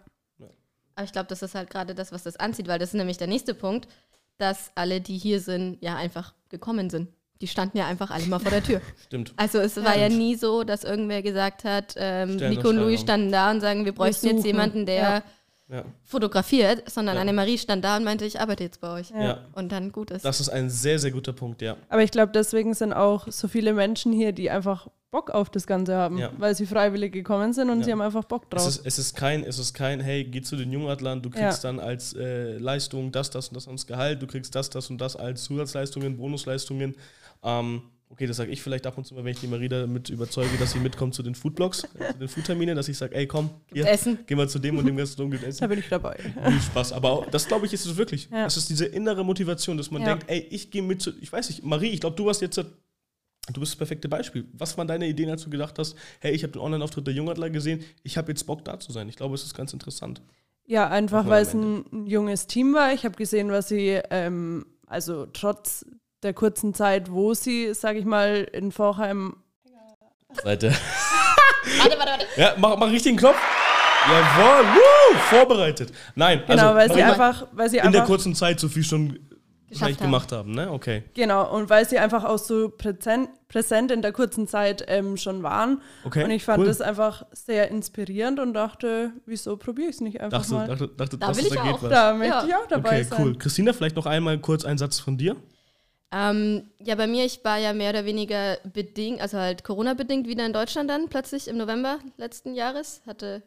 Aber 0.93 1.05
ich 1.05 1.11
glaube, 1.11 1.27
das 1.27 1.41
ist 1.41 1.55
halt 1.55 1.71
gerade 1.71 1.95
das, 1.95 2.11
was 2.11 2.21
das 2.21 2.35
anzieht, 2.35 2.67
weil 2.67 2.77
das 2.77 2.89
ist 2.89 2.95
nämlich 2.95 3.17
der 3.17 3.25
nächste 3.25 3.55
Punkt, 3.55 3.87
dass 4.37 4.71
alle, 4.75 5.01
die 5.01 5.17
hier 5.17 5.39
sind, 5.39 5.81
ja 5.81 5.95
einfach 5.95 6.35
gekommen 6.49 6.91
sind. 6.91 7.09
Die 7.43 7.47
standen 7.49 7.77
ja 7.77 7.87
einfach 7.87 8.09
alle 8.09 8.25
mal 8.27 8.39
vor 8.39 8.51
der 8.51 8.63
Tür. 8.63 8.79
Stimmt. 9.05 9.33
Also 9.35 9.57
es 9.59 9.75
war 9.83 9.97
ja 9.97 10.07
nie 10.07 10.35
so, 10.35 10.63
dass 10.63 10.85
irgendwer 10.85 11.21
gesagt 11.21 11.65
hat, 11.65 11.93
ähm, 11.97 12.37
Nico 12.37 12.69
und 12.69 12.77
Louis 12.77 13.01
standen 13.01 13.33
da 13.33 13.51
und 13.51 13.59
sagen, 13.59 13.83
wir 13.83 13.91
bräuchten 13.93 14.27
jetzt 14.27 14.45
jemanden, 14.45 14.85
der 14.85 14.95
Ja. 15.01 15.23
Ja. 15.69 15.85
fotografiert, 16.03 16.89
sondern 16.89 17.15
Ja. 17.15 17.21
Annemarie 17.21 17.57
stand 17.57 17.83
da 17.83 17.97
und 17.97 18.05
meinte, 18.05 18.23
ich 18.23 18.39
arbeite 18.39 18.63
jetzt 18.63 18.79
bei 18.79 18.93
euch. 18.93 19.09
Ja. 19.11 19.39
Und 19.55 19.73
dann 19.73 19.91
gut 19.91 20.09
ist. 20.11 20.23
Das 20.23 20.39
ist 20.39 20.47
ein 20.47 20.69
sehr, 20.69 20.99
sehr 20.99 21.11
guter 21.11 21.33
Punkt, 21.33 21.61
ja. 21.61 21.75
Aber 21.89 22.01
ich 22.03 22.11
glaube, 22.11 22.31
deswegen 22.33 22.73
sind 22.73 22.93
auch 22.93 23.27
so 23.29 23.49
viele 23.49 23.73
Menschen 23.73 24.13
hier, 24.13 24.31
die 24.31 24.49
einfach 24.49 24.87
Bock 25.11 25.29
auf 25.29 25.49
das 25.51 25.67
Ganze 25.67 25.95
haben, 25.95 26.17
Ja. 26.17 26.31
weil 26.39 26.55
sie 26.55 26.65
freiwillig 26.65 27.13
gekommen 27.13 27.53
sind 27.53 27.69
und 27.69 27.79
Ja. 27.79 27.83
sie 27.85 27.91
haben 27.91 28.01
einfach 28.01 28.23
Bock 28.25 28.49
drauf. 28.49 28.65
Es 28.67 28.77
ist, 28.77 28.85
es, 28.85 28.97
ist 28.99 29.15
kein, 29.15 29.43
es 29.43 29.59
ist 29.59 29.73
kein, 29.75 29.99
hey, 29.99 30.23
geh 30.23 30.41
zu 30.41 30.55
den 30.55 30.71
Jungadlern, 30.71 31.21
du 31.21 31.29
kriegst 31.29 31.63
dann 31.63 31.79
als 31.79 32.13
äh, 32.15 32.57
Leistung 32.57 33.11
das, 33.11 33.29
das 33.29 33.49
und 33.49 33.55
das 33.55 33.67
ans 33.67 33.85
Gehalt, 33.85 34.21
du 34.23 34.27
kriegst 34.27 34.55
das, 34.55 34.71
das 34.71 34.89
und 34.89 34.97
das 34.99 35.15
als 35.15 35.43
Zusatzleistungen, 35.43 36.17
Bonusleistungen. 36.17 36.95
Ähm, 37.43 37.81
okay, 38.09 38.27
das 38.27 38.37
sage 38.37 38.51
ich 38.51 38.61
vielleicht 38.61 38.85
ab 38.85 38.97
und 38.97 39.05
zu 39.05 39.13
mal, 39.15 39.23
wenn 39.23 39.31
ich 39.33 39.39
die 39.39 39.47
Marie 39.47 39.69
damit 39.69 40.09
überzeuge, 40.09 40.55
dass 40.59 40.71
sie 40.71 40.79
mitkommt 40.79 41.13
zu 41.15 41.23
den 41.23 41.35
Foodblogs, 41.35 41.83
äh, 41.99 42.11
zu 42.13 42.19
den 42.19 42.27
Foodterminen, 42.27 42.75
dass 42.75 42.87
ich 42.87 42.97
sage, 42.97 43.15
ey, 43.15 43.27
komm, 43.27 43.49
hier, 43.73 43.87
Essen. 43.87 44.19
gehen 44.27 44.37
wir 44.37 44.47
zu 44.47 44.59
dem 44.59 44.77
und 44.77 44.85
dem 44.85 44.95
Gastronom 44.97 45.31
gibt 45.31 45.43
da 45.43 45.47
Essen. 45.47 45.67
bin 45.67 45.79
ich 45.79 45.89
dabei. 45.89 46.15
Viel 46.17 46.61
Spaß. 46.61 46.93
Aber 46.93 47.09
auch, 47.11 47.25
das 47.29 47.47
glaube 47.47 47.65
ich, 47.65 47.73
ist 47.73 47.85
es 47.85 47.97
wirklich. 47.97 48.29
Ja. 48.31 48.45
Es 48.45 48.55
ist 48.57 48.69
diese 48.69 48.85
innere 48.85 49.23
Motivation, 49.25 49.77
dass 49.77 49.89
man 49.91 50.01
Ja. 50.03 50.09
denkt, 50.09 50.25
ey, 50.29 50.39
ich 50.51 50.69
gehe 50.71 50.81
mit 50.83 51.01
zu, 51.01 51.11
ich 51.21 51.31
weiß 51.31 51.49
nicht, 51.49 51.63
Marie, 51.63 51.89
ich 51.89 51.99
glaube, 52.01 52.15
du 52.15 52.25
warst 52.25 52.41
jetzt, 52.41 52.57
du 52.57 53.59
bist 53.59 53.73
das 53.73 53.75
perfekte 53.77 54.07
Beispiel. 54.07 54.45
Was 54.53 54.77
waren 54.77 54.87
deine 54.87 55.07
Ideen, 55.07 55.29
als 55.29 55.43
du 55.43 55.49
gedacht 55.49 55.77
hast, 55.79 55.95
hey, 56.19 56.33
ich 56.33 56.43
habe 56.43 56.53
den 56.53 56.61
Online-Auftritt 56.61 57.07
der 57.07 57.13
Jungadler 57.13 57.49
gesehen, 57.49 57.83
ich 58.03 58.17
habe 58.17 58.31
jetzt 58.31 58.45
Bock 58.45 58.63
da 58.63 58.79
zu 58.79 58.91
sein. 58.91 59.09
Ich 59.09 59.15
glaube, 59.17 59.35
es 59.35 59.43
ist 59.43 59.53
ganz 59.55 59.73
interessant. 59.73 60.21
Ja, 60.65 60.87
einfach 60.89 61.27
weil 61.27 61.41
es 61.43 61.53
ein, 61.53 61.83
ein 61.91 62.05
junges 62.07 62.47
Team 62.47 62.73
war. 62.73 62.93
Ich 62.93 63.03
habe 63.03 63.15
gesehen, 63.15 63.49
was 63.51 63.67
sie, 63.67 63.99
ähm, 64.11 64.65
also 64.87 65.25
trotz 65.25 65.85
der 66.23 66.33
kurzen 66.33 66.73
Zeit, 66.73 67.11
wo 67.11 67.33
sie, 67.33 67.73
sage 67.73 67.99
ich 67.99 68.05
mal, 68.05 68.47
in 68.51 68.71
Vorheim 68.71 69.37
Seite. 70.43 70.71
Warte, 71.77 71.97
warte, 71.97 72.09
warte. 72.11 72.25
Ja, 72.37 72.55
mach, 72.57 72.75
mach 72.77 72.89
richtigen 72.91 73.15
Knopf. 73.17 73.37
Jawohl, 74.05 74.65
woo, 74.75 75.17
vorbereitet. 75.29 75.93
Nein, 76.15 76.43
Genau, 76.45 76.73
also 76.73 76.75
weil 76.75 76.93
sie 76.93 77.03
einfach, 77.03 77.47
weil 77.53 77.69
sie 77.69 77.77
in 77.77 77.91
der 77.93 78.03
kurzen 78.03 78.35
Zeit 78.35 78.59
so 78.59 78.67
viel 78.67 78.83
schon 78.83 79.17
vielleicht 79.71 80.01
gemacht 80.01 80.31
haben, 80.33 80.51
ne? 80.51 80.69
Okay. 80.71 81.03
genau, 81.13 81.55
und 81.55 81.69
weil 81.69 81.87
sie 81.87 81.97
einfach 81.99 82.25
auch 82.25 82.37
so 82.37 82.67
präsent, 82.69 83.29
präsent 83.47 83.91
in 83.91 84.01
der 84.01 84.11
kurzen 84.11 84.47
Zeit 84.47 84.83
ähm, 84.87 85.15
schon 85.17 85.41
waren. 85.41 85.81
Okay. 86.03 86.23
und 86.25 86.31
ich 86.31 86.43
fand 86.43 86.59
cool. 86.59 86.65
das 86.65 86.81
einfach 86.81 87.25
sehr 87.31 87.71
inspirierend 87.71 88.39
und 88.41 88.53
dachte, 88.53 89.11
wieso 89.25 89.55
probiere 89.55 89.89
ich 89.89 89.95
es 89.95 90.01
nicht 90.01 90.19
einfach 90.19 90.39
Dachte, 90.41 90.53
mal? 90.53 90.67
dachte, 90.67 90.87
dachte, 90.89 91.17
Da 91.17 91.27
dass 91.27 91.37
will 91.37 91.45
es 91.45 91.53
ich 91.53 91.61
geht 91.63 91.73
auch. 91.73 91.81
was. 91.83 91.89
da 91.89 92.13
möchte 92.13 92.33
Ja. 92.35 92.45
ich 92.45 92.55
auch 92.55 92.67
dabei 92.67 92.89
Okay, 92.89 93.03
sein. 93.03 93.21
cool. 93.21 93.37
Christina, 93.37 93.71
vielleicht 93.73 93.95
noch 93.95 94.05
einmal 94.05 94.37
kurz 94.39 94.65
ein 94.65 94.77
Satz 94.77 94.99
von 94.99 95.17
dir. 95.17 95.37
Ähm, 96.15 96.69
ja, 96.79 96.93
bei 96.93 97.07
mir, 97.07 97.25
ich 97.25 97.43
war 97.43 97.57
ja 97.57 97.73
mehr 97.73 97.89
oder 97.89 98.05
weniger 98.05 98.57
bedingt, 98.71 99.19
also 99.19 99.39
halt 99.39 99.63
Corona-bedingt 99.63 100.27
wieder 100.27 100.45
in 100.45 100.53
Deutschland 100.53 100.87
dann 100.87 101.09
plötzlich 101.09 101.47
im 101.47 101.57
November 101.57 101.97
letzten 102.17 102.53
Jahres. 102.53 103.01
Hatte 103.07 103.41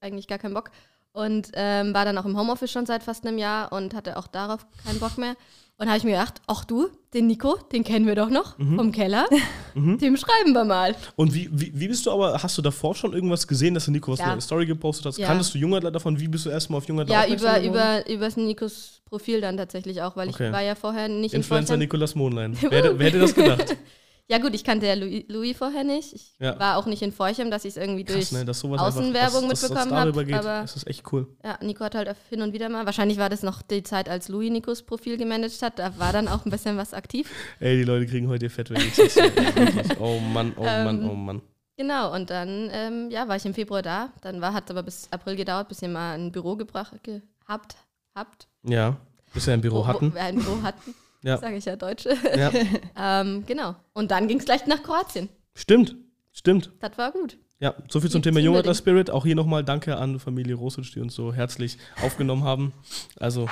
eigentlich 0.00 0.26
gar 0.26 0.38
keinen 0.38 0.54
Bock. 0.54 0.72
Und 1.12 1.52
ähm, 1.54 1.94
war 1.94 2.04
dann 2.04 2.18
auch 2.18 2.24
im 2.24 2.36
Homeoffice 2.36 2.72
schon 2.72 2.86
seit 2.86 3.04
fast 3.04 3.24
einem 3.24 3.38
Jahr 3.38 3.72
und 3.72 3.94
hatte 3.94 4.16
auch 4.16 4.26
darauf 4.26 4.66
keinen 4.84 4.98
Bock 4.98 5.18
mehr. 5.18 5.36
Und 5.80 5.88
habe 5.88 5.96
ich 5.96 6.04
mir 6.04 6.10
gedacht, 6.10 6.42
ach 6.46 6.64
du, 6.66 6.88
den 7.14 7.26
Nico, 7.26 7.56
den 7.72 7.84
kennen 7.84 8.06
wir 8.06 8.14
doch 8.14 8.28
noch 8.28 8.58
Mhm. 8.58 8.76
vom 8.76 8.92
Keller. 8.92 9.24
Dem 9.74 10.16
schreiben 10.18 10.52
wir 10.52 10.64
mal. 10.64 10.94
Und 11.16 11.32
wie, 11.34 11.48
wie, 11.52 11.72
wie 11.74 11.88
bist 11.88 12.04
du 12.04 12.10
aber, 12.10 12.42
hast 12.42 12.58
du 12.58 12.62
davor 12.62 12.94
schon 12.94 13.14
irgendwas 13.14 13.48
gesehen, 13.48 13.72
dass 13.72 13.86
der 13.86 13.92
Nico 13.92 14.12
was 14.12 14.18
Ja. 14.18 14.32
in 14.34 14.40
Story 14.42 14.66
gepostet 14.66 15.06
hat? 15.06 15.16
Ja. 15.16 15.26
Kanntest 15.28 15.54
du 15.54 15.58
Jungadler 15.58 15.90
davon? 15.90 16.20
Wie 16.20 16.28
bist 16.28 16.44
du 16.44 16.50
erstmal 16.50 16.78
auf 16.78 16.86
Jungadler 16.86 17.26
Ja, 17.26 17.34
über, 17.34 17.62
über, 17.62 18.06
über 18.10 18.28
Nikos 18.36 19.00
Profil 19.06 19.40
dann 19.40 19.56
tatsächlich 19.56 20.02
auch, 20.02 20.16
weil 20.16 20.28
Okay. 20.28 20.48
ich 20.48 20.52
war 20.52 20.60
ja 20.62 20.74
vorher 20.74 21.08
nicht 21.08 21.32
Influencer 21.34 21.58
in 21.60 21.66
Forchheim. 21.66 21.78
Nikolas 21.80 22.14
Mohnlein. 22.14 22.56
Wer, 22.60 22.70
hätte- 22.70 22.98
wer 22.98 23.06
hätte 23.06 23.18
das 23.20 23.34
gedacht? 23.34 23.76
Ja 24.30 24.38
gut, 24.38 24.54
ich 24.54 24.62
kannte 24.62 24.86
ja 24.86 24.94
Louis, 24.94 25.24
Louis 25.26 25.56
vorher 25.56 25.82
nicht. 25.82 26.14
Ich 26.14 26.34
Ja. 26.38 26.56
war 26.58 26.76
auch 26.76 26.86
nicht 26.86 27.02
in 27.02 27.10
Forchheim, 27.10 27.50
dass 27.50 27.64
ich 27.64 27.70
es 27.70 27.76
irgendwie 27.76 28.04
durch 28.04 28.18
Krass, 28.28 28.32
ne, 28.32 28.44
dass 28.44 28.60
sowas 28.60 28.80
Außenwerbung 28.80 29.42
einfach, 29.42 29.48
dass, 29.50 29.62
mitbekommen 29.62 29.90
dass 29.90 29.98
darüber 30.04 30.20
hab, 30.20 30.26
geht. 30.26 30.34
aber- 30.36 30.60
Das 30.62 30.76
ist 30.76 30.86
echt 30.86 31.12
cool. 31.12 31.26
Ja, 31.44 31.58
Nico 31.62 31.84
hat 31.84 31.96
halt 31.96 32.14
hin 32.28 32.40
und 32.40 32.52
wieder 32.52 32.68
mal. 32.68 32.86
Wahrscheinlich 32.86 33.18
war 33.18 33.28
das 33.28 33.42
noch 33.42 33.60
die 33.62 33.82
Zeit, 33.82 34.08
als 34.08 34.28
Louis 34.28 34.50
Nikos 34.52 34.82
Profil 34.82 35.16
gemanagt 35.16 35.60
hat. 35.62 35.80
Da 35.80 35.98
war 35.98 36.12
dann 36.12 36.28
auch 36.28 36.44
ein 36.44 36.50
bisschen 36.50 36.76
was 36.76 36.94
aktiv. 36.94 37.28
Ey, 37.60 37.78
die 37.78 37.82
Leute 37.84 38.06
kriegen 38.06 38.28
heute 38.28 38.44
ihr 38.46 38.50
Fett, 38.50 38.70
wenn 38.70 38.80
ich. 38.80 38.96
Oh 40.00 40.18
Mann, 40.20 40.52
oh 40.56 40.62
Mann, 40.62 41.02
Ähm, 41.02 41.10
oh 41.10 41.14
Mann. 41.14 41.42
Genau, 41.76 42.14
und 42.14 42.30
dann 42.30 42.70
ja, 43.10 43.22
ja, 43.22 43.28
war 43.28 43.34
ich 43.36 43.44
im 43.46 43.54
Februar 43.54 43.82
da. 43.82 44.10
Dann 44.20 44.40
hat 44.44 44.64
es 44.66 44.70
aber 44.70 44.82
bis 44.84 45.08
April 45.10 45.34
gedauert, 45.34 45.68
bis 45.68 45.80
wir 45.82 45.88
mal 45.88 46.14
ein 46.18 46.30
Büro 46.30 46.54
gebracht 46.54 46.92
gehabt 47.02 47.76
habt. 48.14 48.46
Ja, 48.62 48.96
bis 49.34 49.46
wir 49.46 49.54
ein 49.54 49.60
Büro 49.60 49.78
Wo- 49.78 49.86
hatten. 49.88 50.10
Wo 50.12 50.14
wir 50.14 50.22
ein 50.22 50.36
Büro 50.36 50.62
hatten. 50.62 50.94
Ja. 51.22 51.38
Sage 51.38 51.56
ich 51.56 51.64
ja 51.64 51.76
Deutsche. 51.76 52.16
Ja. 52.36 52.50
ähm, 53.20 53.44
genau. 53.46 53.76
Und 53.92 54.10
dann 54.10 54.28
ging 54.28 54.38
es 54.38 54.44
gleich 54.44 54.66
nach 54.66 54.82
Kroatien. 54.82 55.28
Stimmt, 55.54 55.96
stimmt. 56.32 56.70
Das 56.80 56.96
war 56.96 57.12
gut. 57.12 57.38
Ja, 57.58 57.74
so 57.88 58.00
viel 58.00 58.10
zum 58.10 58.22
Thema 58.22 58.40
Jungadler. 58.40 58.74
Spirit. 58.74 59.10
Auch 59.10 59.26
hier 59.26 59.34
nochmal 59.34 59.62
danke 59.62 59.98
an 59.98 60.18
Familie 60.18 60.54
Rosic, 60.54 60.92
die 60.92 61.00
uns 61.00 61.14
so 61.14 61.34
herzlich 61.34 61.76
aufgenommen 62.02 62.42
haben. 62.42 62.72
Also, 63.16 63.50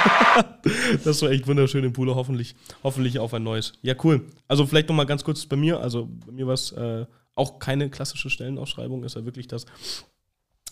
das 1.04 1.20
war 1.20 1.30
echt 1.30 1.46
wunderschön 1.46 1.84
im 1.84 1.92
Pool. 1.92 2.14
Hoffentlich, 2.14 2.56
hoffentlich 2.82 3.18
auf 3.18 3.34
ein 3.34 3.42
neues. 3.42 3.74
Ja, 3.82 3.94
cool. 4.02 4.26
Also 4.48 4.64
vielleicht 4.66 4.88
nochmal 4.88 5.04
ganz 5.04 5.24
kurz 5.24 5.44
bei 5.44 5.56
mir. 5.56 5.80
Also 5.80 6.08
bei 6.26 6.32
mir 6.32 6.46
war 6.46 6.54
es 6.54 6.72
äh, 6.72 7.04
auch 7.34 7.58
keine 7.58 7.90
klassische 7.90 8.30
Stellenausschreibung, 8.30 9.04
ist 9.04 9.16
ja 9.16 9.24
wirklich 9.24 9.46
das, 9.46 9.66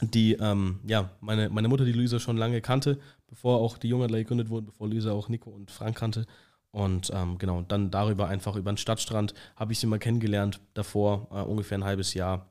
die, 0.02 0.34
ähm, 0.34 0.80
ja, 0.86 1.10
meine, 1.20 1.48
meine 1.50 1.68
Mutter, 1.68 1.84
die 1.84 1.92
Luisa 1.92 2.18
schon 2.18 2.36
lange 2.36 2.60
kannte, 2.60 2.98
bevor 3.26 3.58
auch 3.58 3.78
die 3.78 3.88
Jungadler 3.88 4.18
gegründet 4.18 4.48
wurden, 4.50 4.66
bevor 4.66 4.88
Luisa 4.88 5.12
auch 5.12 5.28
Nico 5.28 5.50
und 5.50 5.70
Frank 5.70 5.98
kannte. 5.98 6.26
Und 6.72 7.10
ähm, 7.12 7.38
genau, 7.38 7.62
dann 7.62 7.90
darüber 7.90 8.28
einfach 8.28 8.54
über 8.56 8.70
den 8.72 8.76
Stadtstrand 8.76 9.34
habe 9.56 9.72
ich 9.72 9.78
sie 9.80 9.86
mal 9.86 9.98
kennengelernt, 9.98 10.60
davor 10.74 11.28
äh, 11.32 11.42
ungefähr 11.42 11.78
ein 11.78 11.84
halbes 11.84 12.14
Jahr. 12.14 12.48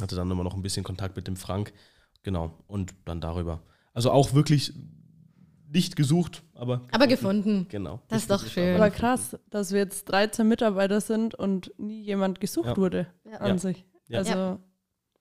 Hatte 0.00 0.16
dann 0.16 0.30
immer 0.30 0.44
noch 0.44 0.54
ein 0.54 0.62
bisschen 0.62 0.84
Kontakt 0.84 1.16
mit 1.16 1.26
dem 1.26 1.36
Frank. 1.36 1.72
Genau, 2.22 2.52
und 2.66 2.94
dann 3.04 3.20
darüber. 3.20 3.62
Also 3.92 4.10
auch 4.10 4.34
wirklich 4.34 4.72
nicht 5.68 5.96
gesucht, 5.96 6.42
aber. 6.54 6.82
Aber 6.92 7.06
gefunden. 7.06 7.66
Genau. 7.68 8.00
Das 8.08 8.22
ist 8.22 8.30
doch 8.30 8.44
schön. 8.46 8.76
Aber 8.76 8.90
krass, 8.90 9.36
dass 9.50 9.72
wir 9.72 9.80
jetzt 9.80 10.04
13 10.06 10.46
Mitarbeiter 10.46 11.00
sind 11.00 11.34
und 11.34 11.72
nie 11.78 12.02
jemand 12.02 12.40
gesucht 12.40 12.66
Ja. 12.68 12.76
wurde 12.76 13.06
Ja. 13.30 13.38
an 13.38 13.48
Ja. 13.48 13.58
sich. 13.58 13.84
Ja. 14.08 14.18
Also, 14.18 14.58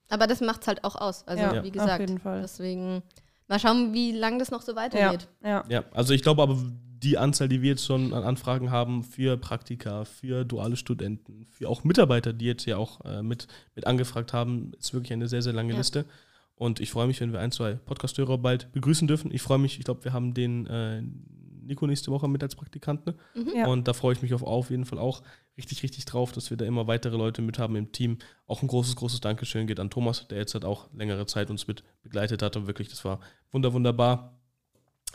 Aber 0.10 0.28
das 0.28 0.41
macht 0.41 0.62
es 0.62 0.68
halt 0.68 0.84
auch 0.84 0.96
aus. 0.96 1.28
Also, 1.28 1.44
Ja, 1.44 1.54
wie 1.63 1.68
auf 1.68 1.72
gesagt. 1.74 2.00
jeden 2.00 2.20
Fall. 2.20 2.41
Deswegen 2.41 3.02
mal 3.48 3.60
schauen, 3.60 3.94
wie 3.94 4.12
lange 4.12 4.38
das 4.39 4.52
noch 4.52 4.62
so 4.62 4.72
ja, 4.74 4.78
weitergeht. 4.78 5.28
ja. 5.44 5.63
Ja, 5.70 5.84
also 5.91 6.13
ich 6.13 6.22
glaube 6.22 6.41
aber, 6.44 6.58
die 7.04 7.18
Anzahl, 7.18 7.48
die 7.50 7.62
wir 7.62 7.70
jetzt 7.72 7.86
schon 7.86 8.13
an 8.13 8.24
Anfragen 8.24 8.72
haben 8.72 9.04
für 9.04 9.38
Praktika, 9.38 10.06
für 10.06 10.44
duale 10.46 10.76
Studenten, 10.76 11.46
für 11.52 11.70
auch 11.70 11.84
Mitarbeiter, 11.84 12.34
die 12.34 12.46
jetzt 12.46 12.65
ja 12.65 12.78
auch 12.78 13.02
äh, 13.06 13.22
mit, 13.22 13.48
mit 13.76 13.86
angefragt 13.86 14.34
haben, 14.34 14.72
ist 14.80 14.94
wirklich 14.94 15.13
eine 15.13 15.28
sehr, 15.28 15.41
sehr 15.41 15.54
lange 15.54 15.74
Ja. 15.74 15.78
Liste. 15.78 16.06
Und 16.56 16.80
ich 16.80 16.89
freue 16.89 17.06
mich, 17.08 17.20
wenn 17.20 17.34
wir 17.34 17.39
ein, 17.41 17.52
zwei 17.52 17.74
Podcasthörer 17.74 18.38
bald 18.38 18.72
begrüßen 18.72 19.08
dürfen. 19.08 19.30
Ich 19.32 19.41
freue 19.41 19.58
mich, 19.58 19.78
ich 19.78 19.84
glaube, 19.86 20.06
wir 20.06 20.13
haben 20.13 20.34
den 20.34 20.65
äh, 20.68 21.04
Nico 21.65 21.88
nächste 21.88 22.12
Woche 22.12 22.28
mit 22.28 22.43
als 22.43 22.56
Praktikant. 22.56 23.06
Ne? 23.06 23.15
Ja. 23.56 23.67
Und 23.67 23.88
da 23.88 23.93
freue 23.93 24.13
ich 24.13 24.21
mich 24.21 24.34
auf, 24.34 24.43
auf 24.43 24.69
jeden 24.69 24.86
Fall 24.86 24.99
auch 24.99 25.23
richtig, 25.58 25.84
richtig 25.84 26.06
drauf, 26.06 26.32
dass 26.32 26.49
wir 26.49 26.58
da 26.58 26.65
immer 26.65 26.88
weitere 26.88 27.17
Leute 27.17 27.41
mit 27.41 27.60
haben 27.60 27.75
im 27.75 27.91
Team. 27.91 28.17
Auch 28.47 28.62
ein 28.62 28.67
großes, 28.67 28.95
großes 28.95 29.21
Dankeschön 29.21 29.67
geht 29.67 29.80
an 29.80 29.89
Thomas, 29.89 30.28
der 30.28 30.38
jetzt 30.38 30.54
halt 30.54 30.65
auch 30.65 30.91
längere 30.93 31.25
Zeit 31.25 31.49
uns 31.49 31.67
mit 31.67 31.84
begleitet 32.04 32.41
hat. 32.41 32.56
Und 32.56 32.67
wirklich, 32.67 32.89
das 32.89 33.04
war 33.06 33.19
wunder, 33.51 33.73
wunderbar. 33.73 34.39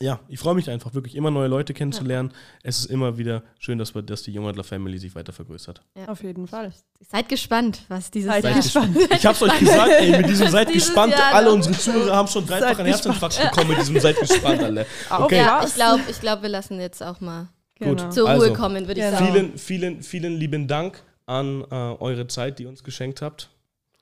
Ja, 0.03 0.21
ich 0.29 0.39
freue 0.41 0.55
mich 0.55 0.71
einfach, 0.71 0.95
wirklich 0.95 1.15
immer 1.15 1.31
neue 1.31 1.49
Leute 1.49 1.75
kennenzulernen. 1.75 2.33
Es 2.63 2.79
ist 2.79 2.87
immer 2.87 3.19
wieder 3.19 3.43
schön, 3.59 3.77
dass, 3.79 3.95
wir, 3.95 4.01
dass 4.01 4.23
die 4.23 4.33
Jungadler 4.33 4.65
Family 4.65 4.99
sich 4.99 5.15
weiter 5.15 5.33
vergrößert. 5.33 5.83
Auf 6.07 6.23
jeden 6.23 6.47
Fall. 6.47 6.73
Seid 7.01 7.29
gespannt, 7.29 7.83
was 7.89 8.11
dieses 8.11 8.31
Seid 8.33 8.45
Jahr. 8.45 8.55
gespannt. 8.55 8.97
Ich 9.15 9.27
hab's 9.27 9.43
euch 9.43 9.59
gesagt, 9.59 9.91
ey, 9.91 10.17
mit 10.17 10.29
diesem 10.29 10.49
Seid 10.51 10.73
gespannt. 10.73 11.13
Jahr 11.13 11.35
Alle 11.35 11.49
noch. 11.49 11.55
unsere 11.57 11.77
Zuhörer 11.77 12.17
haben 12.17 12.29
schon 12.29 12.47
dreifach 12.47 12.79
einen 12.79 12.89
Herzinfarkt 12.89 13.41
bekommen 13.43 13.69
mit 13.71 13.79
diesem 13.79 14.01
Seid 14.01 14.19
gespannt, 14.19 14.63
alle. 14.63 14.87
Okay. 15.11 15.37
Ja, 15.37 15.65
ich 15.67 15.75
glaube, 15.75 16.01
ich 16.09 16.19
glaub, 16.21 16.41
wir 16.41 16.49
lassen 16.49 16.81
jetzt 16.81 17.03
auch 17.03 17.21
mal 17.21 17.49
Genau. 17.81 18.03
Gut. 18.03 18.13
zur 18.13 18.29
Also, 18.29 18.47
Ruhe 18.47 18.55
kommen, 18.55 18.87
würde 18.87 19.01
ich 19.01 19.07
genau. 19.07 19.19
sagen. 19.19 19.33
Vielen, 19.33 19.59
vielen, 19.59 20.03
vielen 20.03 20.33
lieben 20.35 20.69
Dank 20.69 21.03
an 21.27 21.63
äh, 21.71 21.75
eure 21.75 22.27
Zeit, 22.27 22.59
die 22.59 22.65
ihr 22.65 22.69
uns 22.69 22.85
geschenkt 22.85 23.23
habt. 23.23 23.51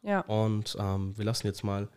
Ja. 0.02 0.20
Und 0.22 0.76
ähm, 0.80 1.16
wir 1.16 1.24
lassen 1.24 1.46
jetzt 1.46 1.62
mal 1.64 1.88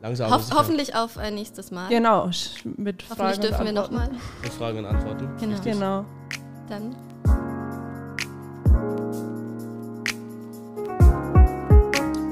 langsam 0.00 0.30
Hoff, 0.32 0.50
hoffentlich 0.54 0.94
auf 0.94 1.18
ein 1.18 1.34
nächstes 1.34 1.70
Mal. 1.70 1.88
Genau, 1.88 2.26
sch- 2.26 2.60
mit 2.76 3.02
Hoffentlich 3.10 3.16
Fragen 3.36 3.40
dürfen 3.42 3.64
wir 3.64 3.70
und 3.70 3.78
Antworten. 3.78 3.94
nochmal. 3.94 4.10
mit 4.42 4.52
Fragen 4.52 4.78
und 4.78 4.86
Antworten. 4.86 5.28
Genau. 5.38 5.60
Genau. 5.62 6.04
Dann 6.68 6.96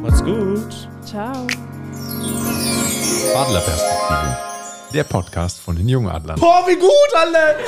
Macht's 0.01 0.23
gut. 0.25 0.89
Ciao. 1.05 1.33
Adlerperspektive. 3.37 4.39
Der 4.95 5.05
Podcast 5.05 5.61
von 5.61 5.77
den 5.77 5.89
Jungadlern. 5.89 6.41
Boah, 6.41 6.65
wie 6.67 6.77
gut, 6.77 6.91
alle! 7.15 7.57